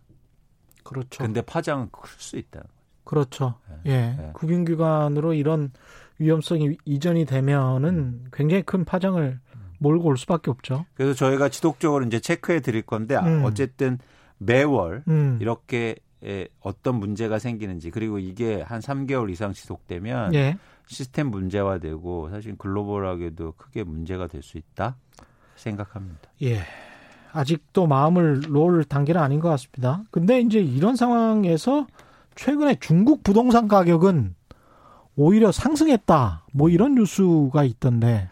그렇죠. 0.84 1.24
근데 1.24 1.40
파장은 1.42 1.88
클 1.90 2.10
수 2.18 2.36
있다. 2.36 2.62
그렇죠. 3.04 3.54
네. 3.68 3.76
예. 3.86 4.22
네. 4.22 4.30
국인기관으로 4.34 5.34
이런 5.34 5.72
위험성이 6.18 6.76
이전이 6.84 7.24
되면은 7.24 8.26
굉장히 8.32 8.62
큰 8.62 8.84
파장을 8.84 9.40
몰고 9.78 10.08
올 10.08 10.16
수밖에 10.16 10.50
없죠. 10.50 10.86
그래서 10.94 11.14
저희가 11.14 11.48
지속적으로 11.48 12.04
이제 12.04 12.20
체크해 12.20 12.60
드릴 12.60 12.82
건데 12.82 13.16
음. 13.16 13.44
어쨌든 13.44 13.98
매월 14.38 15.02
음. 15.08 15.38
이렇게 15.40 15.96
어떤 16.60 16.96
문제가 16.96 17.40
생기는지 17.40 17.90
그리고 17.90 18.20
이게 18.20 18.62
한 18.62 18.80
3개월 18.80 19.30
이상 19.30 19.52
지속되면 19.52 20.34
예. 20.34 20.56
시스템 20.86 21.28
문제화되고 21.28 22.30
사실 22.30 22.56
글로벌하게도 22.56 23.52
크게 23.56 23.82
문제가 23.82 24.28
될 24.28 24.42
수 24.42 24.58
있다 24.58 24.96
생각합니다. 25.56 26.30
예. 26.42 26.60
아직도 27.32 27.86
마음을 27.86 28.42
놓을 28.48 28.84
단계는 28.84 29.20
아닌 29.20 29.40
것 29.40 29.48
같습니다. 29.50 30.02
근데 30.10 30.40
이제 30.40 30.60
이런 30.60 30.96
상황에서 30.96 31.86
최근에 32.34 32.76
중국 32.80 33.22
부동산 33.22 33.68
가격은 33.68 34.34
오히려 35.16 35.52
상승했다. 35.52 36.46
뭐 36.52 36.68
이런 36.68 36.94
뉴스가 36.94 37.64
있던데. 37.64 38.28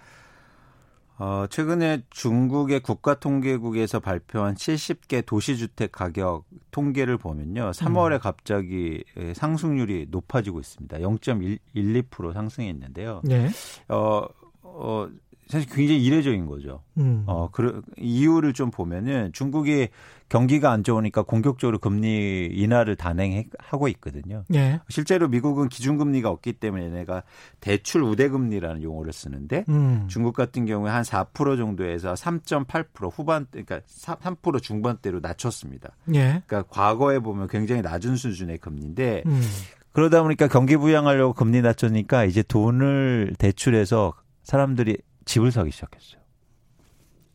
어, 1.19 1.45
최근에 1.51 2.05
중국의 2.09 2.81
국가통계국에서 2.81 4.01
발표한 4.01 4.55
70개 4.55 5.25
도시주택 5.27 5.93
가격 5.93 6.47
통계를 6.71 7.19
보면요. 7.19 7.73
3월에 7.73 8.15
음. 8.15 8.19
갑자기 8.21 9.05
상승률이 9.35 10.07
높아지고 10.11 10.61
있습니다. 10.61 10.97
0.12% 10.97 12.33
상승했는데요. 12.33 13.21
네. 13.25 13.51
어, 13.89 14.25
어, 14.63 15.09
사실 15.51 15.69
굉장히 15.69 16.03
이례적인 16.05 16.47
거죠. 16.47 16.83
음. 16.99 17.25
어, 17.27 17.49
그 17.51 17.83
이유를 17.99 18.53
좀 18.53 18.71
보면은 18.71 19.33
중국이 19.33 19.89
경기가 20.29 20.71
안 20.71 20.85
좋으니까 20.85 21.23
공격적으로 21.23 21.79
금리 21.79 22.49
인하를 22.53 22.95
단행하고 22.95 23.89
있거든요. 23.89 24.45
예. 24.55 24.81
실제로 24.89 25.27
미국은 25.27 25.69
기준금리가 25.69 26.31
없기 26.31 26.53
때문에 26.55 26.85
얘네가 26.85 27.25
대출 27.59 28.03
우대금리라는 28.05 28.83
용어를 28.83 29.13
쓰는데 29.13 29.65
음. 29.69 30.07
중국 30.09 30.37
같은 30.37 30.67
경우에 30.67 30.91
한 30.93 31.03
4% 31.03 31.57
정도에서 31.57 32.15
3.8% 32.15 33.11
후반 33.13 33.47
그러니까 33.51 33.81
3% 33.81 34.63
중반대로 34.63 35.19
낮췄습니다. 35.19 35.91
예. 36.15 36.43
그러니까 36.47 36.63
과거에 36.71 37.19
보면 37.19 37.49
굉장히 37.49 37.83
낮은 37.83 38.15
수준의 38.15 38.59
금리인데 38.59 39.25
음. 39.27 39.43
그러다 39.91 40.23
보니까 40.23 40.47
경기 40.47 40.77
부양하려고 40.77 41.33
금리 41.33 41.61
낮추니까 41.61 42.25
이제 42.25 42.45
돈을 42.45 43.35
대출해서 43.37 44.15
사람들이 44.45 44.99
집을 45.31 45.53
사기 45.53 45.71
시작했어요. 45.71 46.21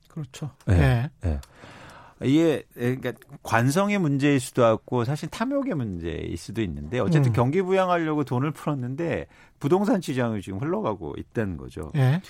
그렇죠. 0.10 0.52
네. 0.66 0.76
네. 0.76 1.10
네. 1.22 1.40
이게 2.24 2.64
그러니까 2.74 3.14
관성의 3.44 4.00
문제일 4.00 4.42
수도 4.42 4.70
있고 4.74 5.06
사실 5.06 5.30
탐욕의 5.30 5.76
문제일 5.76 6.36
수도 6.38 6.62
있는데 6.62 7.00
어쨌든 7.00 7.32
음. 7.32 7.34
경기 7.34 7.62
부양하려고 7.62 8.26
돈을 8.26 8.52
풀었는데 8.52 9.28
부동산 9.60 10.02
시장을 10.02 10.42
지금 10.42 10.60
흘러가고 10.60 11.16
있다는 11.18 11.56
거죠. 11.56 11.92
네. 11.94 12.22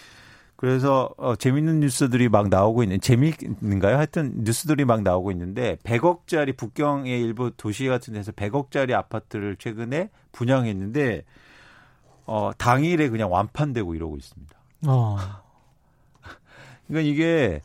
그래서 0.56 1.14
어, 1.18 1.36
재밌는 1.36 1.80
뉴스들이 1.80 2.30
막 2.30 2.50
나오고 2.50 2.84
있는 2.84 3.00
재미있는가요? 3.00 3.98
하여튼 3.98 4.44
뉴스들이 4.44 4.86
막 4.86 5.02
나오고 5.02 5.32
있는데 5.32 5.78
100억짜리 5.84 6.56
북경의 6.56 7.22
일부 7.22 7.52
도시 7.58 7.88
같은 7.88 8.14
데서 8.14 8.32
100억짜리 8.32 8.94
아파트를 8.94 9.56
최근에 9.58 10.10
분양했는데 10.32 11.24
어 12.26 12.52
당일에 12.58 13.10
그냥 13.10 13.32
완판되고 13.32 13.96
이러고 13.96 14.18
있습니다. 14.18 14.56
어. 14.88 15.18
그러니까 16.88 17.10
이게 17.12 17.62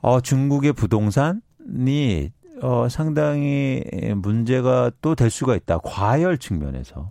어 0.00 0.20
중국의 0.20 0.72
부동산이 0.72 2.32
어 2.62 2.88
상당히 2.88 3.82
문제가 4.16 4.90
또 5.02 5.14
될 5.14 5.30
수가 5.30 5.56
있다. 5.56 5.78
과열 5.78 6.38
측면에서. 6.38 7.10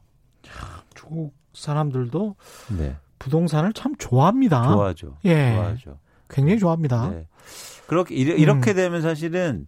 중국 0.95 1.33
사람들도 1.53 2.35
네. 2.77 2.95
부동산을 3.17 3.73
참 3.73 3.95
좋아합니다. 3.97 4.71
좋아하죠. 4.71 5.17
예. 5.25 5.55
좋아하죠. 5.55 5.97
굉장히 6.29 6.59
좋아합니다. 6.59 7.09
네. 7.09 7.27
그렇게 7.87 8.15
이렇게 8.15 8.71
음. 8.71 8.75
되면 8.75 9.01
사실은 9.01 9.67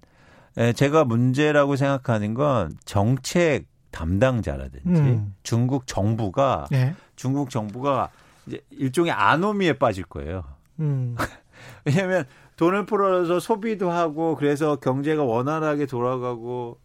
제가 0.75 1.03
문제라고 1.05 1.75
생각하는 1.75 2.33
건 2.35 2.77
정책 2.85 3.65
담당자라든지 3.89 5.01
음. 5.01 5.33
중국 5.43 5.87
정부가 5.87 6.67
네. 6.71 6.93
중국 7.15 7.49
정부가 7.49 8.09
이제 8.47 8.61
일종의 8.69 9.11
아노미에 9.11 9.73
빠질 9.73 10.03
거예요. 10.05 10.43
음. 10.79 11.15
왜냐하면 11.85 12.25
돈을 12.57 12.85
풀어서 12.85 13.39
소비도 13.39 13.89
하고 13.89 14.35
그래서 14.35 14.75
경제가 14.75 15.23
원활하게 15.23 15.85
돌아가고 15.85 16.79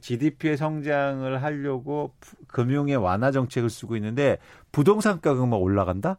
GDP의 0.00 0.56
성장을 0.56 1.42
하려고 1.42 2.14
금융의 2.48 2.96
완화 2.96 3.30
정책을 3.30 3.70
쓰고 3.70 3.96
있는데 3.96 4.38
부동산 4.72 5.20
가격만 5.20 5.58
올라간다? 5.58 6.18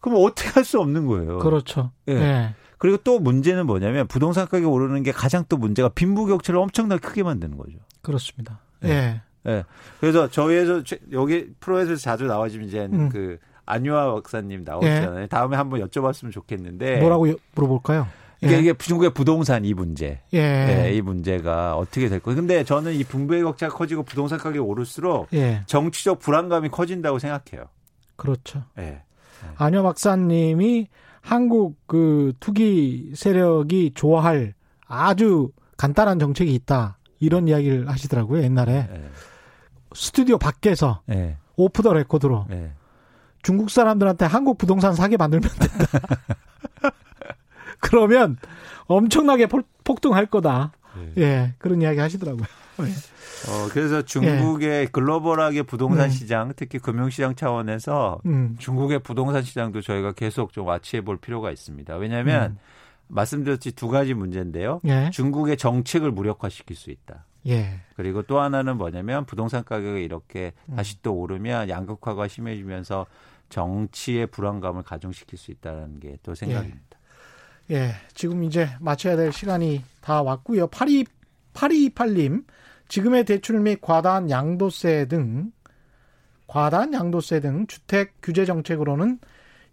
그럼 0.00 0.22
어떻게 0.24 0.48
할 0.50 0.64
수 0.64 0.80
없는 0.80 1.06
거예요. 1.06 1.38
그렇죠. 1.38 1.92
예. 2.08 2.14
네. 2.14 2.54
그리고 2.78 2.98
또 2.98 3.18
문제는 3.18 3.66
뭐냐면 3.66 4.06
부동산 4.06 4.46
가격이 4.46 4.66
오르는 4.66 5.02
게 5.02 5.12
가장 5.12 5.44
또 5.48 5.56
문제가 5.56 5.88
빈부격차를 5.88 6.60
엄청나게 6.60 7.00
크게 7.06 7.22
만드는 7.22 7.56
거죠. 7.56 7.78
그렇습니다. 8.02 8.60
예. 8.84 8.88
네. 8.88 9.22
네. 9.44 9.64
그래서 10.00 10.28
저희에서 10.28 10.82
여기 11.12 11.48
프로에서 11.60 11.96
자주 11.96 12.26
나와지면 12.26 12.66
이제 12.68 12.88
음. 12.92 13.08
그 13.08 13.38
안유아 13.66 14.14
박사님 14.14 14.62
나오시잖아요. 14.64 15.22
예. 15.22 15.26
다음에 15.26 15.56
한번 15.56 15.80
여쭤봤으면 15.80 16.32
좋겠는데 16.32 17.00
뭐라고 17.00 17.26
물어볼까요? 17.54 18.06
이게, 18.42 18.54
예. 18.54 18.60
이게 18.60 18.74
중국의 18.74 19.10
부동산 19.10 19.64
이 19.64 19.74
문제, 19.74 20.20
예. 20.34 20.38
예. 20.86 20.94
이 20.94 21.00
문제가 21.00 21.76
어떻게 21.76 22.08
될 22.08 22.20
거예요? 22.20 22.36
근데 22.36 22.64
저는 22.64 22.94
이 22.94 23.02
붕괴의 23.02 23.42
격차가 23.42 23.74
커지고 23.74 24.02
부동산 24.02 24.38
가격이 24.38 24.58
오를수록 24.58 25.28
예. 25.32 25.62
정치적 25.66 26.20
불안감이 26.20 26.68
커진다고 26.68 27.18
생각해요. 27.18 27.68
그렇죠. 28.16 28.62
예. 28.78 29.02
안효 29.56 29.82
박사님이 29.82 30.88
한국 31.20 31.76
그 31.86 32.32
투기 32.40 33.12
세력이 33.14 33.92
좋아할 33.94 34.54
아주 34.86 35.50
간단한 35.76 36.18
정책이 36.18 36.54
있다 36.54 36.98
이런 37.18 37.48
이야기를 37.48 37.88
하시더라고요 37.88 38.42
옛날에 38.42 38.72
예. 38.72 39.02
스튜디오 39.94 40.38
밖에서 40.38 41.00
오프 41.56 41.82
더 41.82 41.92
레코드로. 41.94 42.46
중국 43.46 43.70
사람들한테 43.70 44.24
한국 44.24 44.58
부동산 44.58 44.92
사게 44.96 45.16
만들면 45.16 45.48
된다. 45.48 45.86
그러면 47.78 48.38
엄청나게 48.88 49.46
폭등할 49.84 50.26
거다. 50.26 50.72
네. 51.14 51.22
예, 51.22 51.54
그런 51.58 51.80
이야기 51.80 52.00
하시더라고요. 52.00 52.42
예. 52.82 52.86
어, 52.86 53.68
그래서 53.70 54.02
중국의 54.02 54.68
예. 54.68 54.86
글로벌하게 54.86 55.62
부동산 55.62 56.06
음. 56.06 56.10
시장, 56.10 56.54
특히 56.56 56.80
금융시장 56.80 57.36
차원에서 57.36 58.20
음. 58.26 58.56
중국의 58.58 58.98
부동산 59.04 59.44
시장도 59.44 59.80
저희가 59.80 60.10
계속 60.10 60.52
좀 60.52 60.66
와치해 60.66 61.02
볼 61.02 61.16
필요가 61.16 61.52
있습니다. 61.52 61.94
왜냐하면 61.98 62.50
음. 62.50 62.58
말씀드렸듯이 63.06 63.76
두 63.76 63.86
가지 63.86 64.12
문제인데요. 64.14 64.80
예. 64.86 65.10
중국의 65.12 65.56
정책을 65.56 66.10
무력화시킬 66.10 66.74
수 66.74 66.90
있다. 66.90 67.26
예. 67.46 67.80
그리고 67.94 68.22
또 68.22 68.40
하나는 68.40 68.76
뭐냐면 68.76 69.24
부동산 69.24 69.62
가격이 69.62 70.02
이렇게 70.02 70.52
음. 70.66 70.74
다시 70.74 71.00
또 71.02 71.14
오르면 71.14 71.68
양극화가 71.68 72.26
심해지면서 72.26 73.06
정치의 73.48 74.26
불안감을 74.28 74.82
가중시킬 74.82 75.38
수 75.38 75.50
있다는 75.50 76.00
게 76.00 76.16
또 76.22 76.34
생각입니다. 76.34 76.98
예. 77.70 77.74
예. 77.74 77.92
지금 78.14 78.44
이제 78.44 78.68
마쳐야 78.80 79.16
될 79.16 79.32
시간이 79.32 79.82
다 80.00 80.22
왔고요. 80.22 80.68
82, 80.68 81.04
8228님, 81.54 82.44
지금의 82.88 83.24
대출 83.24 83.60
및 83.60 83.80
과다한 83.80 84.30
양도세 84.30 85.06
등, 85.08 85.50
과다한 86.46 86.92
양도세 86.92 87.40
등 87.40 87.66
주택 87.66 88.14
규제 88.22 88.44
정책으로는 88.44 89.18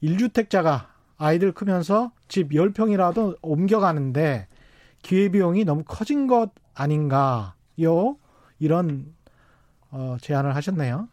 1주택자가 0.02 0.88
아이들 1.18 1.52
크면서 1.52 2.12
집 2.28 2.50
10평이라도 2.50 3.38
옮겨가는데 3.42 4.48
기회비용이 5.04 5.66
너무 5.66 5.84
커진 5.86 6.26
것 6.28 6.52
아닌가요? 6.74 8.18
이런 8.60 9.14
어, 9.92 10.18
제안을 10.20 10.56
하셨네요. 10.56 11.08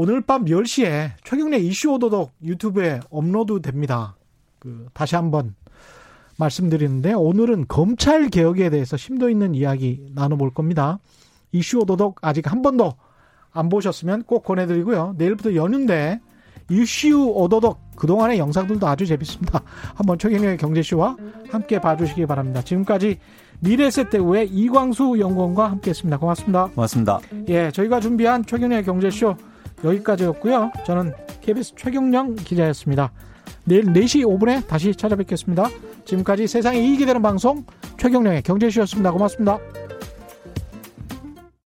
오늘 0.00 0.20
밤 0.20 0.44
10시에 0.44 1.10
최경래 1.24 1.56
이슈 1.58 1.90
오도독 1.90 2.30
유튜브에 2.44 3.00
업로드 3.10 3.60
됩니다. 3.60 4.14
그 4.60 4.86
다시 4.94 5.16
한번 5.16 5.56
말씀드리는데 6.36 7.14
오늘은 7.14 7.64
검찰 7.66 8.28
개혁에 8.28 8.70
대해서 8.70 8.96
심도 8.96 9.28
있는 9.28 9.56
이야기 9.56 10.06
나눠볼 10.14 10.54
겁니다. 10.54 11.00
이슈 11.50 11.80
오도독 11.80 12.20
아직 12.22 12.48
한 12.48 12.62
번도 12.62 12.94
안 13.50 13.68
보셨으면 13.68 14.22
꼭 14.22 14.44
권해드리고요. 14.44 15.16
내일부터 15.18 15.56
연휴인데 15.56 16.20
이슈 16.70 17.32
오도독 17.34 17.96
그동안의 17.96 18.38
영상들도 18.38 18.86
아주 18.86 19.04
재밌습니다. 19.04 19.64
한번 19.96 20.16
최경영의 20.16 20.58
경제쇼와 20.58 21.16
함께 21.50 21.80
봐주시기 21.80 22.24
바랍니다. 22.26 22.62
지금까지 22.62 23.18
미래세대우의 23.58 24.50
이광수 24.50 25.16
연구원과 25.18 25.72
함께했습니다. 25.72 26.18
고맙습니다. 26.18 26.66
고맙습니다. 26.66 27.18
예, 27.48 27.72
저희가 27.72 27.98
준비한 27.98 28.46
최경영의 28.46 28.84
경제쇼 28.84 29.34
여기까지였고요. 29.84 30.72
저는 30.86 31.12
KBS 31.40 31.74
최경령 31.76 32.36
기자였습니다. 32.36 33.12
내일 33.64 33.84
4시 33.84 34.24
5분에 34.24 34.66
다시 34.66 34.94
찾아뵙겠습니다. 34.94 35.68
지금까지 36.04 36.46
세상에 36.46 36.78
이익이 36.80 37.04
되는 37.06 37.20
방송 37.22 37.64
최경령의 37.98 38.42
경제쇼였습니다. 38.42 39.12
고맙습니다. 39.12 39.58